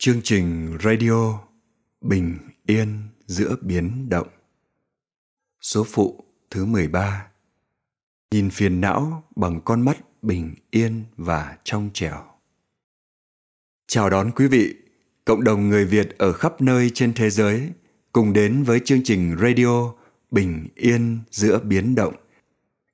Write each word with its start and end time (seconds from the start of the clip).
Chương 0.00 0.20
trình 0.22 0.78
radio 0.84 1.40
Bình 2.00 2.38
yên 2.66 2.98
giữa 3.26 3.56
biến 3.60 4.08
động. 4.08 4.28
Số 5.60 5.84
phụ 5.84 6.24
thứ 6.50 6.64
13 6.64 7.26
Nhìn 8.30 8.50
phiền 8.50 8.80
não 8.80 9.24
bằng 9.36 9.60
con 9.64 9.80
mắt 9.80 9.98
bình 10.22 10.54
yên 10.70 11.04
và 11.16 11.56
trong 11.64 11.90
trẻo. 11.94 12.24
Chào 13.86 14.10
đón 14.10 14.30
quý 14.30 14.46
vị, 14.46 14.74
cộng 15.24 15.44
đồng 15.44 15.68
người 15.68 15.84
Việt 15.84 16.18
ở 16.18 16.32
khắp 16.32 16.60
nơi 16.60 16.90
trên 16.94 17.12
thế 17.14 17.30
giới 17.30 17.70
cùng 18.12 18.32
đến 18.32 18.62
với 18.62 18.80
chương 18.84 19.02
trình 19.04 19.36
radio 19.42 19.94
Bình 20.30 20.68
yên 20.74 21.18
giữa 21.30 21.58
biến 21.58 21.94
động. 21.94 22.14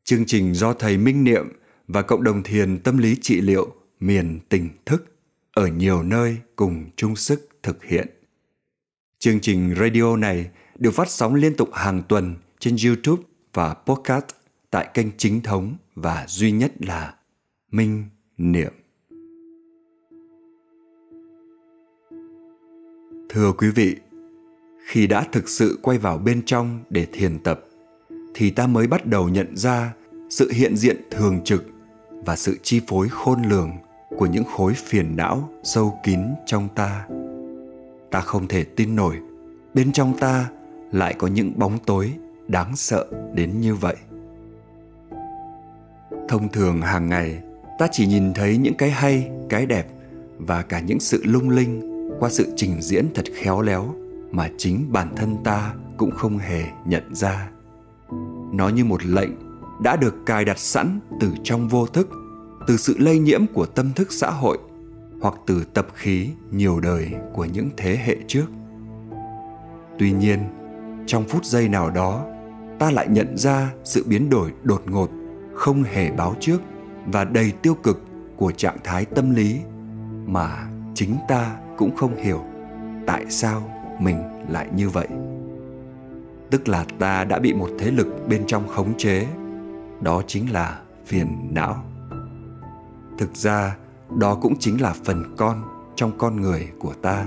Chương 0.05 0.27
trình 0.27 0.55
do 0.55 0.73
Thầy 0.73 0.99
Minh 0.99 1.25
Niệm 1.25 1.49
và 1.89 2.03
cộng 2.03 2.25
đồng 2.25 2.43
thiền 2.43 2.79
tâm 2.79 2.99
lý 2.99 3.17
trị 3.23 3.41
liệu 3.41 3.75
miền 4.01 4.41
tỉnh 4.49 4.69
thức 4.87 5.14
ở 5.55 5.67
nhiều 5.67 6.03
nơi 6.03 6.37
cùng 6.57 6.85
chung 6.97 7.17
sức 7.17 7.49
thực 7.63 7.85
hiện. 7.85 8.09
Chương 9.19 9.41
trình 9.41 9.75
radio 9.81 10.17
này 10.17 10.51
được 10.79 10.91
phát 10.91 11.11
sóng 11.11 11.35
liên 11.35 11.57
tục 11.57 11.69
hàng 11.73 12.03
tuần 12.09 12.35
trên 12.59 12.77
YouTube 12.87 13.23
và 13.53 13.75
podcast 13.75 14.25
tại 14.71 14.89
kênh 14.95 15.07
chính 15.17 15.41
thống 15.41 15.77
và 15.95 16.25
duy 16.29 16.53
nhất 16.53 16.73
là 16.79 17.15
Minh 17.71 18.05
Niệm. 18.39 18.73
Thưa 23.29 23.53
quý 23.53 23.69
vị, 23.71 23.97
khi 24.87 25.07
đã 25.07 25.27
thực 25.33 25.49
sự 25.49 25.79
quay 25.83 25.99
vào 25.99 26.19
bên 26.19 26.43
trong 26.47 26.81
để 26.91 27.07
thiền 27.13 27.39
tập 27.39 27.65
thì 28.35 28.51
ta 28.51 28.67
mới 28.67 28.87
bắt 28.87 29.07
đầu 29.07 29.29
nhận 29.29 29.57
ra 29.57 29.95
sự 30.31 30.51
hiện 30.53 30.77
diện 30.77 30.97
thường 31.11 31.45
trực 31.45 31.65
và 32.11 32.37
sự 32.37 32.59
chi 32.63 32.81
phối 32.89 33.09
khôn 33.09 33.43
lường 33.43 33.71
của 34.19 34.27
những 34.27 34.45
khối 34.45 34.75
phiền 34.75 35.17
não 35.17 35.49
sâu 35.63 35.99
kín 36.03 36.21
trong 36.47 36.69
ta. 36.75 37.07
Ta 38.11 38.21
không 38.21 38.49
thể 38.49 38.65
tin 38.65 38.97
nổi, 38.97 39.17
bên 39.75 39.93
trong 39.93 40.19
ta 40.19 40.51
lại 40.93 41.15
có 41.19 41.27
những 41.27 41.53
bóng 41.57 41.79
tối 41.87 42.13
đáng 42.49 42.77
sợ 42.77 43.07
đến 43.35 43.61
như 43.61 43.75
vậy. 43.75 43.97
Thông 46.29 46.49
thường 46.49 46.81
hàng 46.81 47.09
ngày, 47.09 47.43
ta 47.79 47.89
chỉ 47.93 48.07
nhìn 48.07 48.35
thấy 48.35 48.57
những 48.57 48.75
cái 48.75 48.91
hay, 48.91 49.31
cái 49.49 49.67
đẹp 49.67 49.87
và 50.39 50.63
cả 50.63 50.81
những 50.81 51.01
sự 51.01 51.23
lung 51.25 51.51
linh 51.51 52.11
qua 52.19 52.31
sự 52.31 52.53
trình 52.57 52.83
diễn 52.83 53.07
thật 53.15 53.25
khéo 53.35 53.63
léo 53.63 53.95
mà 54.31 54.49
chính 54.59 54.93
bản 54.93 55.15
thân 55.17 55.37
ta 55.45 55.75
cũng 55.97 56.11
không 56.11 56.39
hề 56.39 56.65
nhận 56.85 57.15
ra. 57.15 57.51
Nó 58.53 58.69
như 58.69 58.85
một 58.85 59.05
lệnh 59.05 59.31
đã 59.83 59.97
được 59.97 60.15
cài 60.27 60.45
đặt 60.45 60.59
sẵn 60.59 61.01
từ 61.21 61.29
trong 61.43 61.69
vô 61.69 61.87
thức 61.87 62.09
từ 62.67 62.77
sự 62.77 62.95
lây 62.99 63.19
nhiễm 63.19 63.47
của 63.47 63.67
tâm 63.67 63.93
thức 63.93 64.13
xã 64.13 64.31
hội 64.31 64.59
hoặc 65.21 65.35
từ 65.47 65.65
tập 65.75 65.87
khí 65.95 66.29
nhiều 66.51 66.81
đời 66.81 67.13
của 67.33 67.45
những 67.45 67.71
thế 67.77 67.97
hệ 68.05 68.17
trước. 68.27 68.47
Tuy 69.99 70.13
nhiên, 70.13 70.39
trong 71.07 71.25
phút 71.25 71.45
giây 71.45 71.69
nào 71.69 71.91
đó, 71.91 72.27
ta 72.79 72.91
lại 72.91 73.07
nhận 73.09 73.39
ra 73.39 73.73
sự 73.85 74.05
biến 74.07 74.31
đổi 74.31 74.53
đột 74.63 74.83
ngột, 74.87 75.11
không 75.55 75.83
hề 75.83 76.11
báo 76.11 76.35
trước 76.41 76.61
và 77.07 77.25
đầy 77.25 77.53
tiêu 77.63 77.75
cực 77.75 78.03
của 78.37 78.53
trạng 78.53 78.77
thái 78.85 79.05
tâm 79.05 79.35
lý 79.35 79.61
mà 80.27 80.69
chính 80.95 81.17
ta 81.29 81.57
cũng 81.77 81.97
không 81.97 82.17
hiểu 82.17 82.41
tại 83.07 83.25
sao 83.31 83.71
mình 84.01 84.17
lại 84.49 84.69
như 84.77 84.89
vậy. 84.89 85.09
Tức 86.51 86.69
là 86.69 86.85
ta 86.99 87.25
đã 87.25 87.39
bị 87.39 87.53
một 87.53 87.71
thế 87.79 87.91
lực 87.91 88.29
bên 88.29 88.47
trong 88.47 88.69
khống 88.69 88.97
chế, 88.97 89.27
đó 90.01 90.23
chính 90.27 90.53
là 90.53 90.81
phiền 91.07 91.29
não 91.51 91.85
thực 93.19 93.37
ra, 93.37 93.77
đó 94.19 94.35
cũng 94.35 94.59
chính 94.59 94.81
là 94.83 94.95
phần 95.05 95.35
con 95.37 95.63
trong 95.97 96.19
con 96.19 96.41
người 96.41 96.69
của 96.79 96.95
ta. 97.03 97.27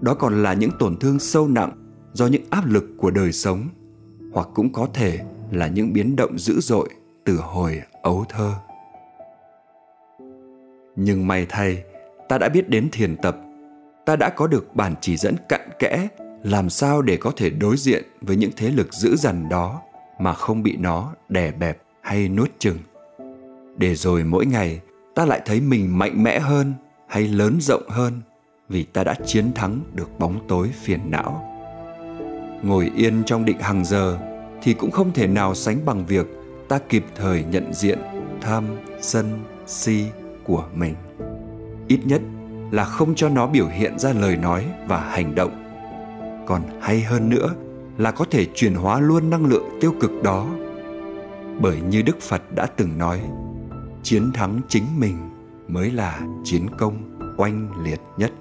Đó 0.00 0.14
còn 0.14 0.42
là 0.42 0.54
những 0.54 0.70
tổn 0.78 0.96
thương 0.96 1.18
sâu 1.18 1.48
nặng 1.48 1.72
do 2.12 2.26
những 2.26 2.42
áp 2.50 2.66
lực 2.66 2.84
của 2.98 3.10
đời 3.10 3.32
sống, 3.32 3.68
hoặc 4.32 4.48
cũng 4.54 4.72
có 4.72 4.88
thể 4.94 5.20
là 5.50 5.66
những 5.66 5.92
biến 5.92 6.16
động 6.16 6.38
dữ 6.38 6.60
dội 6.60 6.88
từ 7.24 7.36
hồi 7.36 7.82
ấu 8.02 8.24
thơ. 8.28 8.54
Nhưng 10.96 11.26
may 11.26 11.46
thay, 11.48 11.82
ta 12.28 12.38
đã 12.38 12.48
biết 12.48 12.68
đến 12.68 12.88
thiền 12.92 13.16
tập. 13.16 13.36
Ta 14.06 14.16
đã 14.16 14.28
có 14.28 14.46
được 14.46 14.76
bản 14.76 14.94
chỉ 15.00 15.16
dẫn 15.16 15.36
cặn 15.48 15.60
kẽ 15.78 16.08
làm 16.42 16.70
sao 16.70 17.02
để 17.02 17.16
có 17.16 17.32
thể 17.36 17.50
đối 17.50 17.76
diện 17.76 18.04
với 18.20 18.36
những 18.36 18.50
thế 18.56 18.70
lực 18.70 18.94
dữ 18.94 19.16
dằn 19.16 19.48
đó 19.48 19.82
mà 20.18 20.34
không 20.34 20.62
bị 20.62 20.76
nó 20.76 21.14
đè 21.28 21.50
bẹp 21.50 21.82
hay 22.00 22.28
nuốt 22.28 22.50
chừng 22.58 22.78
để 23.76 23.94
rồi 23.94 24.24
mỗi 24.24 24.46
ngày 24.46 24.80
ta 25.14 25.24
lại 25.24 25.40
thấy 25.44 25.60
mình 25.60 25.98
mạnh 25.98 26.22
mẽ 26.22 26.38
hơn 26.38 26.74
hay 27.08 27.28
lớn 27.28 27.58
rộng 27.60 27.88
hơn 27.88 28.20
vì 28.68 28.82
ta 28.82 29.04
đã 29.04 29.14
chiến 29.26 29.52
thắng 29.54 29.80
được 29.94 30.18
bóng 30.18 30.48
tối 30.48 30.70
phiền 30.82 31.10
não. 31.10 31.48
Ngồi 32.62 32.90
yên 32.96 33.22
trong 33.26 33.44
định 33.44 33.58
hàng 33.60 33.84
giờ 33.84 34.18
thì 34.62 34.74
cũng 34.74 34.90
không 34.90 35.12
thể 35.12 35.26
nào 35.26 35.54
sánh 35.54 35.84
bằng 35.84 36.06
việc 36.06 36.26
ta 36.68 36.78
kịp 36.88 37.04
thời 37.14 37.44
nhận 37.44 37.74
diện 37.74 37.98
tham, 38.40 38.64
sân, 39.00 39.40
si 39.66 40.04
của 40.44 40.64
mình. 40.74 40.94
Ít 41.88 42.00
nhất 42.04 42.20
là 42.70 42.84
không 42.84 43.14
cho 43.14 43.28
nó 43.28 43.46
biểu 43.46 43.66
hiện 43.66 43.98
ra 43.98 44.12
lời 44.12 44.36
nói 44.36 44.66
và 44.86 45.00
hành 45.00 45.34
động. 45.34 45.62
Còn 46.46 46.62
hay 46.80 47.00
hơn 47.00 47.28
nữa 47.28 47.54
là 47.98 48.10
có 48.10 48.24
thể 48.30 48.46
chuyển 48.54 48.74
hóa 48.74 49.00
luôn 49.00 49.30
năng 49.30 49.46
lượng 49.46 49.78
tiêu 49.80 49.94
cực 50.00 50.22
đó. 50.22 50.46
Bởi 51.60 51.80
như 51.80 52.02
đức 52.02 52.20
phật 52.20 52.42
đã 52.54 52.66
từng 52.66 52.98
nói 52.98 53.20
chiến 54.02 54.32
thắng 54.32 54.60
chính 54.68 54.84
mình 54.98 55.16
mới 55.68 55.90
là 55.90 56.20
chiến 56.44 56.66
công 56.78 57.18
oanh 57.36 57.84
liệt 57.84 58.00
nhất. 58.16 58.32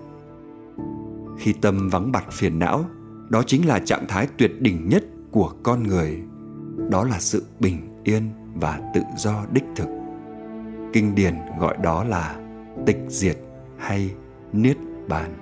Khi 1.39 1.53
tâm 1.53 1.89
vắng 1.89 2.11
bặt 2.11 2.25
phiền 2.31 2.59
não, 2.59 2.85
đó 3.29 3.43
chính 3.47 3.67
là 3.67 3.79
trạng 3.79 4.05
thái 4.07 4.27
tuyệt 4.37 4.61
đỉnh 4.61 4.89
nhất 4.89 5.03
của 5.31 5.53
con 5.63 5.83
người. 5.83 6.21
Đó 6.89 7.03
là 7.03 7.19
sự 7.19 7.43
bình 7.59 8.01
yên 8.03 8.29
và 8.55 8.91
tự 8.93 9.01
do 9.17 9.45
đích 9.51 9.63
thực. 9.75 9.87
Kinh 10.93 11.15
điển 11.15 11.35
gọi 11.59 11.77
đó 11.77 12.03
là 12.03 12.35
tịch 12.85 12.99
diệt 13.07 13.37
hay 13.77 14.11
niết 14.53 14.77
bàn. 15.07 15.33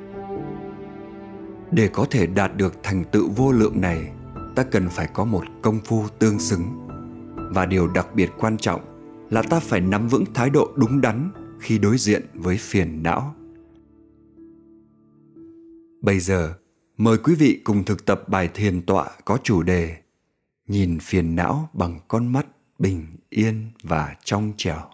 Để 1.72 1.88
có 1.88 2.06
thể 2.10 2.28
đạt 2.28 2.58
được 2.58 2.74
thành 2.84 3.04
tựu 3.04 3.30
vô 3.36 3.52
lượng 3.52 3.82
này, 3.82 4.12
ta 4.56 4.64
cần 4.64 4.90
phải 4.90 5.08
có 5.14 5.26
một 5.26 5.44
công 5.62 5.80
phu 5.80 6.04
tương 6.20 6.40
xứng. 6.40 6.88
Và 7.36 7.66
điều 7.66 7.88
đặc 7.88 8.08
biệt 8.16 8.30
quan 8.40 8.58
trọng 8.58 8.89
là 9.30 9.42
ta 9.42 9.60
phải 9.60 9.82
nắm 9.82 10.08
vững 10.08 10.26
thái 10.34 10.50
độ 10.50 10.72
đúng 10.76 11.02
đắn 11.02 11.32
khi 11.60 11.78
đối 11.78 11.98
diện 11.98 12.26
với 12.34 12.58
phiền 12.58 13.04
não. 13.04 13.36
Bây 16.02 16.20
giờ, 16.20 16.54
mời 16.98 17.18
quý 17.18 17.36
vị 17.36 17.62
cùng 17.64 17.84
thực 17.84 18.06
tập 18.06 18.30
bài 18.30 18.50
thiền 18.54 18.82
tọa 18.82 19.10
có 19.26 19.38
chủ 19.44 19.64
đề 19.64 19.98
nhìn 20.68 21.00
phiền 21.00 21.36
não 21.36 21.70
bằng 21.74 22.00
con 22.08 22.28
mắt 22.28 22.46
bình 22.80 23.06
yên 23.30 23.72
và 23.84 24.16
trong 24.24 24.54
trẻo. 24.58 24.90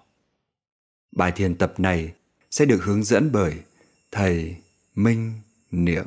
Bài 1.16 1.32
thiền 1.32 1.56
tập 1.56 1.74
này 1.78 2.14
sẽ 2.52 2.66
được 2.66 2.84
hướng 2.84 3.04
dẫn 3.04 3.32
bởi 3.32 3.60
thầy 4.12 4.56
minh 4.96 5.34
niệm. 5.72 6.06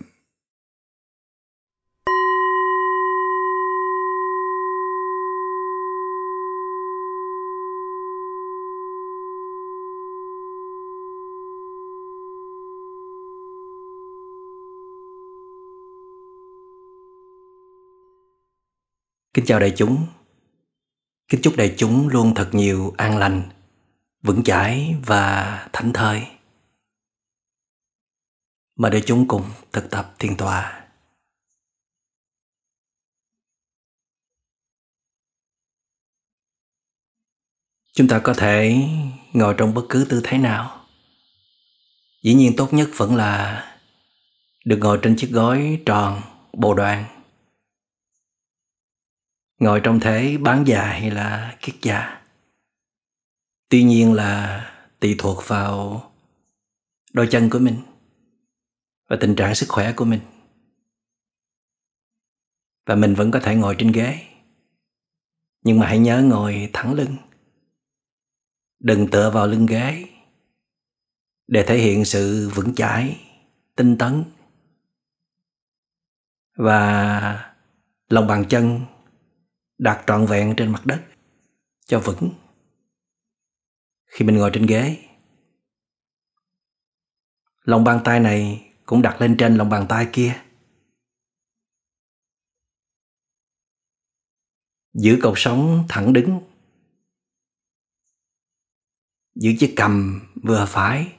Kính 19.38 19.46
chào 19.46 19.61
đại 19.61 19.73
chúng. 19.76 20.06
Kính 21.29 21.40
chúc 21.43 21.56
đại 21.56 21.75
chúng 21.76 22.08
luôn 22.08 22.35
thật 22.35 22.49
nhiều 22.52 22.94
an 22.96 23.19
lành, 23.19 23.43
vững 24.23 24.44
chãi 24.44 24.96
và 25.06 25.69
thảnh 25.73 25.93
thơi. 25.93 26.26
Mời 28.76 28.90
đại 28.90 29.02
chúng 29.06 29.29
cùng 29.29 29.43
thực 29.73 29.90
tập 29.90 30.14
thiền 30.19 30.37
tòa. 30.37 30.88
Chúng 37.93 38.08
ta 38.08 38.19
có 38.19 38.34
thể 38.34 38.88
ngồi 39.32 39.55
trong 39.58 39.75
bất 39.75 39.87
cứ 39.88 40.06
tư 40.08 40.20
thế 40.25 40.38
nào. 40.38 40.87
Dĩ 42.23 42.34
nhiên 42.34 42.52
tốt 42.56 42.73
nhất 42.73 42.88
vẫn 42.96 43.17
là 43.17 43.64
được 44.64 44.79
ngồi 44.81 44.99
trên 45.02 45.17
chiếc 45.17 45.31
gối 45.31 45.82
tròn, 45.87 46.23
bồ 46.52 46.75
đoàn 46.75 47.18
ngồi 49.58 49.81
trong 49.84 50.00
thế 50.00 50.38
bán 50.38 50.64
già 50.66 50.84
hay 50.84 51.10
là 51.10 51.56
kiết 51.60 51.75
già. 51.82 52.22
Tuy 53.69 53.84
nhiên 53.84 54.12
là 54.12 54.64
tùy 55.00 55.14
thuộc 55.19 55.43
vào 55.46 56.02
đôi 57.12 57.28
chân 57.31 57.50
của 57.50 57.58
mình 57.58 57.76
và 59.08 59.16
tình 59.20 59.37
trạng 59.37 59.55
sức 59.55 59.66
khỏe 59.69 59.93
của 59.93 60.05
mình. 60.05 60.20
Và 62.87 62.94
mình 62.94 63.14
vẫn 63.14 63.31
có 63.31 63.40
thể 63.40 63.55
ngồi 63.55 63.76
trên 63.78 63.93
ghế. 63.93 64.25
Nhưng 65.62 65.78
mà 65.78 65.87
hãy 65.87 65.99
nhớ 65.99 66.22
ngồi 66.22 66.70
thẳng 66.72 66.94
lưng. 66.94 67.16
Đừng 68.81 69.10
tựa 69.10 69.31
vào 69.31 69.46
lưng 69.46 69.66
ghế 69.66 70.05
để 71.46 71.64
thể 71.66 71.78
hiện 71.78 72.05
sự 72.05 72.50
vững 72.55 72.75
chãi, 72.75 73.20
tinh 73.76 73.99
tấn. 73.99 74.25
Và 76.56 77.55
lòng 78.08 78.26
bàn 78.26 78.44
chân 78.49 78.81
đặt 79.79 80.05
trọn 80.07 80.27
vẹn 80.27 80.55
trên 80.57 80.73
mặt 80.73 80.87
đất, 80.87 81.05
cho 81.87 82.01
vững. 82.01 82.31
Khi 84.07 84.25
mình 84.25 84.37
ngồi 84.37 84.51
trên 84.55 84.67
ghế, 84.67 84.99
lòng 87.63 87.85
bàn 87.85 88.01
tay 88.05 88.21
này 88.21 88.73
cũng 88.87 89.03
đặt 89.03 89.21
lên 89.21 89.37
trên 89.39 89.57
lòng 89.57 89.69
bàn 89.69 89.87
tay 89.89 90.09
kia. 90.13 90.43
Giữ 94.95 95.19
cột 95.23 95.35
sống 95.37 95.85
thẳng 95.89 96.13
đứng. 96.13 96.41
Giữ 99.35 99.51
chiếc 99.59 99.73
cầm 99.77 100.21
vừa 100.43 100.67
phải, 100.69 101.13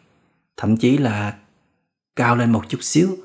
thậm 0.58 0.78
chí 0.78 0.98
là 0.98 1.40
cao 2.16 2.36
lên 2.36 2.52
một 2.52 2.64
chút 2.70 2.80
xíu, 2.82 3.18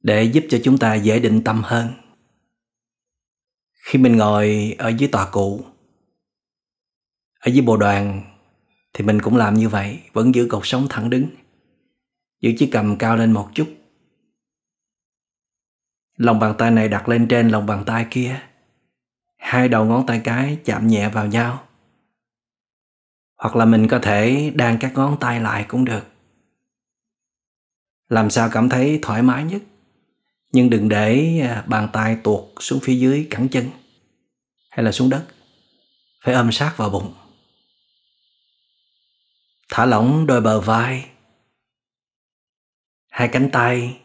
để 0.00 0.24
giúp 0.24 0.44
cho 0.50 0.58
chúng 0.64 0.78
ta 0.78 0.94
dễ 0.94 1.20
định 1.20 1.42
tâm 1.44 1.62
hơn 1.64 2.05
khi 3.86 3.98
mình 3.98 4.16
ngồi 4.16 4.74
ở 4.78 4.88
dưới 4.88 5.08
tòa 5.12 5.30
cụ, 5.30 5.64
ở 7.40 7.48
dưới 7.48 7.66
bồ 7.66 7.76
đoàn, 7.76 8.22
thì 8.92 9.04
mình 9.04 9.22
cũng 9.22 9.36
làm 9.36 9.54
như 9.54 9.68
vậy, 9.68 10.02
vẫn 10.12 10.34
giữ 10.34 10.46
cột 10.50 10.62
sống 10.64 10.86
thẳng 10.90 11.10
đứng. 11.10 11.26
Giữ 12.40 12.52
chiếc 12.58 12.68
cầm 12.72 12.98
cao 12.98 13.16
lên 13.16 13.32
một 13.32 13.48
chút. 13.54 13.68
Lòng 16.16 16.38
bàn 16.38 16.54
tay 16.58 16.70
này 16.70 16.88
đặt 16.88 17.08
lên 17.08 17.28
trên 17.28 17.48
lòng 17.48 17.66
bàn 17.66 17.84
tay 17.86 18.06
kia. 18.10 18.40
Hai 19.36 19.68
đầu 19.68 19.84
ngón 19.84 20.06
tay 20.06 20.20
cái 20.24 20.58
chạm 20.64 20.86
nhẹ 20.86 21.08
vào 21.08 21.26
nhau. 21.26 21.66
Hoặc 23.36 23.56
là 23.56 23.64
mình 23.64 23.88
có 23.88 23.98
thể 23.98 24.52
đan 24.54 24.78
các 24.80 24.92
ngón 24.94 25.16
tay 25.20 25.40
lại 25.40 25.64
cũng 25.68 25.84
được. 25.84 26.06
Làm 28.08 28.30
sao 28.30 28.48
cảm 28.52 28.68
thấy 28.68 28.98
thoải 29.02 29.22
mái 29.22 29.44
nhất? 29.44 29.62
Nhưng 30.52 30.70
đừng 30.70 30.88
để 30.88 31.40
à, 31.40 31.64
bàn 31.68 31.88
tay 31.92 32.16
tuột 32.24 32.44
xuống 32.60 32.80
phía 32.82 32.94
dưới 32.94 33.26
cẳng 33.30 33.48
chân 33.48 33.70
hay 34.70 34.84
là 34.84 34.92
xuống 34.92 35.10
đất. 35.10 35.26
Phải 36.24 36.34
ôm 36.34 36.52
sát 36.52 36.74
vào 36.76 36.90
bụng. 36.90 37.14
Thả 39.68 39.86
lỏng 39.86 40.26
đôi 40.26 40.40
bờ 40.40 40.60
vai, 40.60 41.10
hai 43.10 43.28
cánh 43.32 43.50
tay. 43.52 44.00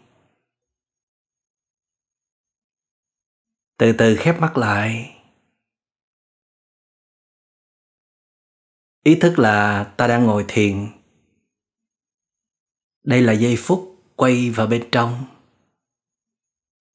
Từ 3.77 3.93
từ 3.97 4.15
khép 4.19 4.39
mắt 4.39 4.57
lại. 4.57 5.15
Ý 9.03 9.15
thức 9.15 9.39
là 9.39 9.83
ta 9.97 10.07
đang 10.07 10.23
ngồi 10.25 10.45
thiền. 10.47 10.87
Đây 13.03 13.21
là 13.21 13.33
giây 13.33 13.55
phút 13.59 14.03
quay 14.15 14.49
vào 14.49 14.67
bên 14.67 14.89
trong 14.91 15.25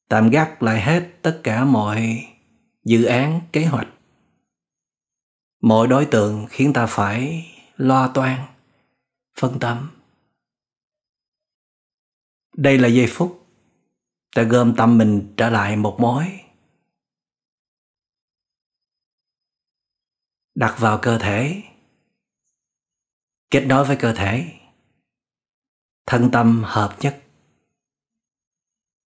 tạm 0.08 0.30
gác 0.30 0.62
lại 0.62 0.80
hết 0.80 1.10
tất 1.22 1.40
cả 1.42 1.64
mọi 1.64 2.26
dự 2.84 3.04
án, 3.04 3.40
kế 3.52 3.64
hoạch. 3.64 3.88
Mọi 5.60 5.88
đối 5.88 6.06
tượng 6.06 6.46
khiến 6.50 6.72
ta 6.72 6.86
phải 6.86 7.46
lo 7.76 8.12
toan, 8.14 8.40
phân 9.38 9.58
tâm. 9.60 9.90
Đây 12.56 12.78
là 12.78 12.88
giây 12.88 13.06
phút 13.10 13.46
ta 14.36 14.42
gom 14.42 14.74
tâm 14.76 14.98
mình 14.98 15.34
trở 15.36 15.50
lại 15.50 15.76
một 15.76 15.96
mối. 16.00 16.40
Đặt 20.54 20.76
vào 20.78 20.98
cơ 21.02 21.18
thể. 21.18 21.62
Kết 23.50 23.60
nối 23.66 23.84
với 23.84 23.96
cơ 23.96 24.14
thể. 24.14 24.52
Thân 26.06 26.30
tâm 26.32 26.62
hợp 26.66 26.96
nhất 27.00 27.25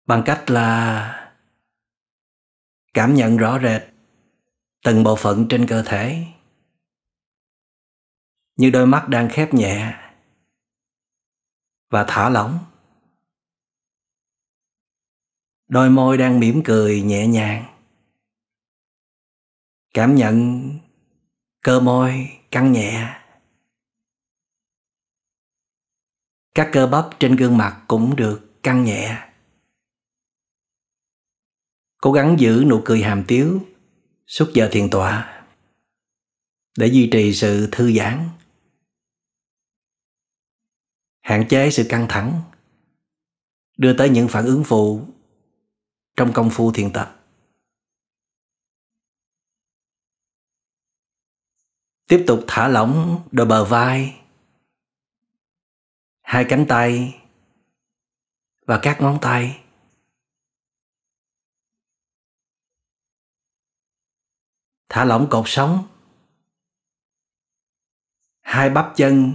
bằng 0.06 0.22
cách 0.26 0.50
là 0.50 1.32
cảm 2.94 3.14
nhận 3.14 3.36
rõ 3.36 3.58
rệt 3.62 3.82
từng 4.82 5.04
bộ 5.04 5.16
phận 5.16 5.46
trên 5.50 5.66
cơ 5.68 5.82
thể. 5.86 6.26
Như 8.56 8.70
đôi 8.70 8.86
mắt 8.86 9.08
đang 9.08 9.28
khép 9.32 9.54
nhẹ 9.54 9.94
và 11.90 12.04
thả 12.08 12.28
lỏng. 12.28 12.58
Đôi 15.68 15.90
môi 15.90 16.18
đang 16.18 16.40
mỉm 16.40 16.62
cười 16.64 17.02
nhẹ 17.02 17.26
nhàng. 17.26 17.64
Cảm 19.94 20.14
nhận 20.14 20.70
cơ 21.60 21.80
môi 21.80 22.38
căng 22.50 22.72
nhẹ. 22.72 23.20
Các 26.54 26.70
cơ 26.72 26.86
bắp 26.86 27.04
trên 27.20 27.36
gương 27.36 27.56
mặt 27.56 27.84
cũng 27.88 28.16
được 28.16 28.62
căng 28.62 28.84
nhẹ 28.84 29.33
cố 32.04 32.12
gắng 32.12 32.36
giữ 32.38 32.64
nụ 32.66 32.82
cười 32.84 33.02
hàm 33.02 33.24
tiếu, 33.28 33.60
suốt 34.26 34.50
giờ 34.54 34.68
thiền 34.72 34.90
tọa, 34.90 35.44
để 36.78 36.86
duy 36.86 37.08
trì 37.12 37.34
sự 37.34 37.68
thư 37.72 37.92
giãn. 37.92 38.28
Hạn 41.20 41.46
chế 41.48 41.70
sự 41.70 41.86
căng 41.88 42.06
thẳng, 42.08 42.42
đưa 43.76 43.96
tới 43.98 44.08
những 44.08 44.28
phản 44.28 44.44
ứng 44.44 44.62
phụ 44.66 45.06
trong 46.16 46.32
công 46.32 46.50
phu 46.50 46.72
thiền 46.72 46.92
tập. 46.92 47.24
Tiếp 52.08 52.24
tục 52.26 52.44
thả 52.46 52.68
lỏng 52.68 53.22
đôi 53.32 53.46
bờ 53.46 53.64
vai, 53.64 54.20
hai 56.20 56.46
cánh 56.48 56.64
tay 56.68 57.20
và 58.66 58.80
các 58.82 59.00
ngón 59.00 59.18
tay. 59.22 59.63
Thả 64.88 65.04
lỏng 65.04 65.26
cột 65.30 65.44
sống. 65.46 65.88
Hai 68.40 68.70
bắp 68.70 68.92
chân, 68.96 69.32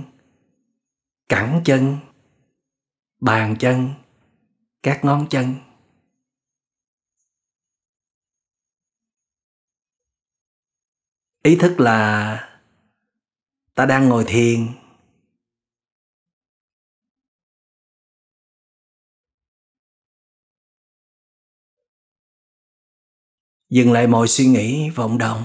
cẳng 1.30 1.62
chân, 1.66 1.98
bàn 3.20 3.56
chân, 3.60 3.90
các 4.84 5.06
ngón 5.06 5.28
chân. 5.30 5.56
Ý 11.44 11.56
thức 11.56 11.80
là 11.80 12.60
ta 13.74 13.86
đang 13.86 14.10
ngồi 14.10 14.24
thiền 14.28 14.79
dừng 23.70 23.92
lại 23.92 24.08
mọi 24.08 24.28
suy 24.28 24.46
nghĩ 24.46 24.90
vọng 24.90 25.18
động 25.18 25.44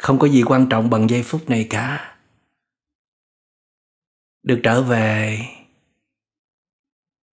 không 0.00 0.18
có 0.18 0.28
gì 0.28 0.42
quan 0.46 0.66
trọng 0.70 0.90
bằng 0.90 1.10
giây 1.10 1.22
phút 1.22 1.50
này 1.50 1.66
cả. 1.70 2.16
Được 4.42 4.60
trở 4.62 4.82
về, 4.82 5.40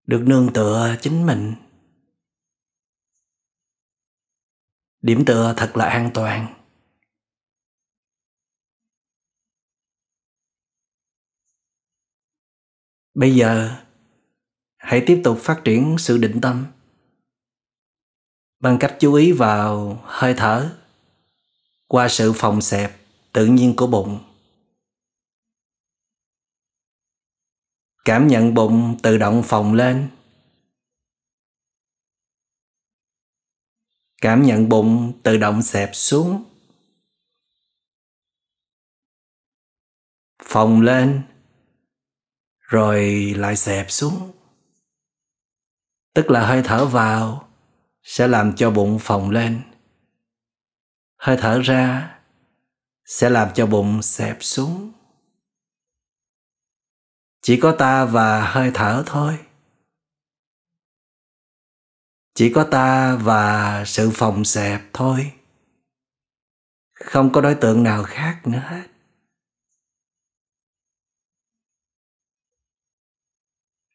được 0.03 0.23
nương 0.27 0.53
tựa 0.53 0.95
chính 1.01 1.25
mình. 1.25 1.55
Điểm 5.01 5.23
tựa 5.25 5.53
thật 5.57 5.71
là 5.75 5.85
an 5.85 6.11
toàn. 6.13 6.53
Bây 13.13 13.35
giờ 13.35 13.81
hãy 14.87 15.03
tiếp 15.07 15.21
tục 15.23 15.37
phát 15.41 15.61
triển 15.65 15.95
sự 15.99 16.17
định 16.17 16.39
tâm. 16.41 16.65
Bằng 18.59 18.77
cách 18.79 18.97
chú 18.99 19.13
ý 19.13 19.31
vào 19.31 20.01
hơi 20.03 20.33
thở, 20.37 20.77
qua 21.87 22.07
sự 22.09 22.33
phòng 22.35 22.61
xẹp 22.61 22.97
tự 23.33 23.45
nhiên 23.45 23.73
của 23.77 23.87
bụng. 23.87 24.19
Cảm 28.05 28.27
nhận 28.27 28.53
bụng 28.53 28.97
tự 29.03 29.17
động 29.17 29.43
phồng 29.45 29.73
lên. 29.73 30.09
Cảm 34.21 34.43
nhận 34.43 34.69
bụng 34.69 35.13
tự 35.23 35.37
động 35.37 35.63
xẹp 35.63 35.89
xuống. 35.93 36.43
Phồng 40.43 40.81
lên, 40.81 41.21
rồi 42.59 43.33
lại 43.37 43.55
xẹp 43.55 43.91
xuống 43.91 44.36
tức 46.17 46.31
là 46.31 46.47
hơi 46.47 46.61
thở 46.65 46.85
vào 46.85 47.49
sẽ 48.03 48.27
làm 48.27 48.55
cho 48.55 48.71
bụng 48.71 48.99
phồng 49.01 49.29
lên. 49.29 49.61
Hơi 51.17 51.37
thở 51.39 51.61
ra 51.63 52.15
sẽ 53.05 53.29
làm 53.29 53.49
cho 53.55 53.67
bụng 53.67 54.01
xẹp 54.01 54.37
xuống. 54.39 54.91
Chỉ 57.41 57.59
có 57.59 57.75
ta 57.79 58.05
và 58.05 58.51
hơi 58.51 58.71
thở 58.73 59.03
thôi. 59.05 59.39
Chỉ 62.33 62.51
có 62.55 62.67
ta 62.71 63.15
và 63.15 63.83
sự 63.85 64.11
phồng 64.13 64.45
xẹp 64.45 64.81
thôi. 64.93 65.33
Không 66.93 67.31
có 67.33 67.41
đối 67.41 67.55
tượng 67.55 67.83
nào 67.83 68.03
khác 68.03 68.41
nữa 68.45 68.63
hết. 68.65 68.87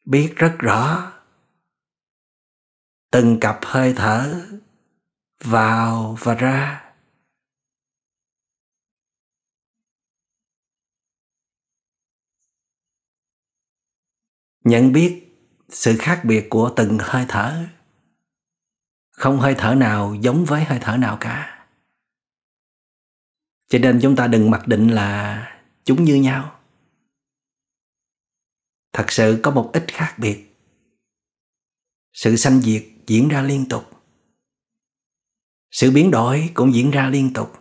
Biết 0.05 0.33
rất 0.35 0.55
rõ 0.59 1.12
từng 3.13 3.37
cặp 3.41 3.59
hơi 3.63 3.93
thở 3.97 4.47
vào 5.43 6.17
và 6.19 6.33
ra. 6.33 6.93
Nhận 14.63 14.91
biết 14.91 15.37
sự 15.69 15.95
khác 15.99 16.21
biệt 16.25 16.47
của 16.49 16.73
từng 16.75 16.97
hơi 17.01 17.25
thở. 17.29 17.65
Không 19.11 19.39
hơi 19.39 19.55
thở 19.57 19.75
nào 19.75 20.15
giống 20.21 20.45
với 20.45 20.63
hơi 20.63 20.79
thở 20.81 20.97
nào 20.97 21.17
cả. 21.21 21.67
Cho 23.67 23.79
nên 23.79 23.99
chúng 24.01 24.15
ta 24.15 24.27
đừng 24.27 24.51
mặc 24.51 24.67
định 24.67 24.87
là 24.87 25.61
chúng 25.83 26.03
như 26.03 26.15
nhau. 26.15 26.59
Thật 28.93 29.05
sự 29.09 29.39
có 29.43 29.51
một 29.51 29.69
ít 29.73 29.85
khác 29.87 30.15
biệt. 30.17 30.49
Sự 32.13 32.35
sanh 32.35 32.61
diệt 32.61 32.92
diễn 33.07 33.29
ra 33.29 33.41
liên 33.41 33.65
tục. 33.69 33.89
Sự 35.71 35.91
biến 35.91 36.11
đổi 36.11 36.51
cũng 36.53 36.73
diễn 36.73 36.91
ra 36.91 37.09
liên 37.09 37.33
tục. 37.33 37.53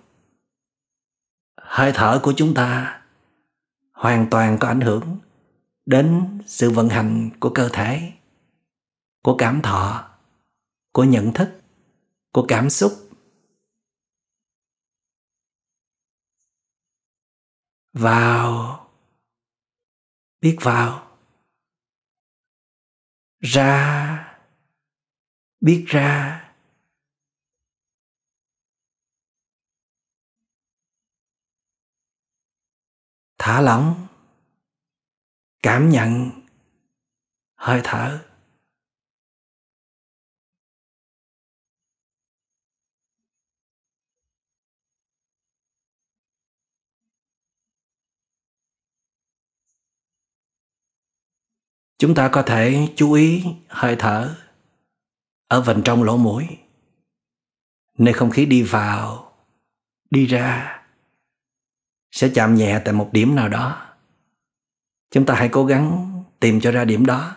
Hơi 1.56 1.92
thở 1.94 2.20
của 2.22 2.32
chúng 2.36 2.54
ta 2.54 3.02
hoàn 3.92 4.26
toàn 4.30 4.56
có 4.60 4.68
ảnh 4.68 4.80
hưởng 4.80 5.18
đến 5.86 6.38
sự 6.46 6.70
vận 6.70 6.88
hành 6.88 7.30
của 7.40 7.50
cơ 7.54 7.68
thể, 7.72 8.12
của 9.22 9.36
cảm 9.36 9.62
thọ, 9.62 10.10
của 10.92 11.04
nhận 11.04 11.32
thức, 11.32 11.60
của 12.32 12.44
cảm 12.48 12.70
xúc. 12.70 12.92
Vào, 17.92 18.90
biết 20.40 20.58
vào. 20.60 21.08
Ra 23.40 24.11
biết 25.62 25.84
ra. 25.88 26.38
Thả 33.38 33.60
lỏng. 33.60 34.06
Cảm 35.62 35.90
nhận. 35.90 36.30
Hơi 37.54 37.80
thở. 37.84 38.24
Chúng 51.98 52.14
ta 52.14 52.30
có 52.32 52.42
thể 52.42 52.88
chú 52.96 53.12
ý 53.12 53.44
hơi 53.68 53.96
thở 53.98 54.36
ở 55.52 55.60
vành 55.60 55.82
trong 55.84 56.02
lỗ 56.02 56.16
mũi. 56.16 56.46
Nơi 57.98 58.14
không 58.14 58.30
khí 58.30 58.46
đi 58.46 58.62
vào, 58.62 59.32
đi 60.10 60.26
ra 60.26 60.78
sẽ 62.10 62.30
chạm 62.34 62.54
nhẹ 62.54 62.80
tại 62.84 62.94
một 62.94 63.08
điểm 63.12 63.34
nào 63.34 63.48
đó. 63.48 63.86
Chúng 65.10 65.26
ta 65.26 65.34
hãy 65.34 65.48
cố 65.52 65.64
gắng 65.64 66.12
tìm 66.40 66.60
cho 66.60 66.70
ra 66.70 66.84
điểm 66.84 67.06
đó 67.06 67.36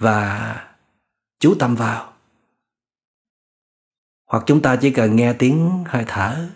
và 0.00 0.76
chú 1.38 1.54
tâm 1.58 1.74
vào. 1.74 2.12
Hoặc 4.26 4.42
chúng 4.46 4.62
ta 4.62 4.76
chỉ 4.76 4.90
cần 4.90 5.16
nghe 5.16 5.32
tiếng 5.32 5.84
hơi 5.86 6.04
thở 6.06 6.50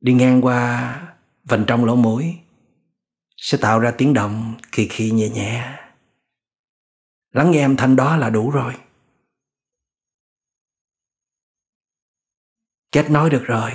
đi 0.00 0.12
ngang 0.12 0.44
qua 0.44 1.00
vành 1.44 1.64
trong 1.66 1.84
lỗ 1.84 1.96
mũi 1.96 2.38
sẽ 3.36 3.58
tạo 3.60 3.80
ra 3.80 3.90
tiếng 3.98 4.14
động 4.14 4.54
kỳ 4.72 4.88
kỳ 4.88 5.10
nhẹ 5.10 5.28
nhẹ. 5.28 5.78
Lắng 7.32 7.50
nghe 7.50 7.62
âm 7.62 7.76
thanh 7.76 7.96
đó 7.96 8.16
là 8.16 8.30
đủ 8.30 8.50
rồi. 8.50 8.74
Kết 12.92 13.10
nối 13.10 13.30
được 13.30 13.42
rồi. 13.46 13.72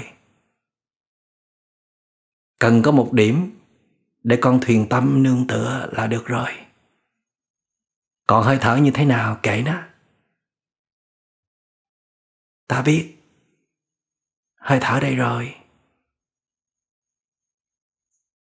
Cần 2.59 2.81
có 2.85 2.91
một 2.91 3.09
điểm 3.13 3.59
để 4.23 4.37
con 4.41 4.59
thuyền 4.61 4.87
tâm 4.89 5.23
nương 5.23 5.47
tựa 5.47 5.89
là 5.91 6.07
được 6.07 6.23
rồi. 6.25 6.49
Còn 8.27 8.43
hơi 8.43 8.57
thở 8.61 8.75
như 8.75 8.91
thế 8.93 9.05
nào 9.05 9.39
kệ 9.43 9.61
nó. 9.65 9.83
Ta 12.67 12.81
biết. 12.81 13.17
Hơi 14.55 14.79
thở 14.81 14.99
đây 15.01 15.15
rồi. 15.15 15.55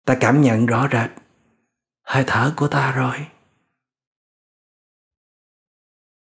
Ta 0.06 0.18
cảm 0.20 0.42
nhận 0.42 0.66
rõ 0.66 0.88
rệt 0.92 1.12
hơi 2.02 2.24
thở 2.28 2.54
của 2.58 2.68
ta 2.68 2.92
rồi. 2.92 3.28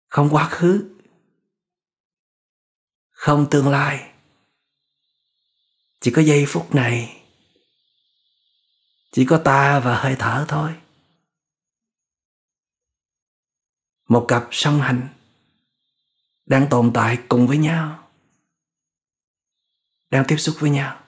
Không 0.09 0.29
quá 0.31 0.49
khứ. 0.51 0.97
Không 3.11 3.47
tương 3.51 3.69
lai 3.69 4.16
chỉ 6.01 6.11
có 6.11 6.23
giây 6.23 6.45
phút 6.49 6.75
này. 6.75 7.23
Chỉ 9.13 9.25
có 9.25 9.39
ta 9.45 9.81
và 9.81 9.99
hơi 9.99 10.17
thở 10.19 10.45
thôi. 10.49 10.75
Một 14.09 14.25
cặp 14.29 14.49
song 14.51 14.81
hành 14.81 15.09
đang 16.47 16.67
tồn 16.71 16.91
tại 16.95 17.19
cùng 17.29 17.47
với 17.47 17.59
nhau, 17.59 18.09
đang 20.11 20.25
tiếp 20.29 20.37
xúc 20.37 20.57
với 20.59 20.71
nhau. 20.71 21.06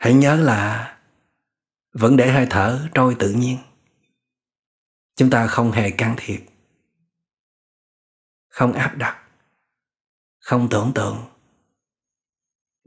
Hãy 0.00 0.14
nhớ 0.14 0.36
là 0.36 0.98
vẫn 1.92 2.16
để 2.16 2.32
hơi 2.32 2.46
thở 2.50 2.88
trôi 2.94 3.16
tự 3.18 3.32
nhiên. 3.32 3.58
Chúng 5.16 5.30
ta 5.30 5.46
không 5.46 5.72
hề 5.72 5.90
can 5.90 6.14
thiệp, 6.18 6.40
không 8.48 8.72
áp 8.72 8.96
đặt, 8.96 9.22
không 10.38 10.68
tưởng 10.70 10.92
tượng, 10.94 11.24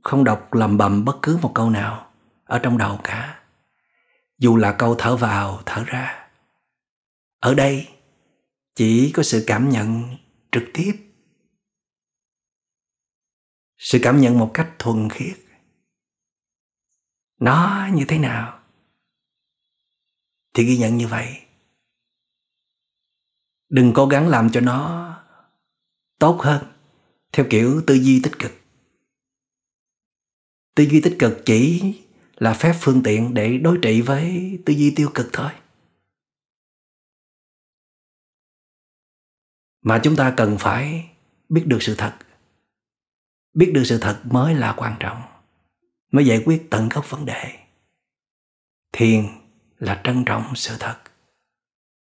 không 0.04 0.24
đọc 0.24 0.54
lầm 0.54 0.78
bầm 0.78 1.06
bất 1.06 1.18
cứ 1.22 1.38
một 1.42 1.52
câu 1.56 1.70
nào 1.70 2.12
ở 2.44 2.60
trong 2.60 2.78
đầu 2.78 3.00
cả. 3.04 3.44
Dù 4.38 4.58
là 4.58 4.76
câu 4.80 4.96
thở 4.98 5.16
vào, 5.16 5.62
thở 5.66 5.84
ra, 5.84 6.30
ở 7.40 7.54
đây 7.54 7.88
chỉ 8.76 9.12
có 9.12 9.24
sự 9.24 9.44
cảm 9.48 9.70
nhận 9.70 10.18
trực 10.52 10.64
tiếp, 10.74 10.94
sự 13.78 14.00
cảm 14.02 14.22
nhận 14.22 14.40
một 14.40 14.52
cách 14.54 14.72
thuần 14.80 15.10
khiết 15.10 15.43
nó 17.44 17.90
như 17.94 18.06
thế 18.08 18.20
nào? 18.20 18.60
Thì 20.54 20.64
ghi 20.64 20.78
nhận 20.78 20.98
như 20.98 21.08
vậy. 21.08 21.42
Đừng 23.70 23.92
cố 23.96 24.06
gắng 24.08 24.28
làm 24.28 24.50
cho 24.52 24.62
nó 24.62 25.10
tốt 26.20 26.42
hơn, 26.42 26.64
theo 27.32 27.46
kiểu 27.50 27.82
tư 27.88 27.94
duy 27.94 28.22
tích 28.24 28.40
cực. 28.40 28.52
Tư 30.76 30.84
duy 30.84 31.02
tích 31.02 31.16
cực 31.20 31.34
chỉ 31.46 31.82
là 32.36 32.54
phép 32.54 32.74
phương 32.80 33.02
tiện 33.04 33.34
để 33.34 33.58
đối 33.58 33.80
trị 33.82 34.02
với 34.02 34.60
tư 34.66 34.74
duy 34.74 34.94
tiêu 34.96 35.12
cực 35.14 35.30
thôi. 35.34 35.52
Mà 39.82 40.02
chúng 40.04 40.16
ta 40.16 40.34
cần 40.38 40.58
phải 40.60 41.10
biết 41.50 41.64
được 41.68 41.80
sự 41.82 41.96
thật. 41.98 42.18
Biết 43.54 43.72
được 43.74 43.84
sự 43.86 43.98
thật 44.02 44.22
mới 44.24 44.56
là 44.56 44.74
quan 44.78 44.96
trọng 45.00 45.33
mới 46.14 46.26
giải 46.26 46.44
quyết 46.46 46.68
tận 46.72 46.90
gốc 46.90 47.10
vấn 47.10 47.26
đề. 47.26 47.60
Thiền 48.92 49.26
là 49.78 50.02
trân 50.04 50.26
trọng 50.26 50.56
sự 50.56 50.76
thật. 50.80 51.02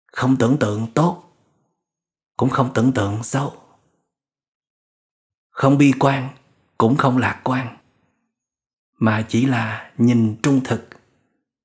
Không 0.05 0.35
tưởng 0.39 0.57
tượng 0.59 0.87
tốt, 0.95 1.23
cũng 2.37 2.49
không 2.49 2.71
tưởng 2.73 2.91
tượng 2.95 3.23
xấu. 3.23 3.55
Không 5.49 5.77
bi 5.77 5.93
quan, 5.99 6.29
cũng 6.77 6.97
không 6.97 7.17
lạc 7.17 7.41
quan, 7.43 7.77
mà 8.97 9.25
chỉ 9.29 9.45
là 9.45 9.93
nhìn 9.97 10.39
trung 10.43 10.61
thực 10.63 10.89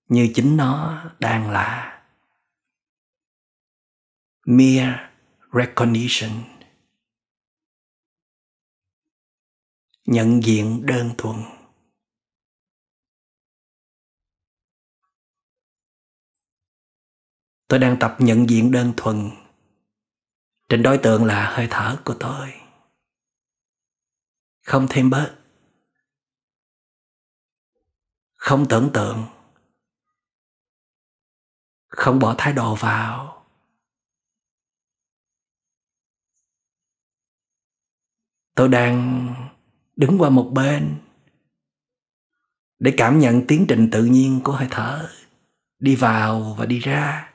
như 0.08 0.28
chính 0.34 0.56
nó 0.56 1.04
đang 1.18 1.50
là. 1.50 2.02
Mere 4.46 5.10
recognition. 5.52 6.30
Nhận 10.06 10.42
diện 10.44 10.86
đơn 10.86 11.10
thuần. 11.18 11.57
Tôi 17.68 17.78
đang 17.78 17.96
tập 18.00 18.16
nhận 18.18 18.50
diện 18.50 18.70
đơn 18.70 18.92
thuần. 18.96 19.30
Trên 20.68 20.82
đối 20.82 20.98
tượng 20.98 21.24
là 21.24 21.50
hơi 21.56 21.68
thở 21.70 21.96
của 22.04 22.14
tôi. 22.20 22.52
Không 24.62 24.86
thêm 24.90 25.10
bớt. 25.10 25.34
Không 28.34 28.66
tưởng 28.68 28.90
tượng. 28.94 29.26
Không 31.88 32.18
bỏ 32.18 32.34
thái 32.38 32.52
độ 32.52 32.74
vào. 32.74 33.44
Tôi 38.54 38.68
đang 38.68 39.28
đứng 39.96 40.18
qua 40.18 40.30
một 40.30 40.50
bên 40.54 40.96
để 42.78 42.94
cảm 42.96 43.18
nhận 43.18 43.46
tiến 43.48 43.64
trình 43.68 43.88
tự 43.92 44.04
nhiên 44.04 44.40
của 44.44 44.52
hơi 44.52 44.68
thở. 44.70 45.10
Đi 45.78 45.96
vào 45.96 46.54
và 46.58 46.66
đi 46.66 46.78
ra. 46.78 47.32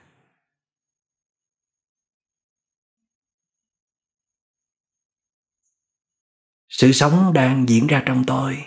Sự 6.74 6.92
sống 6.92 7.34
đang 7.34 7.70
diễn 7.70 7.88
ra 7.88 8.04
trong 8.06 8.24
tôi. 8.28 8.66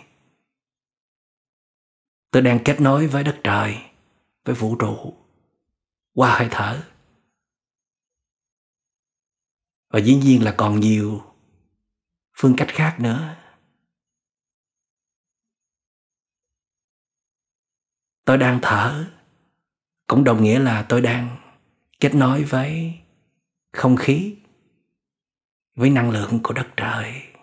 Tôi 2.31 2.43
đang 2.43 2.61
kết 2.65 2.81
nối 2.81 3.07
với 3.07 3.25
đất 3.25 3.41
trời, 3.45 3.79
với 4.45 4.55
vũ 4.55 4.77
trụ. 4.77 5.15
Qua 6.15 6.39
hơi 6.39 6.49
thở. 6.51 6.91
Và 9.89 10.01
dĩ 10.01 10.15
nhiên 10.15 10.45
là 10.45 10.55
còn 10.59 10.81
nhiều 10.81 11.23
phương 12.37 12.55
cách 12.57 12.69
khác 12.71 12.97
nữa. 13.01 13.37
Tôi 18.25 18.39
đang 18.39 18.59
thở. 18.63 19.11
Cũng 20.07 20.25
đồng 20.25 20.43
nghĩa 20.43 20.59
là 20.59 20.87
tôi 20.89 21.01
đang 21.01 21.37
kết 22.01 22.15
nối 22.15 22.45
với 22.45 23.01
không 23.73 23.97
khí, 23.97 24.37
với 25.75 25.91
năng 25.91 26.11
lượng 26.11 26.41
của 26.43 26.53
đất 26.53 26.67
trời. 26.77 27.36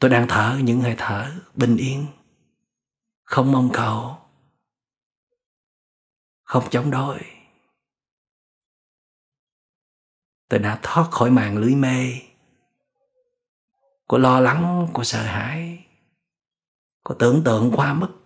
Tôi 0.00 0.10
đang 0.10 0.26
thở 0.28 0.60
những 0.62 0.80
hơi 0.80 0.94
thở 0.98 1.32
bình 1.54 1.76
yên. 1.76 2.06
Không 3.24 3.52
mong 3.52 3.70
cầu. 3.72 4.16
Không 6.42 6.64
chống 6.70 6.90
đối. 6.90 7.20
Tôi 10.48 10.60
đã 10.60 10.78
thoát 10.82 11.10
khỏi 11.10 11.30
màn 11.30 11.58
lưới 11.58 11.74
mê 11.74 12.12
của 14.06 14.18
lo 14.18 14.40
lắng, 14.40 14.88
của 14.92 15.04
sợ 15.04 15.22
hãi, 15.22 15.84
của 17.04 17.14
tưởng 17.18 17.42
tượng 17.44 17.72
quá 17.76 17.94
mức. 17.94 18.18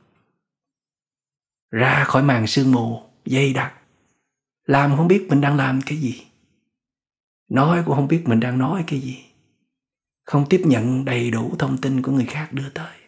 Ra 1.71 2.05
khỏi 2.05 2.23
màn 2.23 2.47
sương 2.47 2.73
mù 2.73 3.03
dây 3.25 3.53
đặc. 3.53 3.79
Làm 4.65 4.97
không 4.97 5.09
biết 5.09 5.27
mình 5.31 5.41
đang 5.41 5.57
làm 5.57 5.81
cái 5.87 5.99
gì. 5.99 6.27
Nói 7.49 7.83
cũng 7.87 7.95
không 7.95 8.09
biết 8.09 8.23
mình 8.27 8.41
đang 8.41 8.59
nói 8.59 8.85
cái 8.87 9.01
gì 9.01 9.32
không 10.25 10.47
tiếp 10.51 10.63
nhận 10.65 11.05
đầy 11.05 11.31
đủ 11.31 11.57
thông 11.59 11.81
tin 11.81 12.03
của 12.03 12.13
người 12.13 12.27
khác 12.27 12.49
đưa 12.53 12.71
tới. 12.71 12.99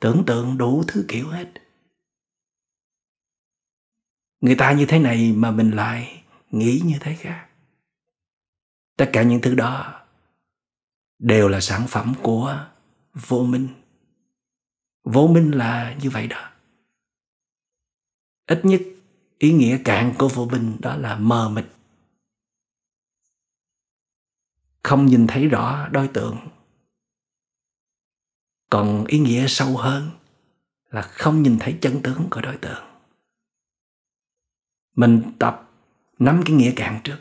Tưởng 0.00 0.22
tượng 0.26 0.58
đủ 0.58 0.84
thứ 0.88 1.04
kiểu 1.08 1.28
hết. 1.28 1.52
Người 4.40 4.54
ta 4.54 4.72
như 4.72 4.86
thế 4.86 4.98
này 4.98 5.32
mà 5.32 5.50
mình 5.50 5.70
lại 5.70 6.24
nghĩ 6.50 6.82
như 6.84 6.96
thế 7.00 7.14
khác. 7.14 7.46
Tất 8.96 9.10
cả 9.12 9.22
những 9.22 9.40
thứ 9.40 9.54
đó 9.54 10.00
đều 11.18 11.48
là 11.48 11.60
sản 11.60 11.86
phẩm 11.88 12.14
của 12.22 12.66
vô 13.14 13.44
minh. 13.44 13.68
Vô 15.04 15.26
minh 15.26 15.50
là 15.50 15.96
như 16.02 16.10
vậy 16.10 16.26
đó. 16.26 16.50
Ít 18.46 18.64
nhất 18.64 18.80
ý 19.38 19.52
nghĩa 19.52 19.78
cạn 19.84 20.14
của 20.18 20.28
vô 20.28 20.46
minh 20.46 20.76
đó 20.80 20.96
là 20.96 21.16
mờ 21.16 21.48
mịt 21.48 21.64
không 24.82 25.06
nhìn 25.06 25.26
thấy 25.26 25.48
rõ 25.48 25.88
đối 25.88 26.08
tượng. 26.08 26.36
Còn 28.70 29.04
ý 29.04 29.18
nghĩa 29.18 29.46
sâu 29.48 29.76
hơn 29.76 30.10
là 30.90 31.02
không 31.02 31.42
nhìn 31.42 31.56
thấy 31.60 31.78
chân 31.80 32.02
tướng 32.02 32.28
của 32.30 32.40
đối 32.40 32.56
tượng. 32.56 32.84
Mình 34.96 35.32
tập 35.38 35.70
nắm 36.18 36.42
cái 36.46 36.56
nghĩa 36.56 36.72
cạn 36.76 37.00
trước, 37.04 37.18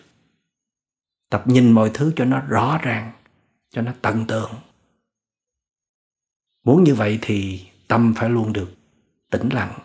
tập 1.29 1.43
nhìn 1.45 1.71
mọi 1.71 1.91
thứ 1.93 2.13
cho 2.15 2.25
nó 2.25 2.39
rõ 2.39 2.79
ràng, 2.81 3.11
cho 3.69 3.81
nó 3.81 3.93
tận 4.01 4.25
tượng 4.27 4.51
muốn 6.63 6.83
như 6.83 6.95
vậy 6.95 7.19
thì 7.21 7.67
tâm 7.87 8.13
phải 8.17 8.29
luôn 8.29 8.53
được 8.53 8.73
tĩnh 9.29 9.49
lặng 9.49 9.79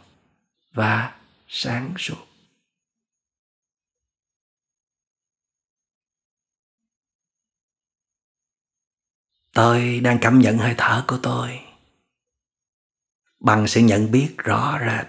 và 0.73 1.17
sáng 1.49 1.95
suốt. 1.99 2.24
Tôi 9.55 10.01
đang 10.01 10.19
cảm 10.21 10.39
nhận 10.39 10.59
hơi 10.59 10.75
thở 10.79 11.05
của 11.09 11.19
tôi. 11.23 11.61
Bằng 13.41 13.67
sự 13.67 13.81
nhận 13.81 14.11
biết 14.11 14.35
rõ 14.39 14.79
rệt. 14.81 15.07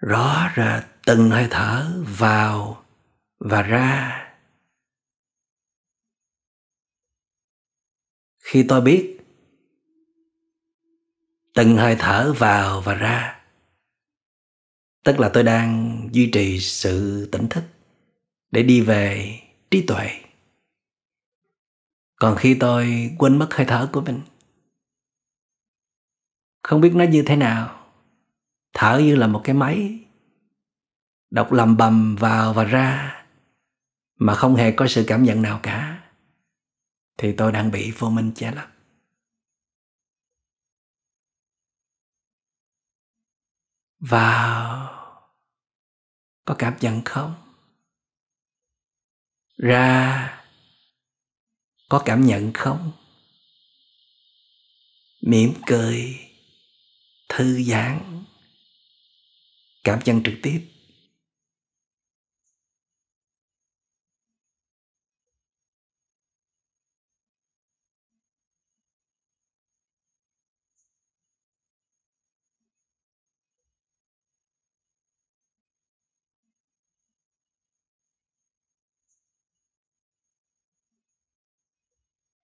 Rõ 0.00 0.50
rệt 0.56 0.84
từng 1.06 1.30
hơi 1.30 1.48
thở 1.50 2.02
vào 2.18 2.84
và 3.38 3.62
ra. 3.62 4.22
Khi 8.38 8.64
tôi 8.68 8.80
biết, 8.80 9.20
từng 11.54 11.76
hơi 11.76 11.96
thở 11.98 12.34
vào 12.38 12.80
và 12.80 12.94
ra 12.94 13.35
tức 15.06 15.20
là 15.20 15.30
tôi 15.34 15.42
đang 15.42 16.00
duy 16.12 16.30
trì 16.32 16.60
sự 16.60 17.28
tỉnh 17.32 17.48
thức 17.48 17.64
để 18.50 18.62
đi 18.62 18.80
về 18.80 19.38
trí 19.70 19.86
tuệ. 19.86 20.20
Còn 22.16 22.36
khi 22.36 22.56
tôi 22.60 23.10
quên 23.18 23.38
mất 23.38 23.48
hơi 23.50 23.66
thở 23.66 23.90
của 23.92 24.00
mình, 24.00 24.20
không 26.62 26.80
biết 26.80 26.92
nó 26.94 27.04
như 27.04 27.22
thế 27.26 27.36
nào. 27.36 27.88
Thở 28.72 28.98
như 28.98 29.16
là 29.16 29.26
một 29.26 29.40
cái 29.44 29.54
máy 29.54 29.98
đọc 31.30 31.52
lầm 31.52 31.76
bầm 31.76 32.16
vào 32.16 32.52
và 32.52 32.64
ra 32.64 33.16
mà 34.18 34.34
không 34.34 34.56
hề 34.56 34.72
có 34.72 34.86
sự 34.88 35.04
cảm 35.06 35.22
nhận 35.22 35.42
nào 35.42 35.60
cả. 35.62 36.08
Thì 37.18 37.32
tôi 37.32 37.52
đang 37.52 37.70
bị 37.70 37.92
vô 37.98 38.10
minh 38.10 38.32
che 38.34 38.52
lấp. 38.52 38.68
Vào 44.00 44.85
có 46.46 46.54
cảm 46.58 46.76
nhận 46.80 47.02
không? 47.04 47.34
Ra 49.56 50.42
có 51.88 52.02
cảm 52.04 52.26
nhận 52.26 52.52
không? 52.54 52.92
Mỉm 55.20 55.52
cười, 55.66 56.20
thư 57.28 57.62
giãn, 57.62 58.24
cảm 59.84 59.98
nhận 60.04 60.22
trực 60.22 60.34
tiếp. 60.42 60.75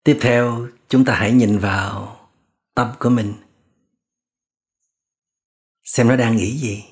Tiếp 0.06 0.18
theo, 0.20 0.68
chúng 0.88 1.04
ta 1.04 1.14
hãy 1.14 1.32
nhìn 1.32 1.58
vào 1.58 2.20
tâm 2.74 2.92
của 2.98 3.10
mình. 3.10 3.34
Xem 5.84 6.08
nó 6.08 6.16
đang 6.16 6.36
nghĩ 6.36 6.58
gì. 6.58 6.84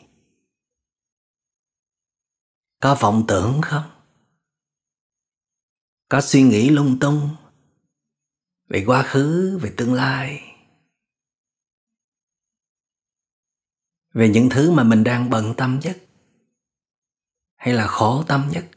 Có 2.81 2.97
vọng 3.01 3.25
tưởng 3.29 3.61
không? 3.63 3.91
Có 6.09 6.21
suy 6.21 6.43
nghĩ 6.43 6.71
lung 6.71 6.99
tung 7.01 7.37
về 8.69 8.85
quá 8.87 9.03
khứ, 9.03 9.59
về 9.63 9.75
tương 9.77 9.95
lai, 9.95 10.43
về 14.13 14.29
những 14.29 14.49
thứ 14.51 14.71
mà 14.71 14.85
mình 14.85 15.05
đang 15.05 15.31
bận 15.31 15.55
tâm 15.57 15.81
nhất 15.83 15.99
hay 17.57 17.75
là 17.75 17.87
khổ 17.87 18.25
tâm 18.29 18.49
nhất? 18.53 18.69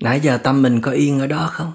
Nãy 0.00 0.20
giờ 0.20 0.40
tâm 0.44 0.62
mình 0.62 0.80
có 0.82 0.90
yên 0.90 1.18
ở 1.18 1.26
đó 1.26 1.48
không? 1.52 1.72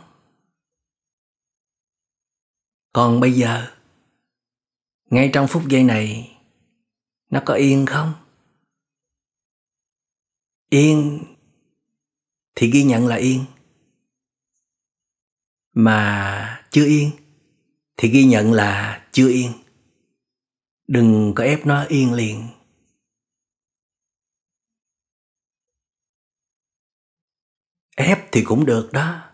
Còn 2.93 3.19
bây 3.19 3.31
giờ, 3.31 3.75
ngay 5.05 5.29
trong 5.33 5.47
phút 5.49 5.63
giây 5.67 5.83
này, 5.83 6.37
nó 7.29 7.41
có 7.45 7.53
yên 7.53 7.85
không? 7.85 8.13
Yên 10.69 11.23
thì 12.55 12.71
ghi 12.71 12.83
nhận 12.83 13.07
là 13.07 13.15
yên, 13.15 13.45
mà 15.73 16.65
chưa 16.71 16.85
yên 16.85 17.11
thì 17.97 18.09
ghi 18.09 18.25
nhận 18.25 18.51
là 18.53 19.07
chưa 19.11 19.29
yên. 19.29 19.51
Đừng 20.87 21.33
có 21.35 21.43
ép 21.43 21.65
nó 21.65 21.83
yên 21.83 22.13
liền 22.13 22.47
ép 27.99 28.18
thì 28.31 28.43
cũng 28.43 28.65
được 28.65 28.89
đó. 28.93 29.31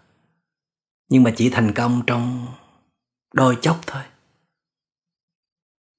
Nhưng 1.10 1.24
mà 1.24 1.34
chỉ 1.38 1.50
thành 1.50 1.72
công 1.76 2.04
trong 2.08 2.48
đôi 3.34 3.58
chốc 3.62 3.80
thôi. 3.88 4.04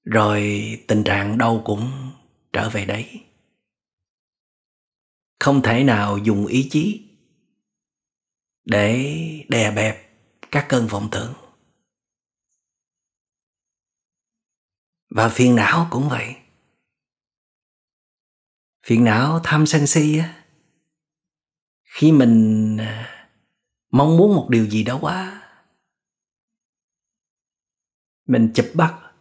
Rồi 0.03 0.41
tình 0.87 1.03
trạng 1.03 1.37
đâu 1.37 1.61
cũng 1.65 2.11
trở 2.53 2.69
về 2.69 2.85
đấy. 2.85 3.23
Không 5.39 5.61
thể 5.61 5.83
nào 5.83 6.17
dùng 6.17 6.45
ý 6.45 6.67
chí 6.71 7.09
để 8.65 9.15
đè 9.49 9.71
bẹp 9.71 10.11
các 10.51 10.65
cơn 10.69 10.87
vọng 10.87 11.09
tưởng. 11.11 11.33
Và 15.09 15.29
phiền 15.29 15.55
não 15.55 15.87
cũng 15.91 16.09
vậy. 16.09 16.35
Phiền 18.85 19.03
não 19.03 19.39
tham 19.43 19.65
sân 19.65 19.87
si 19.87 20.17
á 20.17 20.46
khi 21.97 22.11
mình 22.11 22.77
à, 22.77 23.27
mong 23.91 24.17
muốn 24.17 24.35
một 24.35 24.47
điều 24.49 24.65
gì 24.69 24.83
đó 24.83 24.97
quá, 25.01 25.43
mình 28.27 28.51
chụp 28.55 28.65
bắt, 28.73 29.11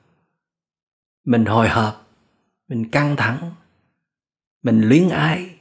mình 1.25 1.45
hồi 1.45 1.69
hộp, 1.69 2.09
mình 2.69 2.91
căng 2.91 3.15
thẳng, 3.19 3.55
mình 4.62 4.81
luyến 4.81 5.09
ái, 5.09 5.59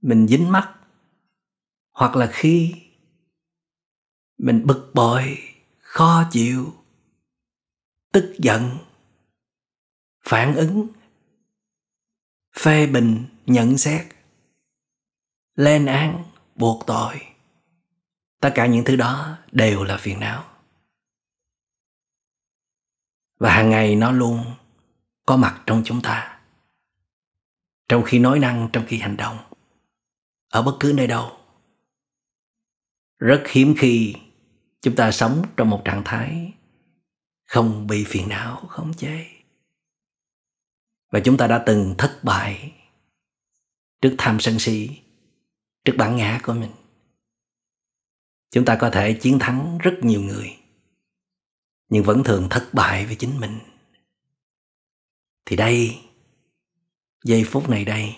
mình 0.00 0.26
dính 0.28 0.52
mắt 0.52 0.74
hoặc 1.92 2.16
là 2.16 2.30
khi 2.32 2.74
mình 4.38 4.66
bực 4.66 4.90
bội, 4.94 5.38
khó 5.78 6.28
chịu, 6.30 6.72
tức 8.12 8.36
giận, 8.38 8.78
phản 10.24 10.54
ứng, 10.54 10.88
phê 12.58 12.86
bình, 12.86 13.24
nhận 13.46 13.78
xét, 13.78 14.06
lên 15.54 15.86
án 15.86 16.33
buộc 16.54 16.86
tội. 16.86 17.20
Tất 18.40 18.52
cả 18.54 18.66
những 18.66 18.84
thứ 18.84 18.96
đó 18.96 19.38
đều 19.52 19.84
là 19.84 19.96
phiền 19.96 20.20
não. 20.20 20.44
Và 23.38 23.52
hàng 23.52 23.70
ngày 23.70 23.96
nó 23.96 24.12
luôn 24.12 24.44
có 25.26 25.36
mặt 25.36 25.62
trong 25.66 25.82
chúng 25.84 26.02
ta. 26.02 26.40
Trong 27.88 28.02
khi 28.02 28.18
nói 28.18 28.38
năng, 28.38 28.68
trong 28.72 28.84
khi 28.86 28.98
hành 28.98 29.16
động. 29.16 29.38
Ở 30.48 30.62
bất 30.62 30.76
cứ 30.80 30.92
nơi 30.96 31.06
đâu. 31.06 31.38
Rất 33.18 33.42
hiếm 33.48 33.74
khi 33.78 34.14
chúng 34.80 34.96
ta 34.96 35.12
sống 35.12 35.42
trong 35.56 35.70
một 35.70 35.82
trạng 35.84 36.02
thái 36.04 36.52
không 37.44 37.86
bị 37.86 38.04
phiền 38.04 38.28
não 38.28 38.56
khống 38.68 38.94
chế 38.94 39.26
và 41.10 41.20
chúng 41.20 41.36
ta 41.36 41.46
đã 41.46 41.62
từng 41.66 41.94
thất 41.98 42.18
bại 42.22 42.72
trước 44.00 44.14
tham 44.18 44.40
sân 44.40 44.58
si 44.58 44.90
trước 45.84 45.94
bản 45.98 46.16
ngã 46.16 46.40
của 46.42 46.52
mình. 46.52 46.70
Chúng 48.50 48.64
ta 48.64 48.76
có 48.80 48.90
thể 48.90 49.12
chiến 49.12 49.38
thắng 49.40 49.78
rất 49.78 49.94
nhiều 50.02 50.22
người, 50.22 50.58
nhưng 51.88 52.04
vẫn 52.04 52.24
thường 52.24 52.46
thất 52.50 52.68
bại 52.72 53.06
với 53.06 53.16
chính 53.16 53.40
mình. 53.40 53.58
Thì 55.46 55.56
đây, 55.56 56.00
giây 57.24 57.44
phút 57.44 57.68
này 57.68 57.84
đây, 57.84 58.16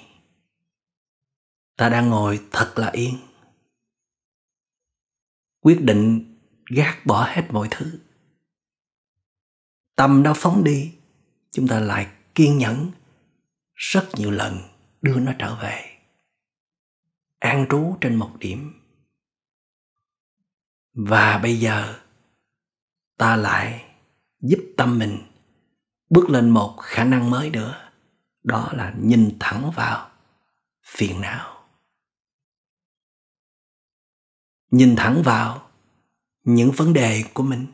ta 1.76 1.88
đang 1.88 2.08
ngồi 2.08 2.40
thật 2.50 2.72
là 2.76 2.90
yên, 2.90 3.18
quyết 5.60 5.80
định 5.80 6.32
gác 6.76 7.06
bỏ 7.06 7.24
hết 7.24 7.46
mọi 7.50 7.68
thứ. 7.70 8.00
Tâm 9.96 10.22
nó 10.22 10.32
phóng 10.36 10.64
đi, 10.64 10.92
chúng 11.52 11.68
ta 11.68 11.80
lại 11.80 12.12
kiên 12.34 12.58
nhẫn 12.58 12.90
rất 13.74 14.08
nhiều 14.14 14.30
lần 14.30 14.58
đưa 15.02 15.20
nó 15.20 15.32
trở 15.38 15.58
về 15.62 15.95
an 17.46 17.66
trú 17.70 17.96
trên 18.00 18.14
một 18.14 18.32
điểm. 18.38 18.72
Và 20.92 21.38
bây 21.38 21.60
giờ, 21.60 22.00
ta 23.18 23.36
lại 23.36 23.84
giúp 24.40 24.58
tâm 24.76 24.98
mình 24.98 25.18
bước 26.10 26.30
lên 26.30 26.50
một 26.50 26.76
khả 26.82 27.04
năng 27.04 27.30
mới 27.30 27.50
nữa, 27.50 27.90
đó 28.42 28.70
là 28.72 28.94
nhìn 29.00 29.36
thẳng 29.40 29.70
vào 29.76 30.10
phiền 30.86 31.20
não. 31.20 31.66
Nhìn 34.70 34.96
thẳng 34.96 35.22
vào 35.24 35.70
những 36.42 36.70
vấn 36.76 36.92
đề 36.92 37.24
của 37.34 37.42
mình, 37.42 37.66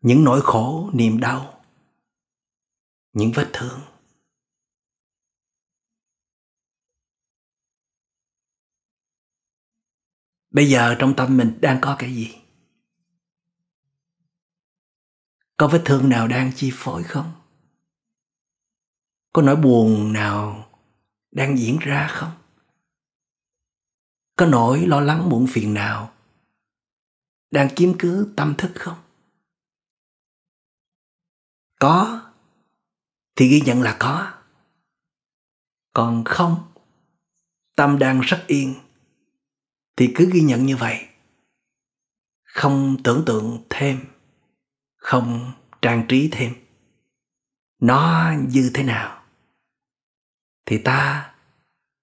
những 0.00 0.24
nỗi 0.24 0.40
khổ, 0.42 0.90
niềm 0.92 1.20
đau, 1.20 1.60
những 3.12 3.32
vết 3.34 3.50
thương. 3.52 3.80
Bây 10.54 10.68
giờ 10.68 10.96
trong 10.98 11.14
tâm 11.16 11.36
mình 11.36 11.58
đang 11.60 11.78
có 11.80 11.96
cái 11.98 12.14
gì? 12.14 12.38
Có 15.56 15.68
vết 15.68 15.82
thương 15.84 16.08
nào 16.08 16.28
đang 16.28 16.52
chi 16.54 16.70
phối 16.74 17.02
không? 17.02 17.32
Có 19.32 19.42
nỗi 19.42 19.56
buồn 19.56 20.12
nào 20.12 20.70
đang 21.30 21.58
diễn 21.58 21.78
ra 21.80 22.08
không? 22.10 22.30
Có 24.36 24.46
nỗi 24.46 24.86
lo 24.86 25.00
lắng 25.00 25.28
muộn 25.28 25.46
phiền 25.50 25.74
nào 25.74 26.12
đang 27.50 27.74
chiếm 27.74 27.98
cứ 27.98 28.32
tâm 28.36 28.54
thức 28.58 28.72
không? 28.74 28.98
Có 31.80 32.22
thì 33.36 33.48
ghi 33.48 33.60
nhận 33.60 33.82
là 33.82 33.96
có. 34.00 34.32
Còn 35.92 36.24
không, 36.24 36.72
tâm 37.76 37.98
đang 37.98 38.20
rất 38.20 38.44
yên 38.46 38.83
thì 39.96 40.12
cứ 40.14 40.30
ghi 40.32 40.40
nhận 40.40 40.66
như 40.66 40.76
vậy. 40.76 41.06
Không 42.42 42.96
tưởng 43.04 43.22
tượng 43.26 43.66
thêm. 43.70 44.00
Không 44.96 45.52
trang 45.82 46.04
trí 46.08 46.28
thêm. 46.32 46.54
Nó 47.80 48.32
như 48.48 48.70
thế 48.74 48.82
nào? 48.82 49.22
Thì 50.66 50.78
ta 50.78 51.30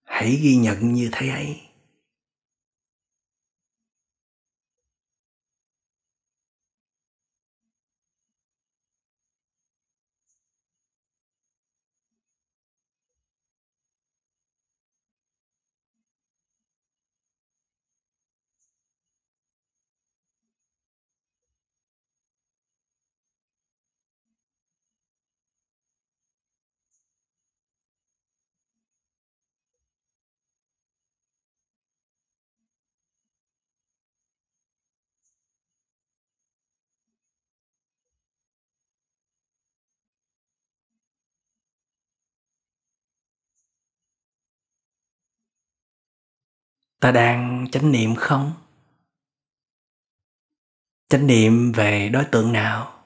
hãy 0.04 0.40
ghi 0.44 0.56
nhận 0.56 0.94
như 0.94 1.10
thế 1.12 1.30
ấy. 1.30 1.62
Ta 47.02 47.12
đang 47.12 47.68
chánh 47.72 47.92
niệm 47.92 48.16
không? 48.16 48.54
Chánh 51.10 51.28
niệm 51.28 51.72
về 51.72 52.10
đối 52.10 52.26
tượng 52.26 52.54
nào? 52.54 53.06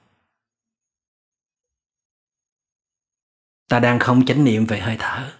Ta 3.69 3.79
đang 3.79 3.99
không 3.99 4.25
chánh 4.25 4.43
niệm 4.43 4.65
về 4.65 4.79
hơi 4.79 4.95
thở, 4.99 5.37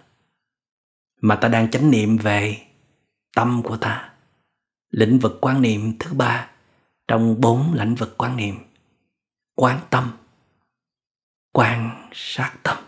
mà 1.20 1.38
ta 1.42 1.48
đang 1.48 1.70
chánh 1.70 1.90
niệm 1.90 2.16
về 2.16 2.66
tâm 3.34 3.62
của 3.64 3.76
ta. 3.76 4.14
Lĩnh 4.90 5.18
vực 5.18 5.32
quan 5.40 5.62
niệm 5.62 5.96
thứ 5.98 6.14
ba 6.14 6.50
trong 7.08 7.40
bốn 7.40 7.74
lĩnh 7.74 7.94
vực 7.94 8.14
quan 8.18 8.36
niệm, 8.36 8.56
quán 9.54 9.80
tâm, 9.90 10.18
quan 11.52 12.08
sát 12.12 12.56
tâm. 12.62 12.84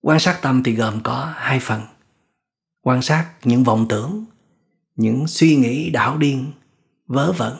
Quan 0.00 0.20
sát 0.20 0.38
tâm 0.42 0.62
thì 0.64 0.74
gồm 0.74 1.00
có 1.04 1.34
hai 1.36 1.60
phần 1.60 1.80
quan 2.88 3.02
sát 3.02 3.34
những 3.44 3.64
vọng 3.64 3.86
tưởng, 3.88 4.24
những 4.96 5.26
suy 5.26 5.56
nghĩ 5.56 5.90
đảo 5.90 6.18
điên, 6.18 6.52
vớ 7.06 7.32
vẩn 7.32 7.56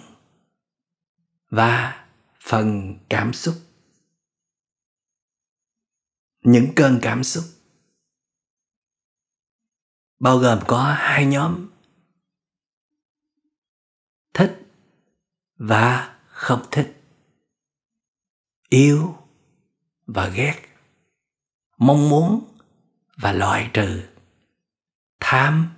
và 1.51 2.07
phần 2.41 2.99
cảm 3.09 3.33
xúc. 3.33 3.55
Những 6.43 6.73
cơn 6.77 6.99
cảm 7.03 7.25
xúc 7.25 7.45
bao 10.19 10.39
gồm 10.39 10.59
có 10.67 10.95
hai 10.99 11.27
nhóm, 11.27 11.69
thích 14.35 14.67
và 15.57 16.19
không 16.27 16.63
thích, 16.71 17.03
yêu 18.69 19.17
và 20.07 20.29
ghét, 20.29 20.63
mong 21.79 22.09
muốn 22.09 22.57
và 23.17 23.33
loại 23.33 23.71
trừ 23.75 24.18
tham 25.21 25.69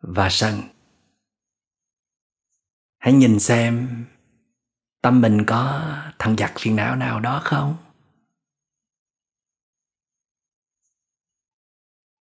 và 0.00 0.28
sân. 0.30 0.60
Hãy 2.98 3.12
nhìn 3.12 3.40
xem 3.40 4.04
tâm 5.02 5.20
mình 5.20 5.44
có 5.46 5.92
thằng 6.18 6.36
giặc 6.36 6.52
phiền 6.58 6.76
não 6.76 6.96
nào 6.96 7.20
đó 7.20 7.40
không? 7.44 7.76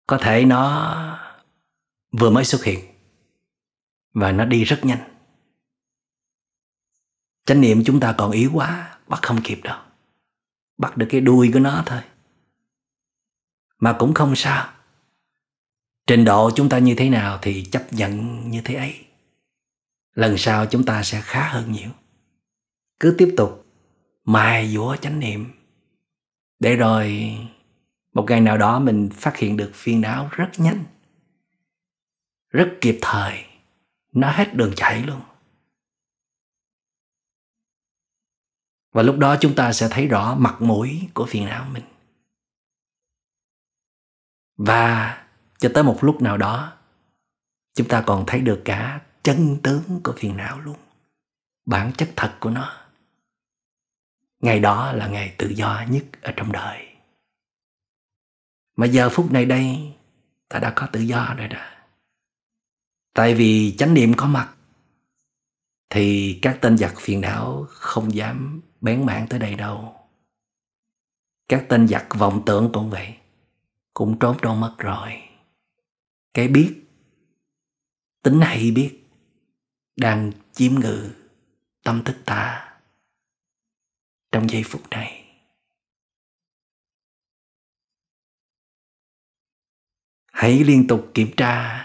Có 0.07 0.19
thể 0.21 0.45
nó 0.45 0.95
vừa 2.13 2.31
mới 2.31 2.45
xuất 2.45 2.65
hiện 2.65 2.95
và 4.13 4.33
nó 4.33 4.45
đi 4.45 4.65
rất 4.65 4.81
nhanh. 4.83 5.17
Chánh 7.45 7.61
niệm 7.61 7.83
chúng 7.87 8.01
ta 8.01 8.15
còn 8.19 8.31
yếu 8.31 8.51
quá, 8.55 8.99
bắt 9.07 9.21
không 9.23 9.41
kịp 9.45 9.61
đâu. 9.63 9.81
Bắt 10.79 10.97
được 10.97 11.07
cái 11.11 11.21
đuôi 11.21 11.51
của 11.53 11.59
nó 11.59 11.83
thôi. 11.87 12.01
Mà 13.79 13.97
cũng 13.99 14.15
không 14.15 14.37
sao 14.37 14.73
trình 16.09 16.25
độ 16.25 16.51
chúng 16.57 16.69
ta 16.69 16.79
như 16.79 16.95
thế 16.99 17.11
nào 17.11 17.39
thì 17.43 17.65
chấp 17.65 17.93
nhận 17.93 18.41
như 18.51 18.61
thế 18.65 18.75
ấy. 18.75 19.05
Lần 20.15 20.39
sau 20.39 20.67
chúng 20.67 20.85
ta 20.85 21.03
sẽ 21.03 21.21
khá 21.21 21.49
hơn 21.49 21.73
nhiều. 21.73 21.91
Cứ 23.01 23.15
tiếp 23.19 23.35
tục 23.37 23.67
mài 24.25 24.69
dũa 24.69 24.97
chánh 24.97 25.21
niệm. 25.21 25.53
Để 26.61 26.77
rồi 26.77 27.37
một 28.13 28.27
ngày 28.29 28.41
nào 28.41 28.59
đó 28.59 28.79
mình 28.79 29.09
phát 29.13 29.37
hiện 29.37 29.57
được 29.57 29.71
phiền 29.75 30.01
não 30.01 30.29
rất 30.33 30.51
nhanh, 30.57 30.85
rất 32.51 32.79
kịp 32.81 32.99
thời, 33.03 33.45
nó 34.13 34.31
hết 34.31 34.55
đường 34.55 34.73
chạy 34.77 35.03
luôn. 35.03 35.21
Và 38.93 39.03
lúc 39.03 39.19
đó 39.19 39.37
chúng 39.41 39.55
ta 39.55 39.73
sẽ 39.73 39.89
thấy 39.91 40.07
rõ 40.07 40.35
mặt 40.35 40.57
mũi 40.61 41.09
của 41.15 41.27
phiền 41.27 41.45
não 41.45 41.69
mình. 41.73 41.85
Và 44.57 45.28
cho 45.59 45.71
tới 45.75 45.83
một 45.83 45.99
lúc 46.01 46.23
nào 46.23 46.37
đó, 46.37 46.73
chúng 47.75 47.89
ta 47.89 48.03
còn 48.07 48.25
thấy 48.27 48.41
được 48.41 48.63
cả 48.65 49.01
chân 49.23 49.57
tướng 49.63 50.01
của 50.05 50.15
phiền 50.17 50.37
não 50.37 50.61
luôn, 50.61 50.77
bản 51.67 51.93
chất 51.93 52.11
thật 52.17 52.37
của 52.41 52.51
nó. 52.51 52.75
Ngày 54.41 54.61
đó 54.61 54.93
là 54.93 55.09
ngày 55.09 55.35
tự 55.39 55.49
do 55.49 55.85
nhất 55.89 56.05
ở 56.23 56.33
trong 56.37 56.53
đời. 56.53 56.89
Mà 58.77 58.87
giờ 58.87 59.09
phút 59.09 59.33
này 59.33 59.45
đây, 59.45 59.93
ta 60.49 60.59
đã 60.59 60.73
có 60.77 60.89
tự 60.93 61.01
do 61.01 61.35
rồi 61.39 61.49
đó. 61.49 61.65
Tại 63.15 63.35
vì 63.35 63.77
chánh 63.79 63.95
niệm 63.95 64.13
có 64.17 64.27
mặt, 64.27 64.55
thì 65.91 66.39
các 66.43 66.59
tên 66.61 66.79
giặc 66.79 66.95
phiền 66.97 67.21
não 67.21 67.67
không 67.71 68.15
dám 68.15 68.61
bén 68.81 69.07
mảng 69.07 69.27
tới 69.29 69.39
đây 69.39 69.55
đâu. 69.55 69.95
Các 71.49 71.67
tên 71.69 71.89
giặc 71.89 72.07
vọng 72.15 72.43
tưởng 72.47 72.71
cũng 72.73 72.91
vậy, 72.91 73.17
cũng 73.95 74.19
trốn 74.19 74.37
đâu 74.43 74.55
mất 74.55 74.75
rồi 74.79 75.28
cái 76.39 76.49
biết, 76.49 76.83
tính 78.23 78.41
hay 78.41 78.71
biết, 78.71 79.05
đang 79.97 80.33
chiếm 80.53 80.73
ngự 80.81 81.11
tâm 81.85 82.03
thức 82.05 82.17
ta 82.25 82.73
trong 84.33 84.51
giây 84.51 84.63
phút 84.63 84.91
này. 84.91 85.25
Hãy 90.33 90.65
liên 90.65 90.87
tục 90.89 91.11
kiểm 91.15 91.31
tra 91.37 91.85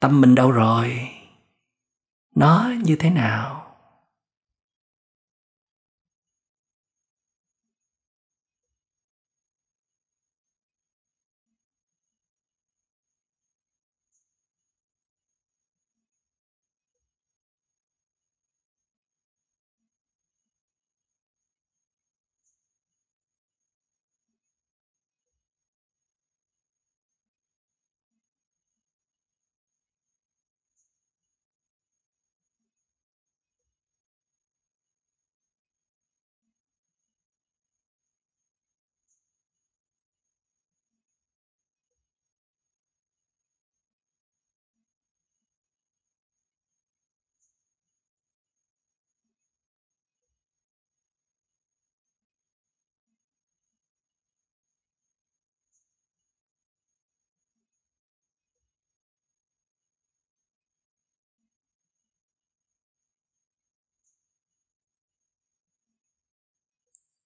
tâm 0.00 0.20
mình 0.20 0.34
đâu 0.34 0.50
rồi, 0.50 1.08
nó 2.34 2.72
như 2.84 2.96
thế 2.96 3.10
nào? 3.10 3.63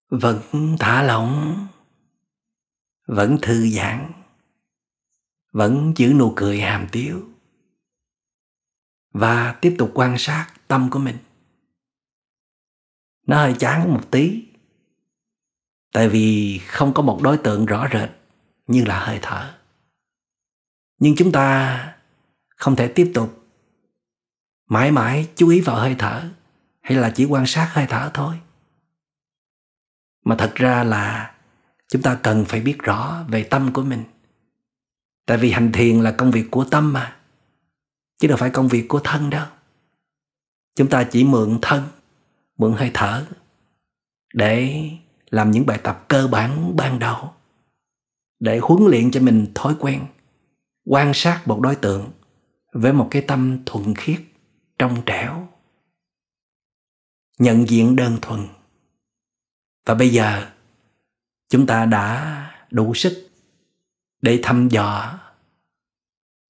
Vẫn 0.08 0.76
thả 0.80 1.02
lỏng, 1.02 1.66
vẫn 3.06 3.38
thư 3.42 3.68
giãn, 3.68 4.12
vẫn 5.52 5.92
giữ 5.96 6.12
nụ 6.12 6.32
cười 6.36 6.60
hàm 6.60 6.86
tiếu 6.92 7.28
và 9.12 9.52
tiếp 9.52 9.74
tục 9.78 9.90
quan 9.94 10.18
sát 10.18 10.52
tâm 10.68 10.90
của 10.90 10.98
mình. 10.98 11.16
Nó 13.26 13.36
hơi 13.36 13.54
chán 13.58 13.94
một 13.94 14.10
tí, 14.10 14.44
tại 15.92 16.08
vì 16.08 16.58
không 16.58 16.94
có 16.94 17.02
một 17.02 17.20
đối 17.22 17.38
tượng 17.38 17.66
rõ 17.66 17.88
rệt 17.92 18.10
như 18.66 18.84
là 18.84 19.06
hơi 19.06 19.18
thở. 19.22 19.54
Nhưng 20.98 21.14
chúng 21.16 21.32
ta 21.32 21.96
không 22.48 22.76
thể 22.76 22.88
tiếp 22.88 23.10
tục 23.14 23.44
mãi 24.66 24.90
mãi 24.90 25.28
chú 25.36 25.48
ý 25.48 25.60
vào 25.60 25.76
hơi 25.76 25.96
thở 25.98 26.30
hay 26.80 26.98
là 26.98 27.10
chỉ 27.10 27.24
quan 27.24 27.46
sát 27.46 27.70
hơi 27.72 27.86
thở 27.88 28.10
thôi 28.14 28.40
mà 30.28 30.36
thật 30.36 30.52
ra 30.54 30.84
là 30.84 31.34
chúng 31.88 32.02
ta 32.02 32.18
cần 32.22 32.44
phải 32.44 32.60
biết 32.60 32.78
rõ 32.78 33.24
về 33.28 33.42
tâm 33.42 33.72
của 33.72 33.82
mình. 33.82 34.04
Tại 35.26 35.36
vì 35.38 35.50
hành 35.50 35.72
thiền 35.72 36.00
là 36.00 36.12
công 36.12 36.30
việc 36.30 36.50
của 36.50 36.64
tâm 36.64 36.92
mà, 36.92 37.16
chứ 38.18 38.28
đâu 38.28 38.36
phải 38.36 38.50
công 38.50 38.68
việc 38.68 38.88
của 38.88 39.00
thân 39.04 39.30
đâu. 39.30 39.46
Chúng 40.74 40.90
ta 40.90 41.04
chỉ 41.04 41.24
mượn 41.24 41.58
thân, 41.62 41.82
mượn 42.58 42.72
hơi 42.72 42.90
thở 42.94 43.26
để 44.34 44.88
làm 45.30 45.50
những 45.50 45.66
bài 45.66 45.80
tập 45.82 46.04
cơ 46.08 46.26
bản 46.26 46.76
ban 46.76 46.98
đầu, 46.98 47.32
để 48.40 48.58
huấn 48.58 48.90
luyện 48.90 49.10
cho 49.10 49.20
mình 49.20 49.46
thói 49.54 49.76
quen, 49.78 50.06
quan 50.84 51.10
sát 51.14 51.42
một 51.46 51.60
đối 51.60 51.74
tượng 51.74 52.10
với 52.72 52.92
một 52.92 53.08
cái 53.10 53.22
tâm 53.22 53.58
thuần 53.66 53.94
khiết, 53.94 54.20
trong 54.78 55.02
trẻo, 55.06 55.48
nhận 57.38 57.68
diện 57.68 57.96
đơn 57.96 58.18
thuần 58.22 58.46
và 59.88 59.94
bây 59.94 60.08
giờ, 60.08 60.50
chúng 61.48 61.66
ta 61.66 61.86
đã 61.86 62.44
đủ 62.70 62.94
sức 62.94 63.30
để 64.20 64.40
thăm 64.42 64.68
dò 64.68 65.18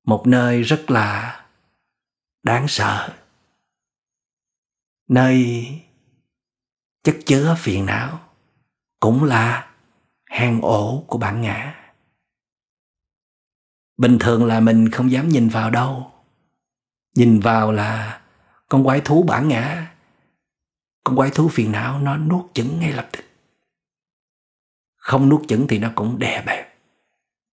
một 0.04 0.26
nơi 0.26 0.62
rất 0.62 0.90
là 0.90 1.40
đáng 2.42 2.68
sợ. 2.68 3.14
Nơi 5.08 5.66
chất 7.04 7.16
chứa 7.26 7.56
phiền 7.58 7.86
não 7.86 8.20
cũng 9.00 9.24
là 9.24 9.70
hang 10.24 10.60
ổ 10.60 11.04
của 11.06 11.18
bản 11.18 11.42
ngã. 11.42 11.74
Bình 13.96 14.18
thường 14.20 14.46
là 14.46 14.60
mình 14.60 14.90
không 14.90 15.10
dám 15.10 15.28
nhìn 15.28 15.48
vào 15.48 15.70
đâu. 15.70 16.12
Nhìn 17.14 17.40
vào 17.40 17.72
là 17.72 18.20
con 18.68 18.84
quái 18.84 19.00
thú 19.00 19.22
bản 19.22 19.48
ngã, 19.48 19.94
con 21.04 21.16
quái 21.16 21.30
thú 21.30 21.48
phiền 21.48 21.72
não 21.72 21.98
nó 21.98 22.16
nuốt 22.16 22.54
chửng 22.54 22.80
ngay 22.80 22.92
lập 22.92 23.08
tức 23.12 23.27
không 25.08 25.28
nuốt 25.28 25.48
chửng 25.48 25.66
thì 25.68 25.78
nó 25.78 25.92
cũng 25.94 26.18
đè 26.18 26.42
bẹp, 26.46 26.78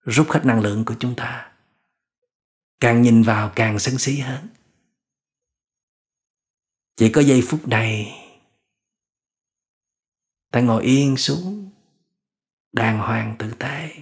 rút 0.02 0.28
hết 0.30 0.46
năng 0.46 0.62
lượng 0.62 0.86
của 0.86 0.96
chúng 1.00 1.16
ta. 1.16 1.52
Càng 2.80 3.02
nhìn 3.02 3.24
vào 3.24 3.52
càng 3.56 3.80
sân 3.80 3.98
xí 3.98 4.20
hơn. 4.20 4.48
Chỉ 6.96 7.12
có 7.12 7.22
giây 7.22 7.44
phút 7.48 7.68
này, 7.68 8.12
ta 10.52 10.62
ngồi 10.62 10.84
yên 10.84 11.18
xuống, 11.18 11.72
đàng 12.72 12.98
hoàng 12.98 13.36
tự 13.40 13.54
tế 13.60 13.96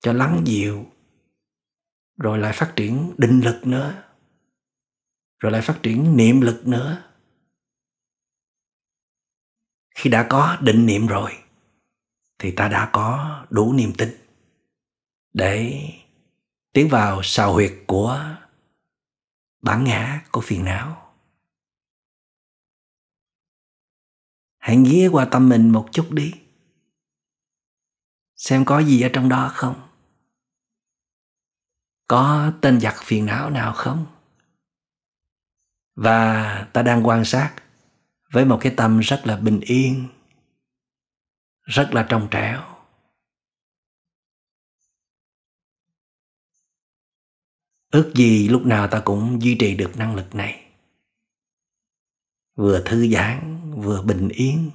cho 0.00 0.12
lắng 0.12 0.42
dịu, 0.44 0.86
rồi 2.16 2.38
lại 2.38 2.52
phát 2.52 2.72
triển 2.76 3.14
định 3.18 3.40
lực 3.40 3.66
nữa, 3.66 4.04
rồi 5.38 5.52
lại 5.52 5.62
phát 5.62 5.78
triển 5.82 6.16
niệm 6.16 6.40
lực 6.40 6.66
nữa. 6.66 7.10
Khi 9.94 10.10
đã 10.10 10.26
có 10.30 10.58
định 10.60 10.86
niệm 10.86 11.06
rồi 11.06 11.41
thì 12.42 12.50
ta 12.50 12.68
đã 12.68 12.90
có 12.92 13.38
đủ 13.50 13.72
niềm 13.72 13.92
tin. 13.98 14.08
Để 15.32 15.82
tiến 16.72 16.88
vào 16.88 17.20
sào 17.22 17.52
huyệt 17.52 17.72
của 17.86 18.36
bản 19.62 19.84
ngã 19.84 20.24
của 20.32 20.40
phiền 20.40 20.64
não. 20.64 21.12
Hãy 24.58 24.78
ghé 24.90 25.08
qua 25.08 25.24
tâm 25.24 25.48
mình 25.48 25.70
một 25.70 25.88
chút 25.92 26.08
đi. 26.10 26.32
Xem 28.36 28.64
có 28.64 28.78
gì 28.78 29.02
ở 29.02 29.10
trong 29.12 29.28
đó 29.28 29.50
không? 29.54 29.88
Có 32.06 32.52
tên 32.60 32.80
giặc 32.80 32.94
phiền 33.04 33.26
não 33.26 33.50
nào 33.50 33.72
không? 33.72 34.06
Và 35.94 36.68
ta 36.72 36.82
đang 36.82 37.06
quan 37.06 37.24
sát 37.24 37.54
với 38.32 38.44
một 38.44 38.58
cái 38.60 38.74
tâm 38.76 39.00
rất 39.00 39.22
là 39.24 39.36
bình 39.36 39.60
yên 39.60 40.08
rất 41.62 41.90
là 41.92 42.06
trong 42.08 42.28
trẻo. 42.30 42.62
Ước 47.90 48.12
gì 48.14 48.48
lúc 48.48 48.66
nào 48.66 48.88
ta 48.88 49.02
cũng 49.04 49.42
duy 49.42 49.56
trì 49.60 49.74
được 49.76 49.96
năng 49.96 50.14
lực 50.14 50.34
này. 50.34 50.66
Vừa 52.54 52.82
thư 52.84 53.08
giãn, 53.08 53.70
vừa 53.76 54.02
bình 54.02 54.28
yên, 54.28 54.70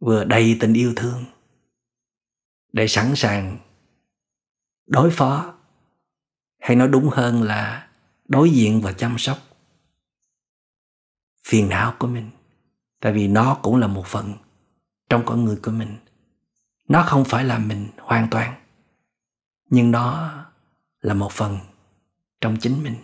vừa 0.00 0.24
đầy 0.24 0.56
tình 0.60 0.72
yêu 0.72 0.92
thương, 0.96 1.24
để 2.72 2.88
sẵn 2.88 3.12
sàng 3.16 3.58
đối 4.86 5.10
phó, 5.10 5.58
hay 6.58 6.76
nói 6.76 6.88
đúng 6.88 7.08
hơn 7.08 7.42
là 7.42 7.90
đối 8.28 8.50
diện 8.50 8.80
và 8.80 8.92
chăm 8.92 9.18
sóc 9.18 9.38
phiền 11.44 11.68
não 11.68 11.96
của 11.98 12.06
mình. 12.06 12.30
Tại 13.00 13.12
vì 13.12 13.28
nó 13.28 13.60
cũng 13.62 13.76
là 13.76 13.86
một 13.86 14.06
phần 14.06 14.34
trong 15.12 15.22
con 15.26 15.44
người 15.44 15.58
của 15.62 15.70
mình. 15.70 15.96
Nó 16.88 17.04
không 17.08 17.24
phải 17.24 17.44
là 17.44 17.58
mình 17.58 17.88
hoàn 17.98 18.28
toàn, 18.30 18.54
nhưng 19.70 19.90
nó 19.90 20.32
là 21.00 21.14
một 21.14 21.32
phần 21.32 21.58
trong 22.40 22.56
chính 22.60 22.82
mình. 22.82 22.96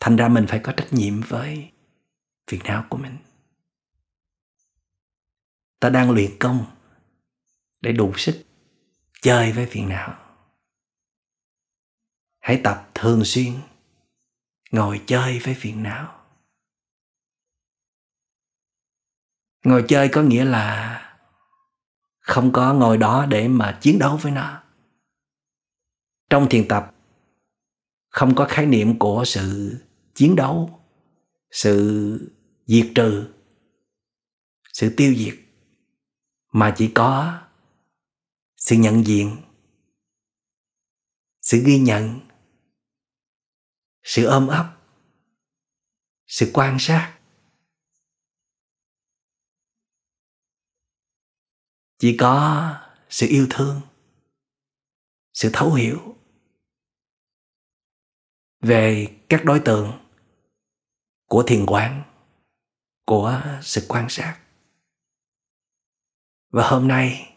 Thành 0.00 0.16
ra 0.16 0.28
mình 0.28 0.46
phải 0.48 0.60
có 0.62 0.72
trách 0.72 0.92
nhiệm 0.92 1.20
với 1.20 1.72
phiền 2.46 2.60
não 2.64 2.86
của 2.88 2.96
mình. 2.96 3.16
Ta 5.80 5.88
đang 5.88 6.10
luyện 6.10 6.38
công 6.40 6.66
để 7.80 7.92
đủ 7.92 8.12
sức 8.16 8.44
chơi 9.22 9.52
với 9.52 9.66
phiền 9.66 9.88
não. 9.88 10.18
Hãy 12.40 12.60
tập 12.64 12.90
thường 12.94 13.24
xuyên 13.24 13.52
ngồi 14.70 15.02
chơi 15.06 15.38
với 15.38 15.54
phiền 15.54 15.82
não. 15.82 16.23
Ngồi 19.64 19.84
chơi 19.88 20.08
có 20.12 20.22
nghĩa 20.22 20.44
là 20.44 21.00
không 22.20 22.52
có 22.52 22.74
ngồi 22.74 22.98
đó 22.98 23.26
để 23.26 23.48
mà 23.48 23.78
chiến 23.80 23.98
đấu 23.98 24.16
với 24.16 24.32
nó. 24.32 24.62
Trong 26.30 26.48
thiền 26.50 26.68
tập, 26.68 26.94
không 28.08 28.34
có 28.34 28.46
khái 28.48 28.66
niệm 28.66 28.98
của 28.98 29.24
sự 29.26 29.76
chiến 30.14 30.36
đấu, 30.36 30.80
sự 31.50 32.18
diệt 32.66 32.86
trừ, 32.94 33.28
sự 34.72 34.94
tiêu 34.96 35.14
diệt, 35.14 35.34
mà 36.52 36.74
chỉ 36.76 36.90
có 36.94 37.40
sự 38.56 38.76
nhận 38.76 39.06
diện, 39.06 39.36
sự 41.40 41.62
ghi 41.66 41.78
nhận, 41.78 42.20
sự 44.02 44.24
ôm 44.24 44.46
ấp, 44.46 44.76
sự 46.26 46.50
quan 46.54 46.76
sát. 46.78 47.14
Chỉ 52.04 52.16
có 52.16 52.74
sự 53.08 53.26
yêu 53.30 53.46
thương, 53.50 53.80
sự 55.32 55.50
thấu 55.52 55.72
hiểu 55.72 56.16
về 58.60 59.16
các 59.28 59.44
đối 59.44 59.60
tượng 59.60 59.92
của 61.28 61.42
thiền 61.46 61.66
quán, 61.66 62.02
của 63.06 63.42
sự 63.62 63.86
quan 63.88 64.08
sát. 64.08 64.40
Và 66.50 66.68
hôm 66.68 66.88
nay, 66.88 67.36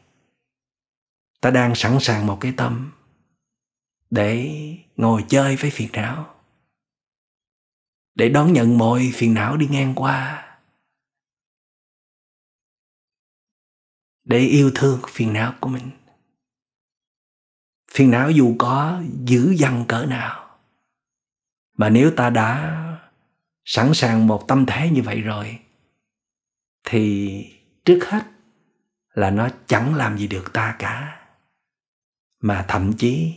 ta 1.41 1.51
đang 1.51 1.75
sẵn 1.75 1.97
sàng 2.01 2.27
một 2.27 2.37
cái 2.41 2.53
tâm 2.57 2.91
để 4.09 4.51
ngồi 4.95 5.25
chơi 5.29 5.55
với 5.55 5.71
phiền 5.71 5.89
não, 5.93 6.35
để 8.15 8.29
đón 8.29 8.53
nhận 8.53 8.77
mọi 8.77 9.11
phiền 9.13 9.33
não 9.33 9.57
đi 9.57 9.67
ngang 9.67 9.93
qua. 9.95 10.46
Để 14.27 14.39
yêu 14.39 14.71
thương 14.75 14.99
phiền 15.09 15.33
não 15.33 15.53
của 15.59 15.69
mình. 15.69 15.89
Phiền 17.91 18.11
não 18.11 18.31
dù 18.31 18.55
có 18.59 19.01
dữ 19.23 19.55
dằn 19.57 19.85
cỡ 19.87 20.05
nào, 20.05 20.59
mà 21.73 21.89
nếu 21.89 22.11
ta 22.17 22.29
đã 22.29 22.83
sẵn 23.65 23.93
sàng 23.93 24.27
một 24.27 24.45
tâm 24.47 24.65
thế 24.67 24.89
như 24.89 25.01
vậy 25.01 25.21
rồi, 25.21 25.59
thì 26.83 27.43
trước 27.85 27.99
hết 28.09 28.23
là 29.13 29.31
nó 29.31 29.49
chẳng 29.67 29.95
làm 29.95 30.17
gì 30.17 30.27
được 30.27 30.53
ta 30.53 30.75
cả, 30.79 31.25
mà 32.39 32.65
thậm 32.67 32.93
chí 32.97 33.35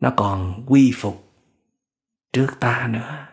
nó 0.00 0.12
còn 0.16 0.64
quy 0.66 0.92
phục 0.96 1.32
trước 2.32 2.56
ta 2.60 2.88
nữa. 2.90 3.26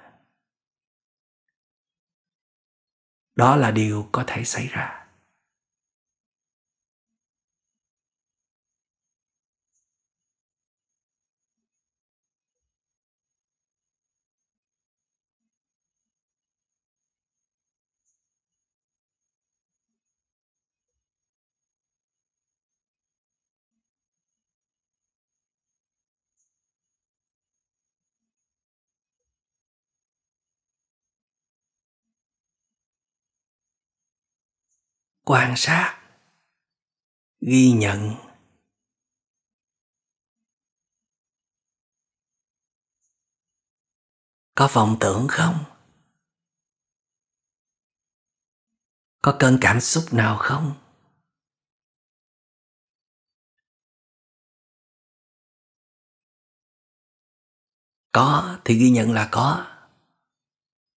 Đó 3.35 3.55
là 3.55 3.71
điều 3.71 4.09
có 4.11 4.23
thể 4.27 4.43
xảy 4.43 4.67
ra. 4.67 4.98
Quan 35.29 35.53
sát, 35.57 36.01
ghi 37.41 37.71
nhận. 37.71 38.15
Có 44.55 44.69
vọng 44.73 44.97
tưởng 44.99 45.27
không? 45.29 45.63
Có 49.21 49.35
cơn 49.39 49.57
cảm 49.61 49.81
xúc 49.81 50.03
nào 50.11 50.37
không? 50.39 50.73
Có 58.11 58.59
thì 58.65 58.79
ghi 58.79 58.89
nhận 58.89 59.11
là 59.11 59.29
có. 59.31 59.67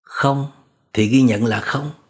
Không 0.02 0.52
thì 0.92 1.08
ghi 1.08 1.22
nhận 1.22 1.44
là 1.44 1.60
không 1.60 2.01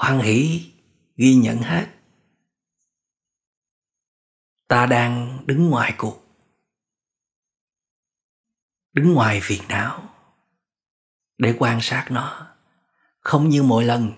hoan 0.00 0.20
hỷ 0.20 0.70
ghi 1.16 1.34
nhận 1.34 1.58
hết. 1.58 1.86
Ta 4.68 4.86
đang 4.86 5.38
đứng 5.46 5.70
ngoài 5.70 5.94
cuộc. 5.98 6.26
Đứng 8.92 9.12
ngoài 9.12 9.40
phiền 9.42 9.62
não 9.68 10.08
để 11.38 11.56
quan 11.58 11.78
sát 11.82 12.06
nó. 12.10 12.46
Không 13.20 13.48
như 13.48 13.62
mỗi 13.62 13.84
lần, 13.84 14.12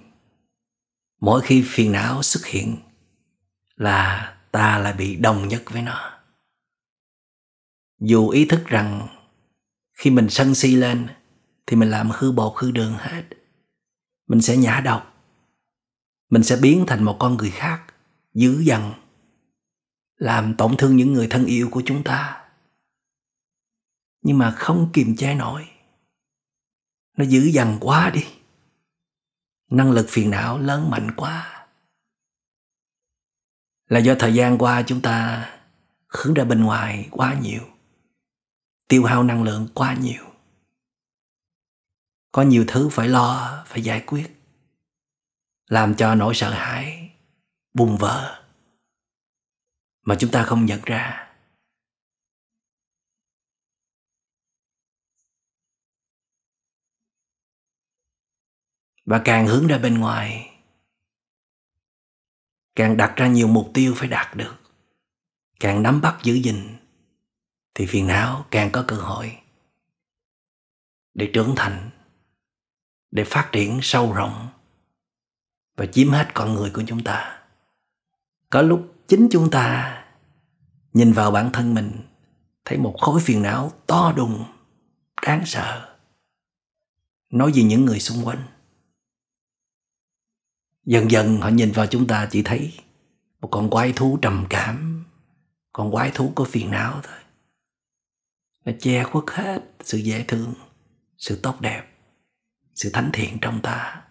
mỗi 1.20 1.42
khi 1.44 1.64
phiền 1.66 1.92
não 1.92 2.22
xuất 2.22 2.46
hiện 2.46 2.76
là 3.74 4.34
ta 4.52 4.78
lại 4.78 4.92
bị 4.92 5.16
đồng 5.16 5.48
nhất 5.48 5.62
với 5.66 5.82
nó. 5.82 6.20
Dù 7.98 8.28
ý 8.28 8.44
thức 8.44 8.64
rằng 8.66 9.08
khi 9.92 10.10
mình 10.10 10.30
sân 10.30 10.54
si 10.54 10.76
lên 10.76 11.08
thì 11.66 11.76
mình 11.76 11.90
làm 11.90 12.10
hư 12.10 12.32
bột 12.32 12.52
hư 12.56 12.70
đường 12.70 12.94
hết. 12.98 13.24
Mình 14.26 14.42
sẽ 14.42 14.56
nhả 14.56 14.80
độc 14.80 15.11
mình 16.32 16.42
sẽ 16.42 16.56
biến 16.56 16.84
thành 16.86 17.04
một 17.04 17.16
con 17.20 17.36
người 17.36 17.50
khác, 17.50 17.82
dữ 18.34 18.60
dằn, 18.60 18.94
làm 20.16 20.54
tổn 20.56 20.76
thương 20.76 20.96
những 20.96 21.12
người 21.12 21.26
thân 21.30 21.44
yêu 21.44 21.68
của 21.70 21.82
chúng 21.86 22.04
ta. 22.04 22.44
Nhưng 24.22 24.38
mà 24.38 24.50
không 24.50 24.90
kiềm 24.92 25.16
chế 25.16 25.34
nổi. 25.34 25.68
Nó 27.16 27.24
dữ 27.24 27.40
dằn 27.40 27.78
quá 27.80 28.10
đi. 28.10 28.24
Năng 29.70 29.90
lực 29.90 30.06
phiền 30.08 30.30
não 30.30 30.58
lớn 30.58 30.90
mạnh 30.90 31.10
quá. 31.16 31.66
Là 33.88 33.98
do 33.98 34.14
thời 34.18 34.34
gian 34.34 34.58
qua 34.58 34.82
chúng 34.86 35.00
ta 35.00 35.48
hướng 36.08 36.34
ra 36.34 36.44
bên 36.44 36.64
ngoài 36.64 37.08
quá 37.10 37.38
nhiều, 37.42 37.62
tiêu 38.88 39.04
hao 39.04 39.22
năng 39.22 39.42
lượng 39.42 39.68
quá 39.74 39.94
nhiều. 39.94 40.24
Có 42.32 42.42
nhiều 42.42 42.64
thứ 42.68 42.88
phải 42.88 43.08
lo, 43.08 43.64
phải 43.66 43.82
giải 43.82 44.04
quyết 44.06 44.41
làm 45.72 45.94
cho 45.94 46.14
nỗi 46.14 46.34
sợ 46.34 46.50
hãi 46.50 47.10
bùng 47.74 47.96
vỡ 47.96 48.44
mà 50.02 50.16
chúng 50.18 50.30
ta 50.30 50.44
không 50.44 50.66
nhận 50.66 50.80
ra. 50.84 51.32
Và 59.04 59.22
càng 59.24 59.46
hướng 59.46 59.66
ra 59.66 59.78
bên 59.78 59.98
ngoài, 59.98 60.50
càng 62.74 62.96
đặt 62.96 63.14
ra 63.16 63.26
nhiều 63.26 63.48
mục 63.48 63.70
tiêu 63.74 63.94
phải 63.96 64.08
đạt 64.08 64.36
được, 64.36 64.56
càng 65.60 65.82
nắm 65.82 66.00
bắt 66.00 66.18
giữ 66.22 66.34
gìn, 66.34 66.76
thì 67.74 67.86
phiền 67.86 68.06
não 68.06 68.46
càng 68.50 68.70
có 68.72 68.84
cơ 68.88 68.96
hội 68.96 69.38
để 71.14 71.30
trưởng 71.34 71.54
thành, 71.56 71.90
để 73.10 73.24
phát 73.24 73.48
triển 73.52 73.78
sâu 73.82 74.12
rộng 74.12 74.51
và 75.76 75.86
chiếm 75.86 76.10
hết 76.10 76.28
con 76.34 76.54
người 76.54 76.70
của 76.70 76.82
chúng 76.86 77.04
ta. 77.04 77.42
Có 78.50 78.62
lúc 78.62 78.94
chính 79.08 79.28
chúng 79.30 79.50
ta 79.50 79.98
nhìn 80.92 81.12
vào 81.12 81.30
bản 81.30 81.50
thân 81.52 81.74
mình, 81.74 81.92
thấy 82.64 82.78
một 82.78 82.96
khối 83.00 83.20
phiền 83.20 83.42
não 83.42 83.72
to 83.86 84.12
đùng, 84.16 84.44
đáng 85.26 85.42
sợ. 85.46 85.96
Nói 87.30 87.52
về 87.54 87.62
những 87.62 87.84
người 87.84 88.00
xung 88.00 88.26
quanh. 88.26 88.42
Dần 90.84 91.10
dần 91.10 91.40
họ 91.40 91.48
nhìn 91.48 91.72
vào 91.72 91.86
chúng 91.86 92.06
ta 92.06 92.28
chỉ 92.30 92.42
thấy 92.42 92.72
một 93.40 93.48
con 93.50 93.70
quái 93.70 93.92
thú 93.92 94.18
trầm 94.22 94.46
cảm, 94.50 95.04
con 95.72 95.90
quái 95.90 96.10
thú 96.10 96.32
có 96.34 96.44
phiền 96.44 96.70
não 96.70 97.00
thôi. 97.02 97.16
Nó 98.64 98.72
che 98.80 99.04
khuất 99.04 99.24
hết 99.26 99.62
sự 99.80 99.98
dễ 99.98 100.24
thương, 100.28 100.54
sự 101.18 101.40
tốt 101.42 101.60
đẹp, 101.60 101.86
sự 102.74 102.90
thánh 102.92 103.10
thiện 103.12 103.38
trong 103.40 103.60
ta. 103.62 104.02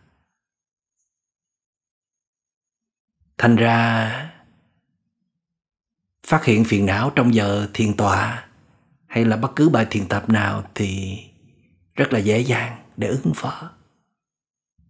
Thành 3.41 3.55
ra, 3.55 4.31
phát 6.27 6.45
hiện 6.45 6.63
phiền 6.65 6.85
não 6.85 7.11
trong 7.15 7.33
giờ 7.33 7.67
thiền 7.73 7.93
tọa 7.93 8.45
hay 9.07 9.25
là 9.25 9.37
bất 9.37 9.55
cứ 9.55 9.69
bài 9.69 9.87
thiền 9.89 10.07
tập 10.07 10.29
nào 10.29 10.63
thì 10.75 11.19
rất 11.95 12.13
là 12.13 12.19
dễ 12.19 12.39
dàng 12.39 12.83
để 12.97 13.07
ứng 13.07 13.33
phó. 13.35 13.71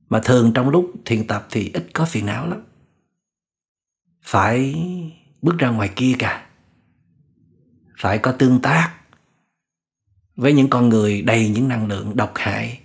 Mà 0.09 0.21
thường 0.23 0.51
trong 0.53 0.69
lúc 0.69 0.91
thiền 1.05 1.27
tập 1.27 1.47
thì 1.49 1.71
ít 1.73 1.87
có 1.93 2.05
phiền 2.05 2.25
não 2.25 2.47
lắm. 2.47 2.63
Phải 4.23 4.75
bước 5.41 5.57
ra 5.57 5.69
ngoài 5.69 5.89
kia 5.95 6.13
cả 6.19 6.45
phải 7.97 8.17
có 8.17 8.31
tương 8.31 8.61
tác 8.61 8.93
với 10.35 10.53
những 10.53 10.69
con 10.69 10.89
người 10.89 11.21
đầy 11.21 11.49
những 11.49 11.67
năng 11.67 11.87
lượng 11.87 12.15
độc 12.15 12.31
hại 12.35 12.79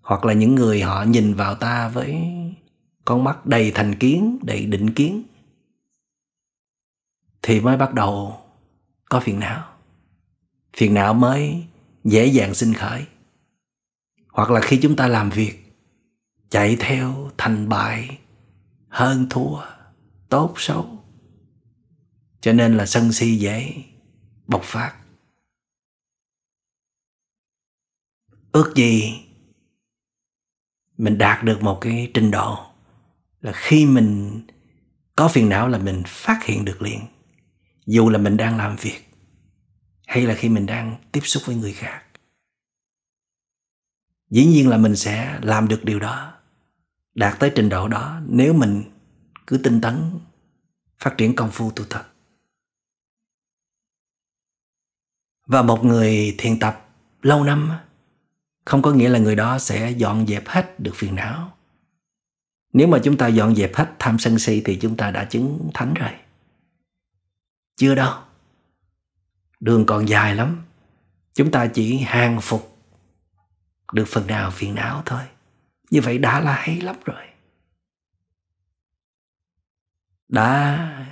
hoặc 0.00 0.24
là 0.24 0.32
những 0.32 0.54
người 0.54 0.82
họ 0.82 1.02
nhìn 1.02 1.34
vào 1.34 1.54
ta 1.54 1.88
với 1.88 2.16
con 3.06 3.24
mắt 3.24 3.46
đầy 3.46 3.72
thành 3.74 3.94
kiến, 3.98 4.38
đầy 4.42 4.66
định 4.66 4.94
kiến, 4.94 5.22
thì 7.42 7.60
mới 7.60 7.76
bắt 7.76 7.94
đầu 7.94 8.40
có 9.04 9.20
phiền 9.20 9.40
não. 9.40 9.76
Phiền 10.76 10.94
não 10.94 11.14
mới 11.14 11.64
dễ 12.04 12.26
dàng 12.26 12.54
sinh 12.54 12.74
khởi. 12.74 13.06
Hoặc 14.28 14.50
là 14.50 14.60
khi 14.60 14.78
chúng 14.82 14.96
ta 14.96 15.06
làm 15.06 15.30
việc, 15.30 15.74
chạy 16.48 16.76
theo 16.80 17.30
thành 17.38 17.68
bại 17.68 18.18
hơn 18.88 19.26
thua, 19.30 19.60
tốt 20.28 20.54
xấu, 20.56 20.98
cho 22.40 22.52
nên 22.52 22.76
là 22.76 22.86
sân 22.86 23.12
si 23.12 23.36
dễ 23.36 23.84
bộc 24.46 24.62
phát. 24.64 24.96
Ước 28.52 28.72
gì 28.76 29.20
mình 30.98 31.18
đạt 31.18 31.44
được 31.44 31.62
một 31.62 31.78
cái 31.80 32.10
trình 32.14 32.30
độ 32.30 32.65
là 33.40 33.52
khi 33.54 33.86
mình 33.86 34.40
có 35.16 35.28
phiền 35.28 35.48
não 35.48 35.68
là 35.68 35.78
mình 35.78 36.02
phát 36.06 36.44
hiện 36.44 36.64
được 36.64 36.82
liền, 36.82 37.00
dù 37.86 38.08
là 38.08 38.18
mình 38.18 38.36
đang 38.36 38.56
làm 38.56 38.76
việc 38.76 39.00
hay 40.06 40.22
là 40.22 40.34
khi 40.34 40.48
mình 40.48 40.66
đang 40.66 40.96
tiếp 41.12 41.20
xúc 41.24 41.42
với 41.46 41.56
người 41.56 41.72
khác. 41.72 42.02
Dĩ 44.30 44.46
nhiên 44.46 44.68
là 44.68 44.76
mình 44.78 44.96
sẽ 44.96 45.38
làm 45.42 45.68
được 45.68 45.84
điều 45.84 45.98
đó, 45.98 46.34
đạt 47.14 47.38
tới 47.38 47.52
trình 47.54 47.68
độ 47.68 47.88
đó 47.88 48.20
nếu 48.28 48.52
mình 48.52 48.84
cứ 49.46 49.58
tinh 49.58 49.80
tấn 49.80 50.18
phát 50.98 51.14
triển 51.18 51.36
công 51.36 51.50
phu 51.50 51.70
tu 51.70 51.84
tập. 51.84 52.12
Và 55.46 55.62
một 55.62 55.84
người 55.84 56.34
thiền 56.38 56.58
tập 56.58 56.88
lâu 57.22 57.44
năm 57.44 57.72
không 58.64 58.82
có 58.82 58.92
nghĩa 58.92 59.08
là 59.08 59.18
người 59.18 59.36
đó 59.36 59.58
sẽ 59.58 59.90
dọn 59.90 60.26
dẹp 60.26 60.48
hết 60.48 60.80
được 60.80 60.92
phiền 60.94 61.14
não 61.14 61.55
nếu 62.76 62.88
mà 62.88 62.98
chúng 63.04 63.16
ta 63.16 63.26
dọn 63.26 63.54
dẹp 63.54 63.74
hết 63.74 63.92
tham 63.98 64.18
sân 64.18 64.38
si 64.38 64.62
thì 64.64 64.76
chúng 64.76 64.96
ta 64.96 65.10
đã 65.10 65.24
chứng 65.24 65.70
thánh 65.74 65.94
rồi. 65.94 66.10
Chưa 67.76 67.94
đâu. 67.94 68.14
Đường 69.60 69.86
còn 69.86 70.08
dài 70.08 70.34
lắm. 70.34 70.62
Chúng 71.34 71.50
ta 71.50 71.66
chỉ 71.66 71.98
hàng 71.98 72.40
phục 72.40 72.78
được 73.92 74.04
phần 74.08 74.26
nào 74.26 74.50
phiền 74.50 74.74
não 74.74 75.02
thôi. 75.06 75.22
Như 75.90 76.00
vậy 76.00 76.18
đã 76.18 76.40
là 76.40 76.54
hay 76.54 76.80
lắm 76.80 76.96
rồi. 77.04 77.24
Đã 80.28 81.06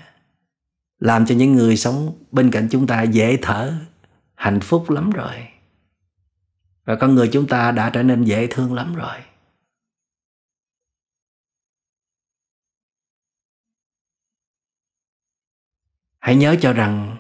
làm 0.99 1.27
cho 1.27 1.35
những 1.35 1.53
người 1.53 1.77
sống 1.77 2.25
bên 2.31 2.51
cạnh 2.51 2.69
chúng 2.71 2.87
ta 2.87 3.03
dễ 3.03 3.39
thở, 3.43 3.75
hạnh 4.35 4.61
phúc 4.61 4.91
lắm 4.91 5.11
rồi. 5.11 5.49
Và 6.85 6.97
con 6.97 7.15
người 7.15 7.29
chúng 7.33 7.47
ta 7.47 7.71
đã 7.73 7.91
trở 7.91 8.03
nên 8.03 8.25
dễ 8.25 8.47
thương 8.51 8.75
lắm 8.75 8.95
rồi. 8.95 9.17
Hãy 16.25 16.37
nhớ 16.37 16.57
cho 16.61 16.73
rằng 16.73 17.17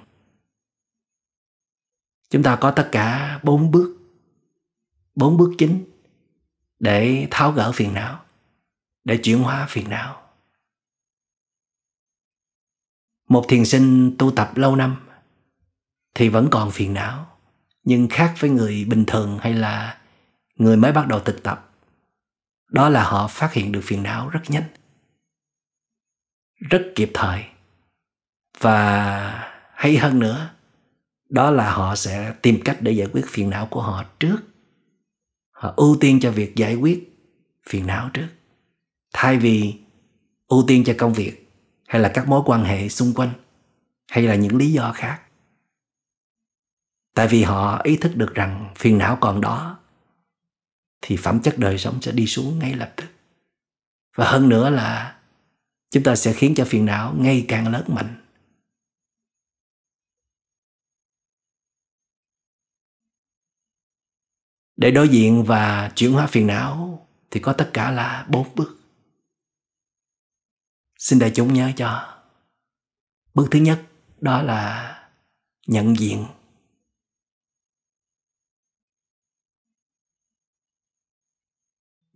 chúng 2.30 2.42
ta 2.42 2.58
có 2.60 2.70
tất 2.70 2.88
cả 2.92 3.40
bốn 3.42 3.70
bước 3.70 3.96
bốn 5.14 5.36
bước 5.36 5.54
chính 5.58 5.84
để 6.78 7.28
tháo 7.30 7.52
gỡ 7.52 7.72
phiền 7.72 7.94
não, 7.94 8.24
để 9.04 9.16
chuyển 9.16 9.38
hóa 9.38 9.66
phiền 9.68 9.88
não. 9.88 10.22
Một 13.28 13.44
thiền 13.48 13.64
sinh 13.64 14.16
tu 14.18 14.30
tập 14.30 14.56
lâu 14.56 14.76
năm 14.76 14.96
thì 16.14 16.28
vẫn 16.28 16.48
còn 16.50 16.70
phiền 16.70 16.94
não, 16.94 17.38
nhưng 17.82 18.08
khác 18.08 18.34
với 18.38 18.50
người 18.50 18.84
bình 18.84 19.04
thường 19.06 19.38
hay 19.40 19.54
là 19.54 20.00
người 20.56 20.76
mới 20.76 20.92
bắt 20.92 21.08
đầu 21.08 21.20
thực 21.20 21.42
tập, 21.42 21.70
đó 22.68 22.88
là 22.88 23.04
họ 23.04 23.28
phát 23.28 23.52
hiện 23.52 23.72
được 23.72 23.80
phiền 23.84 24.02
não 24.02 24.28
rất 24.28 24.42
nhanh, 24.48 24.68
rất 26.70 26.92
kịp 26.94 27.10
thời 27.14 27.53
và 28.64 29.50
hay 29.74 29.96
hơn 29.96 30.18
nữa, 30.18 30.50
đó 31.28 31.50
là 31.50 31.72
họ 31.72 31.96
sẽ 31.96 32.34
tìm 32.42 32.60
cách 32.64 32.76
để 32.80 32.92
giải 32.92 33.08
quyết 33.12 33.24
phiền 33.28 33.50
não 33.50 33.66
của 33.66 33.82
họ 33.82 34.04
trước. 34.20 34.36
Họ 35.50 35.74
ưu 35.76 35.96
tiên 36.00 36.20
cho 36.20 36.30
việc 36.30 36.56
giải 36.56 36.74
quyết 36.74 37.18
phiền 37.68 37.86
não 37.86 38.10
trước. 38.12 38.28
Thay 39.12 39.38
vì 39.38 39.74
ưu 40.48 40.64
tiên 40.66 40.84
cho 40.84 40.94
công 40.98 41.12
việc 41.12 41.52
hay 41.88 42.02
là 42.02 42.10
các 42.14 42.28
mối 42.28 42.42
quan 42.46 42.64
hệ 42.64 42.88
xung 42.88 43.12
quanh 43.14 43.30
hay 44.08 44.24
là 44.24 44.34
những 44.34 44.56
lý 44.56 44.72
do 44.72 44.92
khác. 44.92 45.20
Tại 47.14 47.28
vì 47.28 47.42
họ 47.42 47.80
ý 47.82 47.96
thức 47.96 48.16
được 48.16 48.34
rằng 48.34 48.72
phiền 48.76 48.98
não 48.98 49.18
còn 49.20 49.40
đó, 49.40 49.78
thì 51.02 51.16
phẩm 51.16 51.40
chất 51.40 51.58
đời 51.58 51.78
sống 51.78 52.02
sẽ 52.02 52.12
đi 52.12 52.26
xuống 52.26 52.58
ngay 52.58 52.74
lập 52.74 52.92
tức. 52.96 53.06
Và 54.16 54.30
hơn 54.30 54.48
nữa 54.48 54.70
là 54.70 55.16
chúng 55.90 56.02
ta 56.02 56.16
sẽ 56.16 56.32
khiến 56.32 56.54
cho 56.54 56.64
phiền 56.64 56.86
não 56.86 57.14
ngày 57.18 57.44
càng 57.48 57.68
lớn 57.68 57.84
mạnh. 57.88 58.20
Để 64.76 64.90
đối 64.90 65.08
diện 65.08 65.44
và 65.46 65.92
chuyển 65.96 66.12
hóa 66.12 66.26
phiền 66.26 66.46
não 66.46 67.06
thì 67.30 67.40
có 67.40 67.52
tất 67.52 67.70
cả 67.72 67.90
là 67.90 68.26
bốn 68.30 68.54
bước. 68.54 68.80
Xin 70.98 71.18
đại 71.18 71.32
chúng 71.34 71.52
nhớ 71.52 71.72
cho. 71.76 72.20
Bước 73.34 73.48
thứ 73.50 73.58
nhất, 73.58 73.82
đó 74.20 74.42
là 74.42 74.90
nhận 75.66 75.98
diện. 75.98 76.26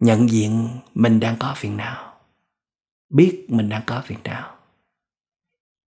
Nhận 0.01 0.31
diện 0.31 0.81
mình 0.95 1.21
đang 1.21 1.37
có 1.39 1.55
phiền 1.57 1.77
não. 1.77 2.21
Biết 3.09 3.47
mình 3.49 3.69
đang 3.69 3.83
có 3.87 4.03
phiền 4.07 4.19
não. 4.25 4.59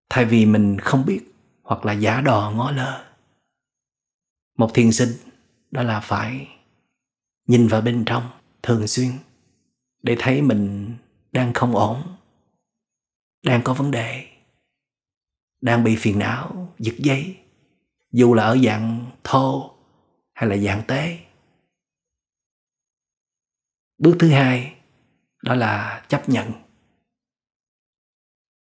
Thay 0.08 0.24
vì 0.24 0.46
mình 0.46 0.78
không 0.80 1.06
biết 1.06 1.20
hoặc 1.62 1.84
là 1.84 1.92
giả 1.92 2.20
đò 2.20 2.52
ngó 2.56 2.70
lơ. 2.70 3.12
Một 4.56 4.70
thiền 4.74 4.92
sinh, 4.92 5.10
đó 5.70 5.82
là 5.82 6.00
phải 6.00 6.59
nhìn 7.51 7.68
vào 7.68 7.80
bên 7.80 8.05
trong, 8.07 8.30
thường 8.62 8.86
xuyên, 8.86 9.11
để 10.03 10.16
thấy 10.18 10.42
mình 10.42 10.94
đang 11.32 11.53
không 11.53 11.76
ổn, 11.76 12.03
đang 13.44 13.62
có 13.64 13.74
vấn 13.74 13.90
đề, 13.90 14.26
đang 15.61 15.84
bị 15.84 15.96
phiền 15.96 16.18
não, 16.18 16.74
giật 16.78 16.94
dây. 16.98 17.36
Dù 18.12 18.34
là 18.34 18.44
ở 18.44 18.59
dạng 18.64 19.11
thô 19.24 19.74
hay 20.32 20.51
là 20.51 20.57
dạng 20.57 20.82
tế. 20.86 21.18
Bước 23.98 24.16
thứ 24.18 24.28
hai, 24.30 24.74
đó 25.42 25.55
là 25.55 26.05
chấp 26.09 26.28
nhận. 26.28 26.53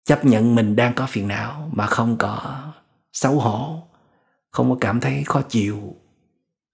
Chấp 0.03 0.25
nhận 0.25 0.55
mình 0.55 0.75
đang 0.75 0.93
có 0.95 1.07
phiền 1.09 1.27
não 1.27 1.69
mà 1.73 1.87
không 1.87 2.15
có 2.19 2.73
xấu 3.13 3.39
hổ, 3.39 3.87
không 4.51 4.69
có 4.69 4.77
cảm 4.81 4.99
thấy 4.99 5.23
khó 5.23 5.41
chịu 5.49 5.95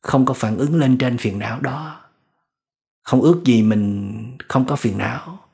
không 0.01 0.25
có 0.25 0.33
phản 0.33 0.57
ứng 0.57 0.75
lên 0.75 0.97
trên 0.97 1.17
phiền 1.17 1.39
não 1.39 1.59
đó. 1.59 2.09
Không 3.03 3.21
ước 3.21 3.41
gì 3.45 3.63
mình 3.63 4.37
không 4.49 4.65
có 4.65 4.75
phiền 4.75 4.97
não, 4.97 5.49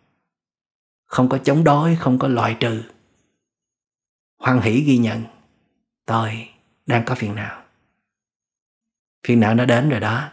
không 1.06 1.30
có 1.30 1.38
chống 1.38 1.64
đối, 1.64 1.96
không 1.96 2.20
có 2.20 2.28
loại 2.28 2.58
trừ. 2.60 2.84
Hoan 4.40 4.62
hỷ 4.62 4.82
ghi 4.82 4.98
nhận, 4.98 5.24
tôi 6.06 6.50
đang 6.86 7.04
có 7.06 7.16
phiền 7.16 7.36
não. 7.36 7.64
Phiền 9.28 9.40
não 9.40 9.56
nó 9.56 9.66
đến 9.66 9.90
rồi 9.90 10.00
đó. 10.00 10.32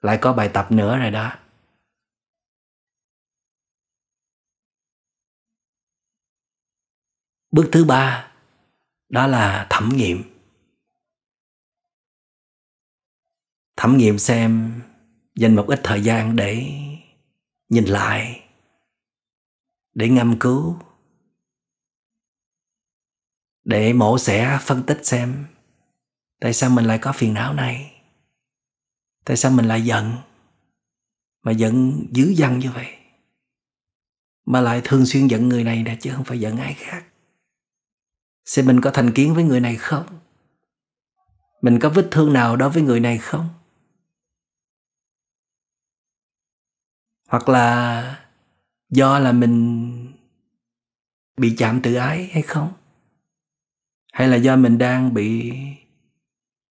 Lại 0.00 0.18
có 0.20 0.32
bài 0.32 0.50
tập 0.54 0.72
nữa 0.72 0.96
rồi 0.98 1.10
đó. 1.10 1.36
Bước 7.50 7.68
thứ 7.72 7.84
ba, 7.84 8.32
đó 9.08 9.26
là 9.26 9.66
thẩm 9.70 9.88
nghiệm. 9.88 10.29
Thẩm 13.80 13.96
nghiệm 13.96 14.18
xem 14.18 14.80
dành 15.36 15.56
một 15.56 15.64
ít 15.68 15.80
thời 15.82 16.00
gian 16.00 16.36
để 16.36 16.72
nhìn 17.68 17.84
lại, 17.84 18.40
để 19.94 20.08
ngâm 20.08 20.38
cứu, 20.38 20.76
để 23.64 23.92
mổ 23.92 24.18
xẻ, 24.18 24.58
phân 24.62 24.82
tích 24.82 25.00
xem 25.02 25.46
tại 26.40 26.52
sao 26.52 26.70
mình 26.70 26.84
lại 26.84 26.98
có 26.98 27.12
phiền 27.12 27.34
não 27.34 27.54
này, 27.54 28.02
tại 29.24 29.36
sao 29.36 29.52
mình 29.52 29.68
lại 29.68 29.82
giận, 29.82 30.12
mà 31.42 31.52
giận 31.52 32.06
dữ 32.10 32.28
dằn 32.36 32.58
như 32.58 32.70
vậy, 32.70 32.94
mà 34.46 34.60
lại 34.60 34.80
thường 34.84 35.06
xuyên 35.06 35.26
giận 35.26 35.48
người 35.48 35.64
này 35.64 35.82
nè 35.82 35.96
chứ 36.00 36.12
không 36.14 36.24
phải 36.24 36.40
giận 36.40 36.56
ai 36.56 36.74
khác. 36.74 37.04
Xem 38.44 38.66
mình 38.66 38.80
có 38.80 38.90
thành 38.90 39.12
kiến 39.12 39.34
với 39.34 39.44
người 39.44 39.60
này 39.60 39.76
không? 39.76 40.06
Mình 41.62 41.78
có 41.78 41.88
vết 41.88 42.08
thương 42.10 42.32
nào 42.32 42.56
đối 42.56 42.70
với 42.70 42.82
người 42.82 43.00
này 43.00 43.18
không? 43.18 43.48
Hoặc 47.30 47.48
là 47.48 48.18
do 48.90 49.18
là 49.18 49.32
mình 49.32 50.14
bị 51.36 51.54
chạm 51.58 51.80
tự 51.82 51.94
ái 51.94 52.30
hay 52.32 52.42
không? 52.42 52.72
Hay 54.12 54.28
là 54.28 54.36
do 54.36 54.56
mình 54.56 54.78
đang 54.78 55.14
bị 55.14 55.52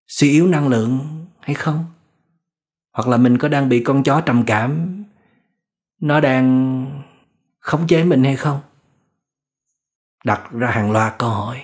suy 0.06 0.30
yếu 0.30 0.48
năng 0.48 0.68
lượng 0.68 1.26
hay 1.40 1.54
không? 1.54 1.84
Hoặc 2.92 3.08
là 3.08 3.16
mình 3.16 3.38
có 3.38 3.48
đang 3.48 3.68
bị 3.68 3.84
con 3.84 4.02
chó 4.02 4.20
trầm 4.20 4.44
cảm, 4.46 5.04
nó 6.00 6.20
đang 6.20 6.86
khống 7.58 7.86
chế 7.86 8.04
mình 8.04 8.24
hay 8.24 8.36
không? 8.36 8.60
Đặt 10.24 10.50
ra 10.50 10.70
hàng 10.70 10.90
loạt 10.92 11.14
câu 11.18 11.30
hỏi 11.30 11.62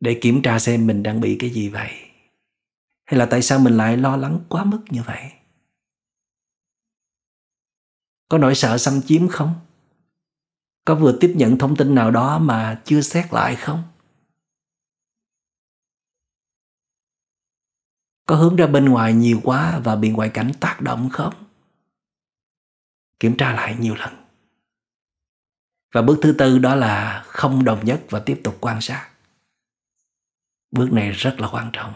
để 0.00 0.18
kiểm 0.22 0.42
tra 0.42 0.58
xem 0.58 0.86
mình 0.86 1.02
đang 1.02 1.20
bị 1.20 1.36
cái 1.40 1.50
gì 1.50 1.68
vậy. 1.68 1.92
Hay 3.04 3.18
là 3.18 3.26
tại 3.26 3.42
sao 3.42 3.58
mình 3.58 3.76
lại 3.76 3.96
lo 3.96 4.16
lắng 4.16 4.40
quá 4.48 4.64
mức 4.64 4.80
như 4.90 5.02
vậy? 5.02 5.32
Có 8.32 8.38
nỗi 8.38 8.54
sợ 8.54 8.78
xâm 8.78 9.02
chiếm 9.02 9.28
không? 9.28 9.54
Có 10.84 10.94
vừa 10.94 11.16
tiếp 11.20 11.32
nhận 11.36 11.58
thông 11.58 11.76
tin 11.76 11.94
nào 11.94 12.10
đó 12.10 12.38
mà 12.38 12.82
chưa 12.84 13.00
xét 13.00 13.32
lại 13.32 13.56
không? 13.56 13.82
Có 18.26 18.36
hướng 18.36 18.56
ra 18.56 18.66
bên 18.66 18.84
ngoài 18.84 19.14
nhiều 19.14 19.40
quá 19.44 19.80
và 19.84 19.96
bị 19.96 20.10
ngoại 20.10 20.30
cảnh 20.34 20.52
tác 20.60 20.80
động 20.80 21.08
không? 21.12 21.34
Kiểm 23.20 23.36
tra 23.36 23.52
lại 23.52 23.76
nhiều 23.80 23.94
lần. 23.94 24.14
Và 25.92 26.02
bước 26.02 26.18
thứ 26.22 26.34
tư 26.38 26.58
đó 26.58 26.74
là 26.74 27.24
không 27.26 27.64
đồng 27.64 27.84
nhất 27.84 28.02
và 28.10 28.22
tiếp 28.26 28.40
tục 28.44 28.56
quan 28.60 28.80
sát. 28.80 29.10
Bước 30.70 30.92
này 30.92 31.10
rất 31.10 31.34
là 31.38 31.48
quan 31.52 31.70
trọng. 31.72 31.94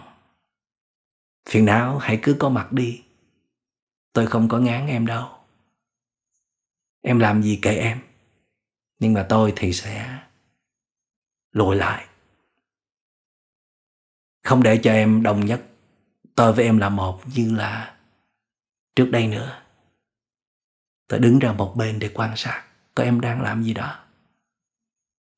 Phiền 1.49 1.65
não, 1.65 1.99
hãy 1.99 2.19
cứ 2.23 2.37
có 2.39 2.49
mặt 2.49 2.73
đi. 2.73 3.03
Tôi 4.13 4.27
không 4.27 4.49
có 4.49 4.59
ngán 4.59 4.87
em 4.87 5.07
đâu 5.07 5.36
em 7.03 7.19
làm 7.19 7.43
gì 7.43 7.59
kệ 7.63 7.77
em? 7.77 8.01
Nhưng 8.99 9.13
mà 9.13 9.27
tôi 9.29 9.53
thì 9.57 9.73
sẽ 9.73 10.19
lùi 11.53 11.77
lại. 11.77 12.07
Không 14.45 14.63
để 14.63 14.81
cho 14.83 14.93
em 14.93 15.23
đồng 15.23 15.47
nhất. 15.47 15.63
Tôi 16.35 16.53
với 16.53 16.65
em 16.65 16.79
là 16.79 16.89
một 16.89 17.21
như 17.35 17.55
là 17.57 17.97
trước 18.97 19.09
đây 19.11 19.27
nữa. 19.27 19.63
Tôi 21.09 21.21
đứng 21.21 21.39
ra 21.39 21.53
một 21.53 21.75
bên 21.77 21.99
để 21.99 22.11
quan 22.15 22.37
sát 22.37 22.65
có 22.95 23.05
em 23.05 23.21
đang 23.21 23.43
làm 23.43 23.63
gì 23.63 23.75
đó. 23.75 23.99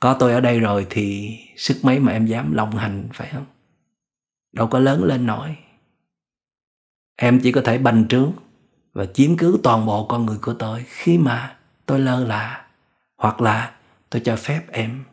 Có 0.00 0.16
tôi 0.20 0.32
ở 0.32 0.40
đây 0.40 0.60
rồi 0.60 0.86
thì 0.90 1.36
sức 1.56 1.80
mấy 1.82 2.00
mà 2.00 2.12
em 2.12 2.26
dám 2.26 2.52
lòng 2.54 2.70
hành, 2.70 3.08
phải 3.12 3.28
không? 3.32 3.46
Đâu 4.52 4.68
có 4.68 4.78
lớn 4.78 5.04
lên 5.04 5.26
nổi. 5.26 5.56
Em 7.16 7.40
chỉ 7.42 7.52
có 7.52 7.60
thể 7.64 7.78
bành 7.78 8.06
trướng 8.08 8.32
và 8.92 9.06
chiếm 9.14 9.36
cứ 9.36 9.60
toàn 9.62 9.86
bộ 9.86 10.06
con 10.08 10.26
người 10.26 10.38
của 10.42 10.54
tôi 10.58 10.84
khi 10.88 11.18
mà 11.18 11.60
tôi 11.86 12.00
lơ 12.00 12.24
là, 12.24 12.70
hoặc 13.16 13.40
là 13.40 13.80
tôi 14.10 14.22
cho 14.24 14.36
phép 14.36 14.66
em 14.72 15.04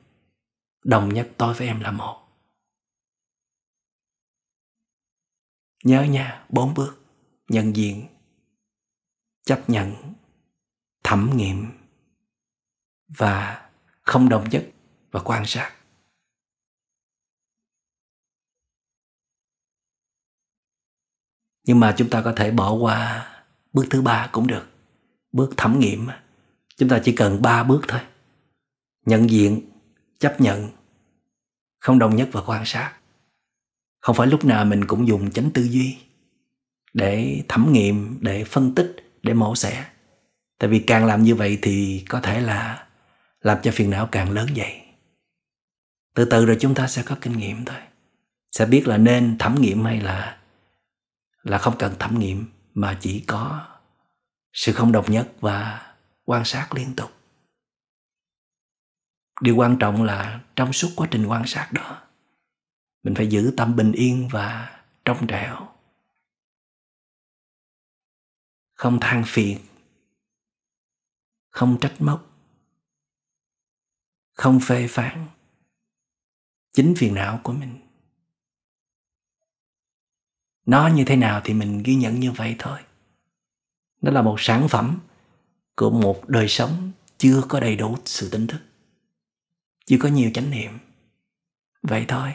đồng 0.86 1.14
nhất 1.14 1.30
tôi 1.38 1.54
với 1.54 1.68
em 1.68 1.80
là 1.80 1.92
một. 1.92 2.22
Nhớ 5.84 6.04
nha, 6.04 6.46
bốn 6.50 6.74
bước. 6.74 7.02
Nhận 7.50 7.76
diện, 7.76 8.08
chấp 9.44 9.70
nhận, 9.70 10.14
thẩm 11.04 11.32
nghiệm 11.36 11.72
và 13.08 13.70
không 14.02 14.30
đồng 14.30 14.50
nhất 14.50 14.66
và 15.12 15.22
quan 15.26 15.44
sát. 15.46 15.76
Nhưng 21.64 21.80
mà 21.80 21.96
chúng 21.98 22.10
ta 22.10 22.22
có 22.26 22.34
thể 22.36 22.52
bỏ 22.52 22.72
qua 22.72 23.35
bước 23.76 23.86
thứ 23.90 24.02
ba 24.02 24.30
cũng 24.32 24.48
được. 24.48 24.68
Bước 25.32 25.54
thẩm 25.58 25.80
nghiệm 25.80 26.08
chúng 26.78 26.90
ta 26.90 27.00
chỉ 27.04 27.12
cần 27.12 27.42
ba 27.42 27.64
bước 27.64 27.82
thôi. 27.88 28.00
Nhận 29.06 29.30
diện, 29.30 29.62
chấp 30.20 30.42
nhận, 30.42 30.70
không 31.80 32.00
đồng 32.00 32.16
nhất 32.16 32.30
và 32.32 32.42
quan 32.46 32.66
sát. 32.66 32.94
Không 34.02 34.16
phải 34.16 34.28
lúc 34.28 34.46
nào 34.46 34.66
mình 34.66 34.86
cũng 34.86 35.08
dùng 35.08 35.32
chánh 35.32 35.52
tư 35.52 35.64
duy 35.64 35.98
để 36.94 37.44
thẩm 37.48 37.72
nghiệm, 37.72 38.18
để 38.22 38.44
phân 38.44 38.76
tích, 38.76 38.96
để 39.24 39.34
mổ 39.34 39.56
xẻ. 39.56 39.86
Tại 40.60 40.70
vì 40.70 40.80
càng 40.80 41.06
làm 41.06 41.24
như 41.24 41.36
vậy 41.36 41.60
thì 41.62 42.06
có 42.10 42.20
thể 42.22 42.42
là 42.42 42.88
làm 43.42 43.58
cho 43.64 43.72
phiền 43.72 43.90
não 43.90 44.10
càng 44.12 44.32
lớn 44.32 44.48
dậy. 44.54 44.82
Từ 46.16 46.26
từ 46.26 46.46
rồi 46.46 46.58
chúng 46.60 46.76
ta 46.76 46.88
sẽ 46.88 47.04
có 47.06 47.16
kinh 47.22 47.38
nghiệm 47.38 47.66
thôi. 47.66 47.78
Sẽ 48.52 48.66
biết 48.66 48.88
là 48.88 48.98
nên 48.98 49.38
thẩm 49.38 49.62
nghiệm 49.62 49.86
hay 49.86 50.02
là 50.02 50.38
là 51.44 51.58
không 51.58 51.76
cần 51.80 51.94
thẩm 52.00 52.20
nghiệm 52.20 52.46
mà 52.76 52.98
chỉ 53.02 53.24
có 53.28 53.78
sự 54.54 54.74
không 54.74 54.92
độc 54.92 55.10
nhất 55.10 55.34
và 55.40 55.94
quan 56.24 56.46
sát 56.46 56.70
liên 56.74 56.94
tục. 56.96 57.12
Điều 59.42 59.56
quan 59.56 59.78
trọng 59.80 60.04
là 60.04 60.44
trong 60.56 60.74
suốt 60.74 60.90
quá 60.96 61.08
trình 61.12 61.26
quan 61.26 61.44
sát 61.46 61.70
đó, 61.74 62.02
mình 63.04 63.16
phải 63.16 63.28
giữ 63.28 63.54
tâm 63.58 63.76
bình 63.76 63.92
yên 63.92 64.28
và 64.32 64.80
trong 65.06 65.28
trẻo. 65.28 65.68
Không 68.74 68.98
than 69.02 69.24
phiền, 69.26 69.60
không 71.50 71.78
trách 71.82 71.96
móc, 72.00 72.32
không 74.34 74.60
phê 74.62 74.88
phán. 74.90 75.28
Chính 76.72 76.94
phiền 76.98 77.14
não 77.14 77.40
của 77.44 77.54
mình 77.54 77.85
nó 80.66 80.88
như 80.88 81.04
thế 81.06 81.16
nào 81.16 81.42
thì 81.44 81.54
mình 81.54 81.84
ghi 81.84 81.96
nhận 81.96 82.20
như 82.20 82.32
vậy 82.32 82.56
thôi. 82.60 82.80
Nó 84.02 84.12
là 84.12 84.22
một 84.22 84.36
sản 84.40 84.68
phẩm 84.68 85.00
của 85.76 85.90
một 85.90 86.30
đời 86.30 86.48
sống 86.48 86.92
chưa 87.18 87.42
có 87.50 87.60
đầy 87.60 87.76
đủ 87.76 87.98
sự 88.06 88.30
tỉnh 88.30 88.48
thức, 88.48 88.62
chưa 89.86 89.98
có 90.00 90.10
nhiều 90.10 90.32
chánh 90.34 90.52
niệm. 90.52 90.72
Vậy 91.82 92.06
thôi, 92.08 92.34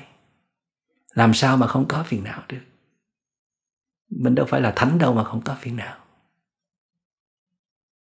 làm 1.15 1.35
sao 1.35 1.57
mà 1.57 1.67
không 1.67 1.89
có 1.89 2.03
phiền 2.03 2.25
não 2.25 2.43
được? 2.49 2.61
Mình 4.11 4.35
đâu 4.35 4.47
phải 4.47 4.61
là 4.61 4.73
thánh 4.77 4.99
đâu 4.99 5.15
mà 5.15 5.25
không 5.25 5.41
có 5.41 5.57
phiền 5.61 5.77
não. 5.77 5.97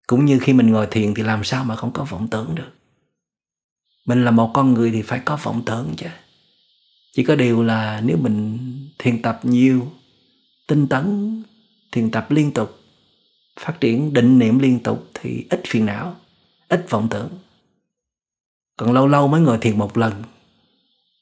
Cũng 0.07 0.25
như 0.25 0.39
khi 0.39 0.53
mình 0.53 0.71
ngồi 0.71 0.87
thiền 0.91 1.13
thì 1.13 1.23
làm 1.23 1.43
sao 1.43 1.63
mà 1.63 1.75
không 1.75 1.93
có 1.93 2.03
vọng 2.03 2.27
tưởng 2.31 2.55
được? 2.55 2.71
Mình 4.05 4.25
là 4.25 4.31
một 4.31 4.51
con 4.53 4.73
người 4.73 4.91
thì 4.91 5.01
phải 5.01 5.21
có 5.25 5.37
vọng 5.43 5.63
tưởng 5.65 5.93
chứ. 5.97 6.07
Chỉ 7.13 7.23
có 7.23 7.35
điều 7.35 7.63
là 7.63 8.01
nếu 8.05 8.17
mình 8.17 8.59
thiền 8.97 9.21
tập 9.21 9.39
nhiều 9.43 9.91
tinh 10.73 10.87
tấn, 10.87 11.43
thiền 11.91 12.11
tập 12.11 12.31
liên 12.31 12.51
tục, 12.53 12.79
phát 13.59 13.77
triển 13.79 14.13
định 14.13 14.39
niệm 14.39 14.59
liên 14.59 14.79
tục 14.83 15.07
thì 15.13 15.45
ít 15.49 15.61
phiền 15.67 15.85
não, 15.85 16.15
ít 16.67 16.85
vọng 16.89 17.07
tưởng. 17.09 17.29
Còn 18.77 18.93
lâu 18.93 19.07
lâu 19.07 19.27
mới 19.27 19.41
ngồi 19.41 19.57
thiền 19.57 19.77
một 19.77 19.97
lần. 19.97 20.23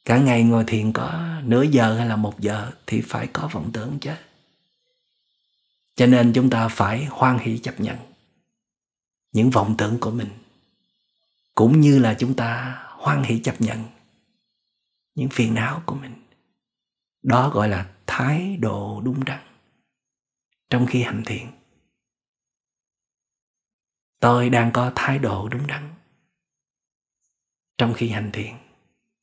Cả 0.06 0.18
ngày 0.18 0.44
ngồi 0.44 0.64
thiền 0.68 0.94
có 0.94 1.24
nửa 1.44 1.62
giờ 1.62 1.98
hay 1.98 2.08
là 2.08 2.16
một 2.16 2.40
giờ 2.40 2.72
thì 2.88 3.02
phải 3.02 3.28
có 3.28 3.50
vọng 3.52 3.70
tưởng 3.74 3.98
chứ. 4.00 4.12
Cho 5.96 6.06
nên 6.06 6.34
chúng 6.34 6.50
ta 6.50 6.68
phải 6.68 7.06
hoan 7.06 7.38
hỷ 7.38 7.58
chấp 7.58 7.80
nhận 7.80 7.98
những 9.32 9.50
vọng 9.50 9.76
tưởng 9.78 10.00
của 10.00 10.12
mình. 10.12 10.30
Cũng 11.56 11.82
như 11.82 12.00
là 12.00 12.16
chúng 12.20 12.34
ta 12.34 12.80
hoan 12.90 13.24
hỷ 13.24 13.40
chấp 13.40 13.62
nhận 13.62 13.84
những 15.16 15.30
phiền 15.30 15.54
não 15.54 15.84
của 15.86 15.96
mình. 15.96 16.14
Đó 17.24 17.50
gọi 17.50 17.70
là 17.70 17.86
thái 18.14 18.58
độ 18.58 19.02
đúng 19.04 19.26
đắn 19.26 19.40
trong 20.70 20.86
khi 20.86 21.04
hành 21.04 21.24
thiện. 21.26 21.48
Tôi 24.20 24.50
đang 24.50 24.72
có 24.72 24.92
thái 24.96 25.20
độ 25.20 25.50
đúng 25.50 25.68
đắn 25.68 25.94
trong 27.78 27.94
khi 27.94 28.10
hành 28.10 28.30
thiền 28.34 28.54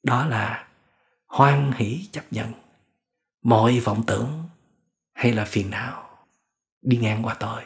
đó 0.03 0.27
là 0.27 0.69
hoan 1.27 1.73
hỷ 1.73 2.09
chấp 2.13 2.23
nhận 2.31 2.53
mọi 3.43 3.81
vọng 3.81 4.03
tưởng 4.07 4.45
hay 5.13 5.33
là 5.33 5.45
phiền 5.45 5.71
não 5.71 6.09
đi 6.83 6.97
ngang 6.97 7.23
qua 7.23 7.37
tôi. 7.41 7.63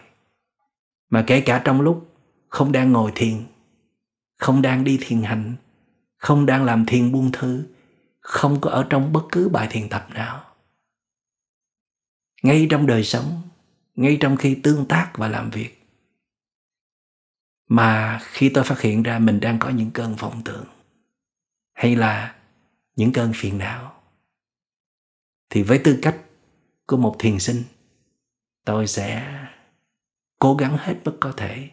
Mà 1.09 1.25
kể 1.27 1.41
cả 1.41 1.63
trong 1.65 1.81
lúc 1.81 2.15
không 2.49 2.73
đang 2.73 2.93
ngồi 2.93 3.13
thiền, 3.15 3.47
không 4.39 4.63
đang 4.63 4.85
đi 4.85 4.99
thiền 5.01 5.23
hành, 5.23 5.55
không 6.17 6.47
đang 6.47 6.65
làm 6.65 6.87
thiền 6.87 7.13
buông 7.13 7.33
thư, 7.33 7.67
không 8.21 8.61
có 8.61 8.71
ở 8.71 8.87
trong 8.91 9.13
bất 9.13 9.23
cứ 9.33 9.49
bài 9.49 9.69
thiền 9.71 9.89
tập 9.89 10.07
nào 10.11 10.52
ngay 12.43 12.67
trong 12.71 12.87
đời 12.87 13.05
sống, 13.05 13.43
ngay 13.95 14.19
trong 14.21 14.37
khi 14.37 14.61
tương 14.63 14.87
tác 14.89 15.13
và 15.15 15.29
làm 15.29 15.51
việc. 15.51 15.83
Mà 17.69 18.21
khi 18.23 18.49
tôi 18.49 18.65
phát 18.65 18.81
hiện 18.81 19.03
ra 19.03 19.19
mình 19.19 19.41
đang 19.41 19.59
có 19.59 19.69
những 19.69 19.91
cơn 19.91 20.15
vọng 20.15 20.43
tưởng, 20.45 20.65
hay 21.73 21.97
là 21.97 22.37
những 22.97 23.13
cơn 23.13 23.33
phiền 23.35 23.59
não, 23.59 24.03
thì 25.51 25.63
với 25.63 25.81
tư 25.85 25.99
cách 26.03 26.21
của 26.87 26.97
một 26.97 27.17
thiền 27.19 27.39
sinh, 27.39 27.63
tôi 28.65 28.87
sẽ 28.87 29.39
cố 30.39 30.55
gắng 30.55 30.77
hết 30.81 30.95
mức 31.05 31.17
có 31.21 31.33
thể 31.33 31.71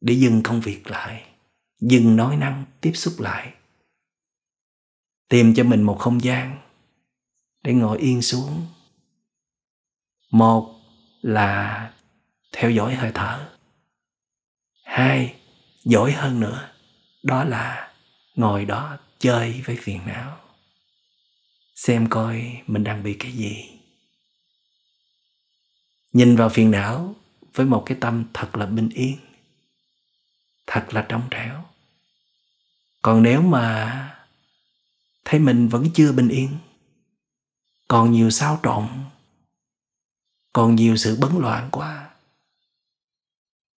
để 0.00 0.14
dừng 0.14 0.42
công 0.42 0.60
việc 0.60 0.86
lại, 0.86 1.26
dừng 1.80 2.16
nói 2.16 2.36
năng 2.36 2.64
tiếp 2.80 2.92
xúc 2.94 3.14
lại, 3.18 3.54
tìm 5.28 5.54
cho 5.54 5.64
mình 5.64 5.82
một 5.82 5.98
không 5.98 6.22
gian 6.22 6.58
để 7.62 7.74
ngồi 7.74 7.98
yên 7.98 8.22
xuống 8.22 8.66
một 10.32 10.80
là 11.22 11.92
theo 12.52 12.70
dõi 12.70 12.94
hơi 12.94 13.10
thở. 13.14 13.48
Hai, 14.84 15.34
giỏi 15.84 16.12
hơn 16.12 16.40
nữa, 16.40 16.70
đó 17.22 17.44
là 17.44 17.92
ngồi 18.34 18.64
đó 18.64 18.98
chơi 19.18 19.62
với 19.66 19.76
phiền 19.76 20.00
não. 20.06 20.38
Xem 21.74 22.08
coi 22.08 22.62
mình 22.66 22.84
đang 22.84 23.02
bị 23.02 23.16
cái 23.18 23.32
gì. 23.32 23.78
Nhìn 26.12 26.36
vào 26.36 26.48
phiền 26.48 26.70
não 26.70 27.14
với 27.54 27.66
một 27.66 27.82
cái 27.86 27.98
tâm 28.00 28.24
thật 28.34 28.56
là 28.56 28.66
bình 28.66 28.88
yên, 28.88 29.16
thật 30.66 30.86
là 30.90 31.06
trong 31.08 31.22
trẻo. 31.30 31.64
Còn 33.02 33.22
nếu 33.22 33.42
mà 33.42 33.98
thấy 35.24 35.40
mình 35.40 35.68
vẫn 35.68 35.86
chưa 35.94 36.12
bình 36.12 36.28
yên, 36.28 36.58
còn 37.88 38.12
nhiều 38.12 38.30
sao 38.30 38.60
trộn 38.62 38.88
còn 40.52 40.74
nhiều 40.74 40.96
sự 40.96 41.18
bấn 41.20 41.32
loạn 41.38 41.68
quá. 41.72 42.14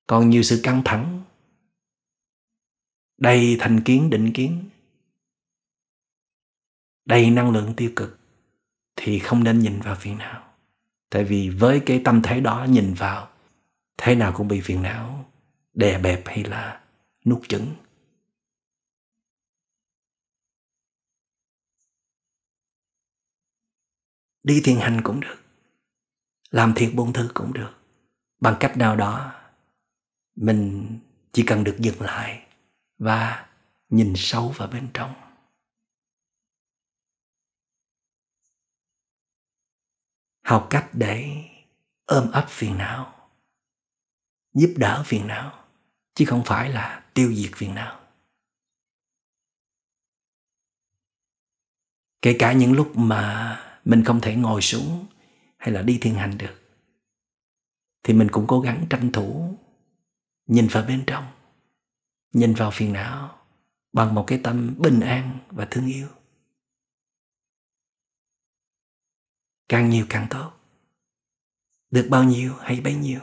Còn 0.07 0.31
nhiều 0.31 0.43
sự 0.43 0.61
căng 0.63 0.83
thẳng. 0.85 1.23
Đầy 3.19 3.57
thành 3.61 3.81
kiến, 3.85 4.11
định 4.11 4.33
kiến. 4.33 4.69
Đầy 7.05 7.31
năng 7.31 7.51
lượng 7.51 7.75
tiêu 7.77 7.93
cực 7.97 8.19
thì 8.97 9.19
không 9.19 9.45
nên 9.45 9.59
nhìn 9.59 9.81
vào 9.81 9.97
phiền 9.97 10.19
não. 10.19 10.55
Tại 11.11 11.25
vì 11.25 11.49
với 11.49 11.83
cái 11.87 12.01
tâm 12.05 12.21
thế 12.25 12.41
đó 12.41 12.67
nhìn 12.71 12.95
vào, 12.95 13.31
thế 13.99 14.15
nào 14.15 14.33
cũng 14.37 14.49
bị 14.49 14.61
phiền 14.61 14.83
não, 14.83 15.31
đè 15.75 15.99
bẹp 15.99 16.23
hay 16.27 16.45
là 16.45 16.85
nuốt 17.25 17.49
chửng. 17.49 17.75
Đi 24.43 24.61
thiền 24.65 24.77
hành 24.77 25.01
cũng 25.05 25.21
được 25.21 25.42
làm 26.53 26.73
thiệt 26.77 26.93
bốn 26.95 27.13
thứ 27.13 27.31
cũng 27.35 27.53
được. 27.53 27.73
Bằng 28.41 28.57
cách 28.61 28.77
nào 28.77 28.97
đó, 28.97 29.33
mình 30.35 30.99
chỉ 31.33 31.45
cần 31.47 31.65
được 31.65 31.77
dừng 31.79 32.01
lại 32.01 32.47
và 32.99 33.49
nhìn 33.89 34.13
sâu 34.17 34.49
vào 34.49 34.69
bên 34.69 34.91
trong. 34.95 35.15
Học 40.45 40.67
cách 40.71 40.89
để 40.93 41.45
ôm 42.05 42.31
ấp 42.31 42.47
phiền 42.49 42.79
não, 42.79 43.29
giúp 44.55 44.75
đỡ 44.77 45.03
phiền 45.07 45.27
não, 45.27 45.65
chứ 46.15 46.25
không 46.25 46.43
phải 46.47 46.71
là 46.71 47.05
tiêu 47.15 47.35
diệt 47.35 47.51
phiền 47.55 47.75
não. 47.75 48.01
Kể 52.23 52.37
cả 52.39 52.53
những 52.53 52.73
lúc 52.73 52.97
mà 52.97 53.59
mình 53.85 54.05
không 54.05 54.21
thể 54.21 54.35
ngồi 54.37 54.63
xuống 54.63 55.07
hay 55.63 55.73
là 55.73 55.83
đi 55.83 55.99
thiền 56.01 56.15
hành 56.15 56.39
được. 56.39 56.61
Thì 58.03 58.15
mình 58.15 58.29
cũng 58.33 58.45
cố 58.49 58.61
gắng 58.61 58.87
tranh 58.91 59.13
thủ 59.13 59.59
nhìn 60.47 60.69
vào 60.69 60.85
bên 60.85 61.05
trong, 61.07 61.25
nhìn 62.33 62.55
vào 62.55 62.71
phiền 62.71 62.93
não 62.93 63.39
bằng 63.93 64.15
một 64.15 64.25
cái 64.27 64.41
tâm 64.45 64.75
bình 64.79 65.01
an 65.01 65.39
và 65.49 65.69
thương 65.71 65.87
yêu. 65.87 66.09
Càng 69.69 69.91
nhiều 69.91 70.07
càng 70.09 70.27
tốt. 70.31 70.53
Được 71.91 72.07
bao 72.11 72.25
nhiêu 72.25 72.55
hay 72.55 72.81
bấy 72.81 72.95
nhiêu. 72.95 73.21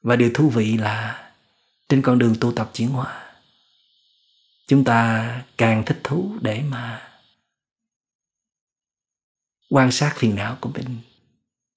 Và 0.00 0.16
điều 0.16 0.30
thú 0.34 0.50
vị 0.50 0.76
là 0.76 1.32
trên 1.88 2.02
con 2.02 2.18
đường 2.18 2.34
tu 2.40 2.52
tập 2.56 2.70
chuyển 2.72 2.88
hóa, 2.88 3.42
chúng 4.66 4.84
ta 4.84 5.44
càng 5.58 5.82
thích 5.86 6.00
thú 6.04 6.38
để 6.40 6.62
mà 6.62 7.11
quan 9.72 9.92
sát 9.92 10.14
phiền 10.16 10.34
não 10.34 10.58
của 10.60 10.70
mình. 10.74 11.00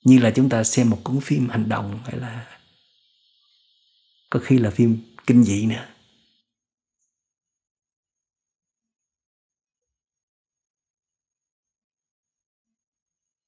Như 0.04 0.20
là 0.20 0.32
chúng 0.36 0.50
ta 0.50 0.64
xem 0.64 0.90
một 0.90 1.02
cuốn 1.04 1.20
phim 1.22 1.50
hành 1.50 1.70
động 1.70 2.00
hay 2.04 2.20
là 2.20 2.60
có 4.30 4.40
khi 4.44 4.58
là 4.58 4.72
phim 4.72 4.98
kinh 5.28 5.44
dị 5.44 5.66
nữa. 5.66 5.88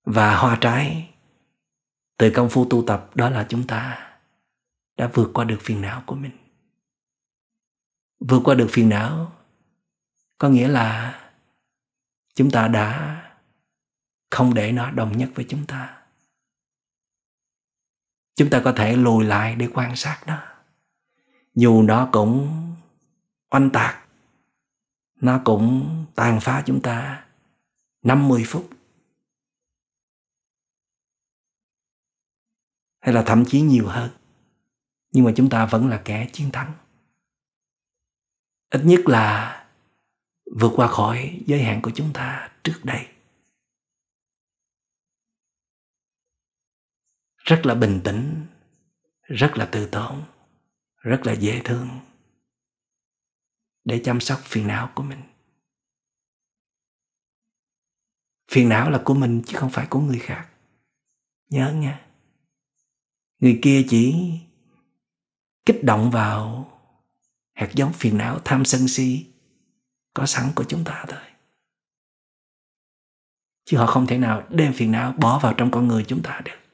Và 0.04 0.38
hoa 0.38 0.58
trái 0.62 1.10
từ 2.18 2.32
công 2.36 2.50
phu 2.50 2.70
tu 2.70 2.84
tập 2.88 3.16
đó 3.16 3.30
là 3.30 3.46
chúng 3.50 3.68
ta 3.68 4.10
đã 4.98 5.12
vượt 5.14 5.32
qua 5.34 5.46
được 5.46 5.60
phiền 5.62 5.82
não 5.82 6.04
của 6.06 6.16
mình. 6.16 6.38
Vượt 8.20 8.42
qua 8.44 8.56
được 8.56 8.68
phiền 8.72 8.90
não 8.90 9.34
có 10.38 10.50
nghĩa 10.50 10.68
là 10.68 11.20
chúng 12.36 12.52
ta 12.52 12.68
đã 12.68 13.24
không 14.30 14.54
để 14.54 14.72
nó 14.72 14.92
đồng 14.92 15.18
nhất 15.18 15.30
với 15.36 15.46
chúng 15.50 15.66
ta. 15.66 16.04
Chúng 18.36 18.50
ta 18.50 18.62
có 18.66 18.72
thể 18.72 18.96
lùi 18.98 19.26
lại 19.26 19.56
để 19.56 19.68
quan 19.74 19.96
sát 19.96 20.22
nó. 20.28 20.44
Dù 21.56 21.82
nó 21.82 22.10
cũng 22.12 22.64
oanh 23.50 23.70
tạc, 23.70 24.08
nó 25.16 25.42
cũng 25.46 26.06
tàn 26.16 26.40
phá 26.42 26.64
chúng 26.66 26.82
ta 26.82 27.26
50 28.02 28.44
phút. 28.48 28.70
Hay 33.00 33.14
là 33.14 33.24
thậm 33.26 33.44
chí 33.48 33.62
nhiều 33.62 33.88
hơn, 33.88 34.10
nhưng 35.12 35.26
mà 35.26 35.32
chúng 35.36 35.50
ta 35.50 35.66
vẫn 35.66 35.88
là 35.88 36.02
kẻ 36.06 36.30
chiến 36.34 36.52
thắng. 36.52 36.74
Ít 38.70 38.82
nhất 38.86 39.00
là 39.06 39.54
vượt 40.60 40.72
qua 40.76 40.88
khỏi 40.88 41.42
giới 41.46 41.64
hạn 41.64 41.82
của 41.82 41.92
chúng 41.96 42.14
ta 42.14 42.50
trước 42.64 42.80
đây. 42.84 43.08
Rất 47.48 47.66
là 47.66 47.76
bình 47.76 48.02
tĩnh, 48.04 48.46
rất 49.22 49.52
là 49.56 49.70
từ 49.72 49.88
tốn 49.88 50.24
rất 50.98 51.22
là 51.26 51.34
dễ 51.34 51.62
thương 51.66 51.90
để 53.84 54.02
chăm 54.04 54.20
sóc 54.20 54.40
phiền 54.44 54.68
não 54.68 54.92
của 54.96 55.04
mình. 55.04 55.22
Phiền 58.52 58.70
não 58.70 58.90
là 58.90 59.02
của 59.06 59.14
mình 59.14 59.42
chứ 59.46 59.58
không 59.58 59.70
phải 59.70 59.88
của 59.90 60.00
người 60.00 60.20
khác. 60.20 60.50
Nhớ 61.50 61.74
nha. 61.74 62.06
Người 63.40 63.60
kia 63.62 63.86
chỉ 63.90 64.32
kích 65.66 65.84
động 65.84 66.12
vào 66.12 66.72
hạt 67.54 67.70
giống 67.74 67.94
phiền 67.94 68.18
não 68.18 68.40
tham 68.46 68.66
sân 68.66 68.88
si 68.88 69.26
có 70.14 70.26
sẵn 70.26 70.52
của 70.56 70.64
chúng 70.64 70.84
ta 70.84 71.06
thôi. 71.08 71.22
Chứ 73.66 73.78
họ 73.78 73.86
không 73.86 74.08
thể 74.08 74.18
nào 74.18 74.48
đem 74.50 74.74
phiền 74.74 74.92
não 74.92 75.12
bỏ 75.12 75.40
vào 75.40 75.54
trong 75.54 75.72
con 75.72 75.88
người 75.88 76.06
chúng 76.08 76.24
ta 76.24 76.42
được. 76.46 76.67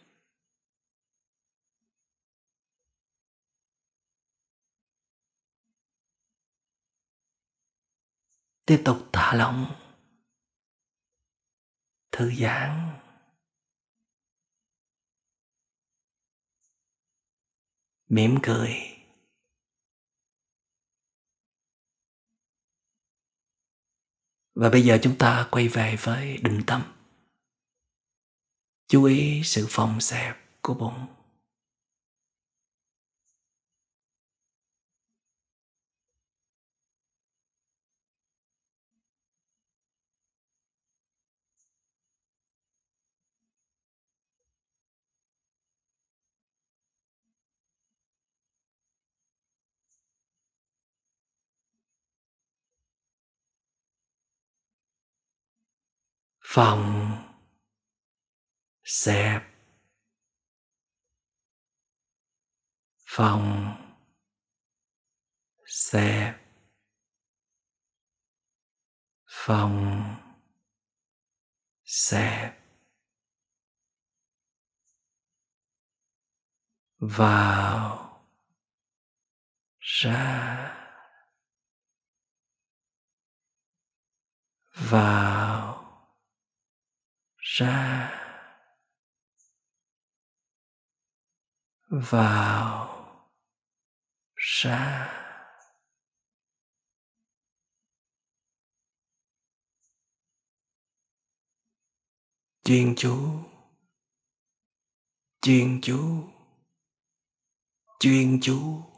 Tiếp 8.66 8.82
tục 8.86 9.10
thả 9.14 9.36
lỏng. 9.36 9.76
Thư 12.12 12.32
giãn. 12.36 13.00
Mỉm 18.10 18.38
cười. 18.44 18.94
Và 24.56 24.70
bây 24.70 24.82
giờ 24.82 24.98
chúng 25.04 25.18
ta 25.18 25.48
quay 25.52 25.68
về 25.68 25.96
với 26.00 26.38
định 26.38 26.64
tâm. 26.68 26.94
Chú 28.88 29.04
ý 29.04 29.42
sự 29.44 29.66
phòng 29.70 30.02
xẹp 30.02 30.36
của 30.62 30.74
bụng. 30.74 31.23
Phòng 56.56 57.12
xẹp. 58.84 59.42
Phòng 63.06 63.76
xẹp. 65.66 66.40
Phòng 69.28 70.06
xẹp. 71.84 72.58
Vào 77.00 78.20
ra. 79.80 80.70
Vào 84.76 85.73
ra. 87.58 88.10
Vào. 91.90 92.90
Ra. 94.36 95.10
Chuyên 102.64 102.94
chú. 102.98 103.44
Chuyên 105.42 105.80
chú. 105.82 106.24
Chuyên 108.00 108.40
chú. 108.42 108.93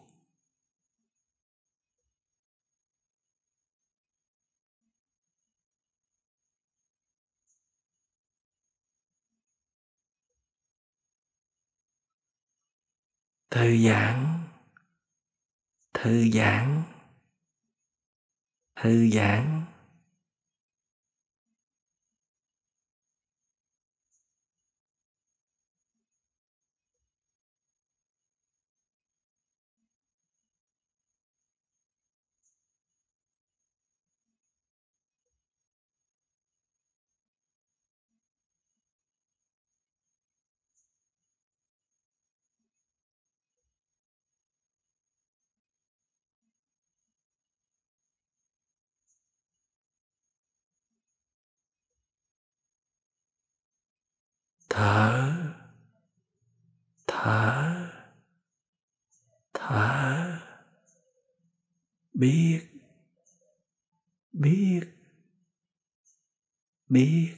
Thư 13.55 13.77
giãn. 13.77 14.39
Thư 15.93 16.29
giãn. 16.33 16.83
Thư 18.75 19.09
giãn. 19.09 19.64
Thở 54.75 55.33
thở 57.07 57.87
thở 59.53 60.39
biết 62.13 62.61
biết 64.31 64.81
biết 66.89 67.35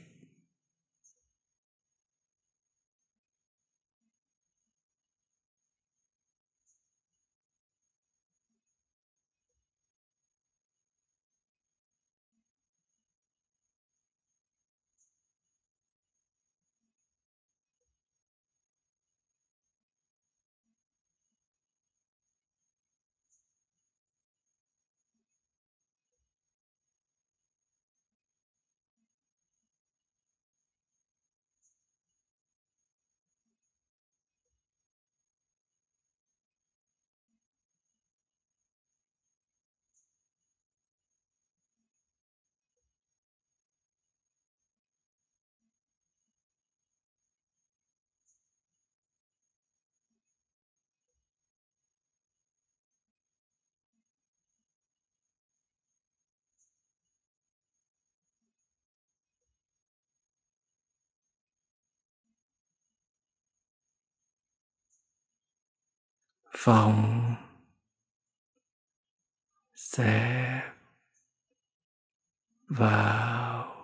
phòng 66.50 67.34
xẹp 69.74 70.72
vào 72.68 73.74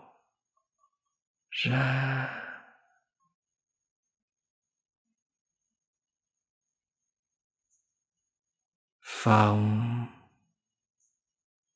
ra. 1.50 2.30
Phòng 9.00 10.06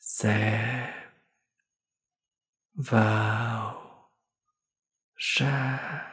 sẽ 0.00 0.92
vào 2.74 3.84
ra. 5.16 6.07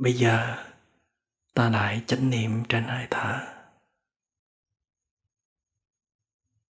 Bây 0.00 0.12
giờ, 0.12 0.64
ta 1.54 1.70
lại 1.70 2.02
chánh 2.06 2.30
niệm 2.30 2.64
trên 2.68 2.84
hơi 2.84 3.06
thở 3.10 3.60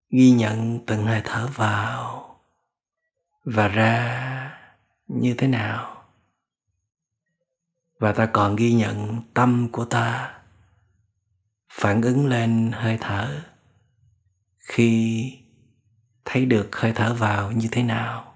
ghi 0.09 0.31
nhận 0.31 0.79
từng 0.85 1.05
hơi 1.05 1.21
thở 1.23 1.47
vào. 1.47 2.23
Và 3.43 3.67
ra 3.67 4.59
như 5.07 5.35
thế 5.37 5.47
nào? 5.47 6.03
Và 7.99 8.13
ta 8.13 8.25
còn 8.25 8.55
ghi 8.55 8.73
nhận 8.73 9.21
tâm 9.33 9.69
của 9.71 9.85
ta 9.85 10.39
phản 11.69 12.01
ứng 12.01 12.27
lên 12.27 12.71
hơi 12.73 12.97
thở. 13.01 13.41
Khi 14.57 15.33
thấy 16.25 16.45
được 16.45 16.75
hơi 16.75 16.93
thở 16.93 17.13
vào 17.13 17.51
như 17.51 17.67
thế 17.71 17.83
nào? 17.83 18.35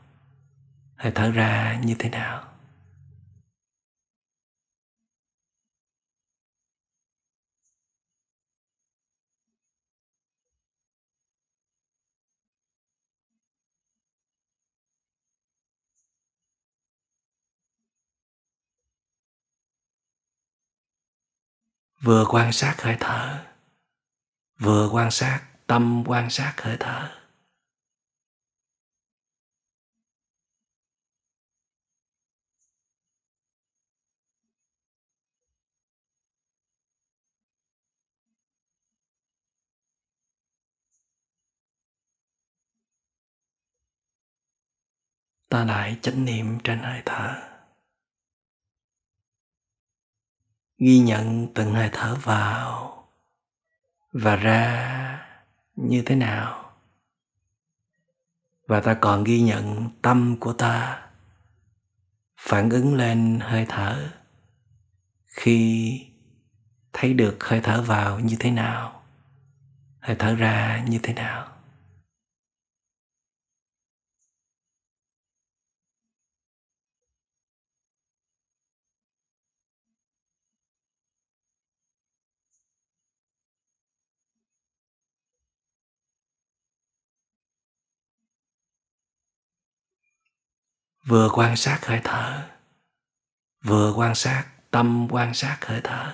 Hơi 0.96 1.12
thở 1.16 1.32
ra 1.32 1.82
như 1.84 1.96
thế 2.00 2.10
nào? 2.10 2.51
Vừa 22.04 22.26
quan 22.30 22.52
sát 22.52 22.76
hơi 22.82 22.95
thở, 22.99 23.45
vừa 24.60 24.89
quan 24.91 25.12
sát, 25.12 25.41
tâm 25.68 26.04
quan 26.08 26.30
sát 26.30 26.54
hơi 26.58 26.78
thở. 26.80 27.18
Ta 45.49 45.66
lại 45.66 45.97
chánh 46.02 46.26
niệm 46.26 46.60
trên 46.64 46.80
hơi 46.80 47.02
thở. 47.06 47.51
Ghi 50.82 51.00
nhận 51.00 51.48
từng 51.54 51.74
hơi 51.74 51.90
thở 51.92 52.16
vào. 52.16 53.08
Và 54.14 54.36
ra 54.36 55.28
như 55.76 56.04
thế 56.06 56.16
nào? 56.16 56.74
Và 58.68 58.82
ta 58.82 58.94
còn 58.94 59.24
ghi 59.24 59.42
nhận 59.42 59.90
tâm 60.02 60.38
của 60.40 60.54
ta 60.54 61.02
phản 62.38 62.70
ứng 62.70 62.96
lên 62.96 63.40
hơi 63.42 63.66
thở. 63.70 64.10
Khi 65.26 66.08
thấy 66.94 67.14
được 67.14 67.44
hơi 67.44 67.62
thở 67.62 67.82
vào 67.82 68.20
như 68.20 68.36
thế 68.40 68.52
nào? 68.52 69.04
Hơi 70.00 70.16
thở 70.20 70.36
ra 70.36 70.84
như 70.88 71.00
thế 71.04 71.14
nào? 71.14 71.51
Vừa 91.12 91.30
quan 91.34 91.55
sát 91.57 91.80
hơi 91.86 92.01
thở, 92.03 92.49
vừa 93.64 93.93
quan 93.93 94.16
sát 94.16 94.45
tâm 94.72 95.07
quan 95.12 95.34
sát 95.34 95.57
hơi 95.66 95.82
thở. 95.84 96.14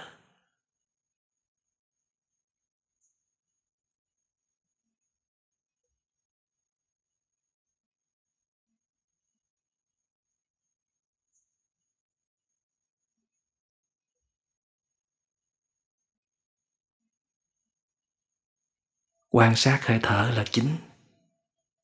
Quan 19.30 19.56
sát 19.56 19.80
hơi 19.86 20.00
thở 20.04 20.32
là 20.36 20.44
chính. 20.52 20.78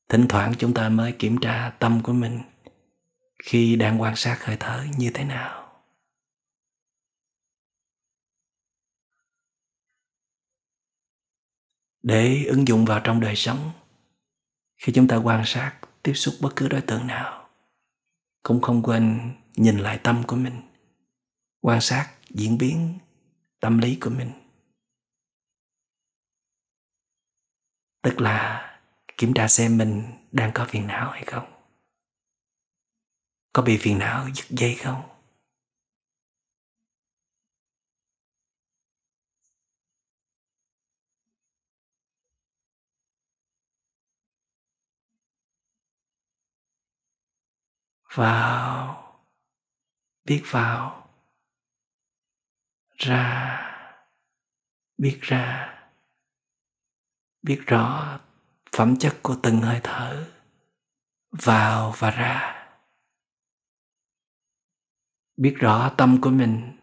Thỉnh 0.08 0.26
thoảng 0.28 0.52
chúng 0.58 0.74
ta 0.74 0.88
mới 0.88 1.12
kiểm 1.12 1.38
tra 1.40 1.70
tâm 1.78 2.02
của 2.02 2.12
mình 2.12 2.53
khi 3.44 3.76
đang 3.76 4.00
quan 4.00 4.16
sát 4.16 4.38
hơi 4.44 4.56
thở 4.60 4.84
như 4.98 5.10
thế 5.14 5.24
nào. 5.24 5.82
Để 12.02 12.44
ứng 12.44 12.68
dụng 12.68 12.84
vào 12.84 13.00
trong 13.04 13.20
đời 13.20 13.36
sống, 13.36 13.72
khi 14.76 14.92
chúng 14.92 15.08
ta 15.08 15.16
quan 15.16 15.42
sát 15.46 15.80
tiếp 16.02 16.12
xúc 16.14 16.34
bất 16.40 16.52
cứ 16.56 16.68
đối 16.68 16.80
tượng 16.80 17.06
nào, 17.06 17.50
cũng 18.42 18.60
không 18.62 18.82
quên 18.82 19.34
nhìn 19.56 19.78
lại 19.78 20.00
tâm 20.04 20.22
của 20.26 20.36
mình, 20.36 20.62
quan 21.60 21.80
sát 21.80 22.14
diễn 22.28 22.58
biến 22.58 22.98
tâm 23.60 23.78
lý 23.78 23.98
của 24.00 24.10
mình. 24.10 24.30
Tức 28.02 28.20
là 28.20 28.70
kiểm 29.16 29.34
tra 29.34 29.48
xem 29.48 29.78
mình 29.78 30.02
đang 30.32 30.50
có 30.54 30.66
phiền 30.68 30.86
não 30.86 31.10
hay 31.10 31.24
không 31.24 31.53
có 33.54 33.62
bị 33.62 33.78
phiền 33.80 33.98
não 33.98 34.28
giật 34.34 34.44
dây 34.50 34.74
không? 34.74 35.02
Vào. 48.14 49.20
Biết 50.24 50.42
vào. 50.50 51.08
Ra. 52.96 53.60
Biết 54.98 55.18
ra. 55.22 55.74
Biết 57.42 57.62
rõ 57.66 58.18
phẩm 58.76 58.96
chất 58.98 59.16
của 59.22 59.36
từng 59.42 59.60
hơi 59.60 59.80
thở. 59.82 60.30
Vào 61.30 61.94
và 61.98 62.10
ra 62.10 62.63
biết 65.36 65.54
rõ 65.58 65.94
tâm 65.96 66.18
của 66.20 66.30
mình 66.30 66.76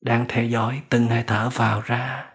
đang 0.00 0.26
theo 0.28 0.44
dõi 0.46 0.82
từng 0.88 1.08
hơi 1.08 1.24
thở 1.26 1.50
vào 1.54 1.80
ra. 1.80 2.28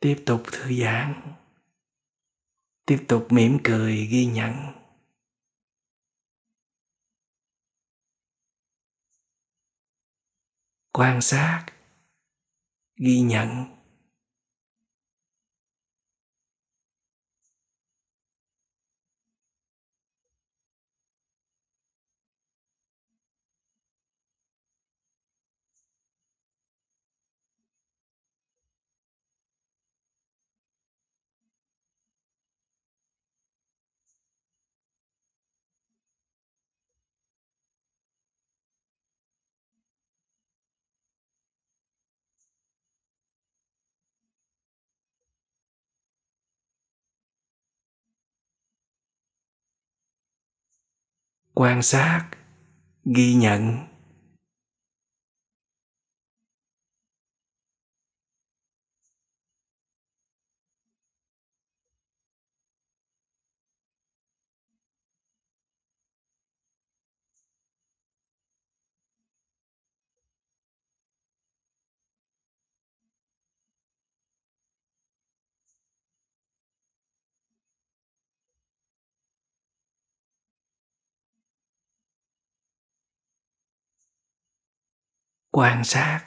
Tiếp 0.00 0.22
tục 0.26 0.42
thư 0.52 0.72
giãn, 0.80 1.14
tiếp 2.86 3.04
tục 3.08 3.32
mỉm 3.32 3.58
cười 3.64 4.06
ghi 4.06 4.26
nhận. 4.26 4.77
Quan 10.98 11.20
sát 11.20 11.64
ghi 12.96 13.20
nhận. 13.20 13.77
Quan 51.58 51.82
sát 51.82 52.24
ghi 53.04 53.34
nhận. 53.34 53.87
Quan 85.58 85.84
sát 85.84 86.24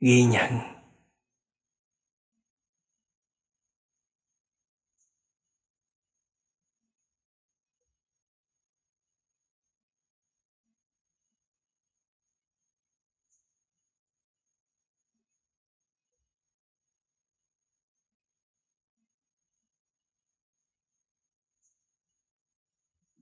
ghi 0.00 0.24
nhận. 0.24 0.58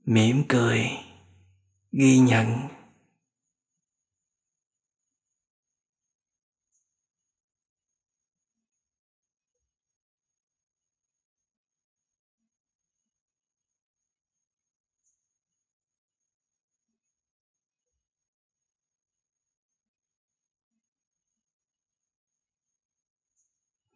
Mỉm 0.05 0.45
cười 0.49 0.91
ghi 1.93 2.19
nhận. 2.19 2.74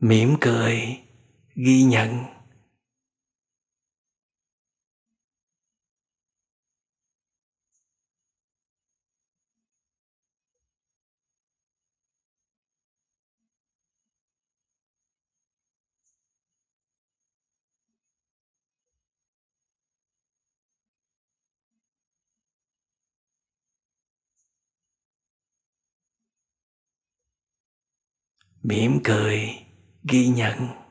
Mỉm 0.00 0.36
cười 0.40 1.02
ghi 1.54 1.82
nhận. 1.82 2.24
Mỉm 28.62 29.00
cười 29.04 29.67
ghi 30.08 30.28
nhận. 30.28 30.87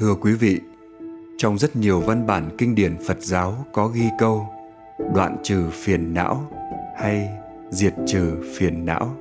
Thưa 0.00 0.14
quý 0.14 0.32
vị, 0.32 0.60
trong 1.38 1.58
rất 1.58 1.76
nhiều 1.76 2.00
văn 2.00 2.26
bản 2.26 2.50
kinh 2.58 2.74
điển 2.74 2.96
Phật 3.06 3.22
giáo 3.22 3.66
có 3.72 3.88
ghi 3.88 4.04
câu 4.18 4.46
đoạn 5.14 5.36
trừ 5.42 5.70
phiền 5.72 6.14
não 6.14 6.50
hay 6.96 7.28
diệt 7.70 7.94
trừ 8.06 8.36
phiền 8.56 8.84
não. 8.84 9.16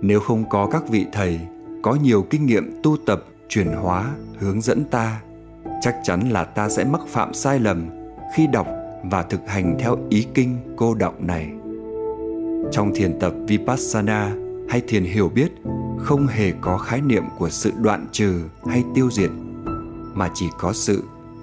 Nếu 0.00 0.20
không 0.20 0.48
có 0.50 0.68
các 0.72 0.88
vị 0.88 1.06
thầy 1.12 1.40
có 1.82 1.94
nhiều 1.94 2.26
kinh 2.30 2.46
nghiệm 2.46 2.80
tu 2.82 2.96
tập, 3.06 3.24
chuyển 3.48 3.66
hóa, 3.66 4.14
hướng 4.38 4.60
dẫn 4.60 4.84
ta, 4.84 5.22
chắc 5.80 5.96
chắn 6.04 6.30
là 6.30 6.44
ta 6.44 6.68
sẽ 6.68 6.84
mắc 6.84 7.00
phạm 7.08 7.34
sai 7.34 7.60
lầm 7.60 7.86
khi 8.34 8.46
đọc 8.46 8.66
và 9.04 9.22
thực 9.22 9.40
hành 9.46 9.76
theo 9.78 9.98
ý 10.10 10.26
kinh 10.34 10.56
cô 10.76 10.94
đọng 10.94 11.26
này. 11.26 11.50
Trong 12.72 12.92
thiền 12.94 13.18
tập 13.18 13.32
Vipassana 13.48 14.34
hay 14.68 14.82
thiền 14.88 15.04
hiểu 15.04 15.28
biết 15.28 15.52
không 15.98 16.26
hề 16.26 16.52
có 16.60 16.78
khái 16.78 17.00
niệm 17.00 17.24
của 17.38 17.48
sự 17.50 17.72
đoạn 17.82 18.06
trừ 18.12 18.40
hay 18.66 18.84
tiêu 18.94 19.10
diệt 19.10 19.30
mà 20.14 20.30
chỉ 20.34 20.48
có 20.58 20.72
sự 20.72 21.02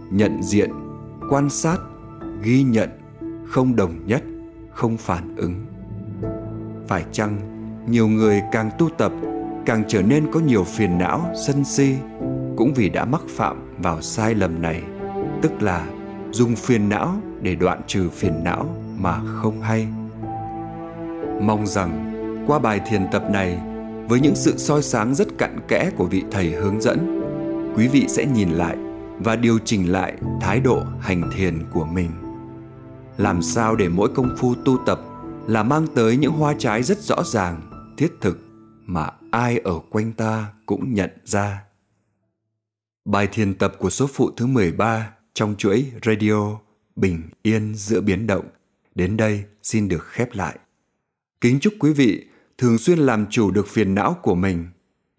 nhận 0.10 0.44
diện, 0.44 0.72
quan 1.30 1.50
sát, 1.50 1.78
ghi 2.42 2.64
nhận 2.64 2.90
không 3.48 3.76
đồng 3.76 4.08
nhất, 4.08 4.24
không 4.74 4.98
phản 4.98 5.36
ứng. 5.36 5.66
Phải 6.88 7.06
chăng 7.12 7.40
nhiều 7.90 8.08
người 8.08 8.42
càng 8.52 8.70
tu 8.78 8.90
tập, 8.90 9.12
càng 9.66 9.84
trở 9.88 10.02
nên 10.02 10.32
có 10.32 10.40
nhiều 10.40 10.64
phiền 10.64 10.98
não, 10.98 11.32
sân 11.48 11.64
si, 11.64 11.96
cũng 12.58 12.74
vì 12.74 12.90
đã 12.90 13.06
mắc 13.06 13.22
phạm 13.30 13.78
vào 13.78 14.02
sai 14.02 14.36
lầm 14.36 14.62
này, 14.62 14.84
tức 15.42 15.62
là 15.62 15.88
dùng 16.32 16.56
phiền 16.56 16.90
não 16.90 17.14
để 17.42 17.56
đoạn 17.56 17.82
trừ 17.88 18.10
phiền 18.10 18.44
não 18.44 18.76
mà 18.98 19.22
không 19.36 19.62
hay. 19.62 19.88
Mong 21.42 21.68
rằng 21.68 22.14
qua 22.48 22.60
bài 22.60 22.82
thiền 22.88 23.08
tập 23.12 23.24
này, 23.32 23.62
với 24.08 24.20
những 24.20 24.36
sự 24.36 24.58
soi 24.58 24.84
sáng 24.84 25.16
rất 25.16 25.38
cặn 25.38 25.60
kẽ 25.68 25.92
của 25.98 26.06
vị 26.06 26.24
thầy 26.32 26.50
hướng 26.50 26.82
dẫn 26.82 27.21
quý 27.76 27.88
vị 27.88 28.06
sẽ 28.10 28.26
nhìn 28.26 28.50
lại 28.50 28.78
và 29.20 29.36
điều 29.36 29.60
chỉnh 29.66 29.92
lại 29.92 30.18
thái 30.42 30.60
độ 30.60 30.84
hành 31.00 31.30
thiền 31.36 31.64
của 31.74 31.86
mình 31.86 32.12
làm 33.18 33.42
sao 33.42 33.76
để 33.76 33.90
mỗi 33.90 34.10
công 34.16 34.36
phu 34.38 34.56
tu 34.56 34.78
tập 34.86 35.00
là 35.48 35.64
mang 35.64 35.88
tới 35.96 36.18
những 36.18 36.32
hoa 36.32 36.56
trái 36.60 36.84
rất 36.84 37.02
rõ 37.02 37.24
ràng, 37.24 37.62
thiết 37.98 38.12
thực 38.22 38.40
mà 38.86 39.10
ai 39.32 39.58
ở 39.58 39.80
quanh 39.90 40.14
ta 40.14 40.54
cũng 40.66 40.94
nhận 40.94 41.10
ra 41.26 41.64
bài 43.06 43.28
thiền 43.32 43.54
tập 43.54 43.76
của 43.80 43.90
số 43.90 44.08
phụ 44.14 44.32
thứ 44.38 44.48
13 44.48 45.14
trong 45.34 45.56
chuỗi 45.58 45.92
radio 46.06 46.60
Bình 46.96 47.22
Yên 47.42 47.76
giữa 47.76 48.02
biến 48.02 48.28
động 48.28 48.46
đến 48.96 49.18
đây 49.18 49.44
xin 49.64 49.88
được 49.88 50.06
khép 50.08 50.30
lại. 50.34 50.60
Kính 51.42 51.60
chúc 51.60 51.74
quý 51.80 51.94
vị 51.94 52.26
thường 52.58 52.78
xuyên 52.78 53.00
làm 53.00 53.26
chủ 53.30 53.52
được 53.52 53.68
phiền 53.68 53.96
não 53.96 54.18
của 54.22 54.36
mình 54.36 54.68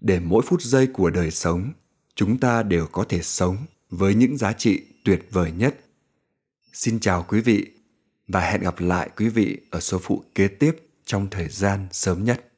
để 0.01 0.21
mỗi 0.21 0.43
phút 0.47 0.63
giây 0.63 0.87
của 0.87 1.11
đời 1.11 1.31
sống 1.31 1.73
chúng 2.15 2.39
ta 2.39 2.63
đều 2.63 2.87
có 2.87 3.05
thể 3.09 3.23
sống 3.23 3.57
với 3.91 4.15
những 4.15 4.37
giá 4.37 4.53
trị 4.53 4.83
tuyệt 5.05 5.27
vời 5.31 5.53
nhất. 5.53 5.77
Xin 6.73 7.01
chào 7.01 7.25
quý 7.29 7.41
vị 7.41 7.67
và 8.29 8.41
hẹn 8.41 8.61
gặp 8.61 8.81
lại 8.81 9.11
quý 9.17 9.29
vị 9.29 9.59
ở 9.71 9.81
số 9.81 9.99
phụ 9.99 10.25
kế 10.35 10.49
tiếp 10.49 10.77
trong 11.05 11.29
thời 11.31 11.49
gian 11.49 11.87
sớm 11.93 12.25
nhất. 12.25 12.52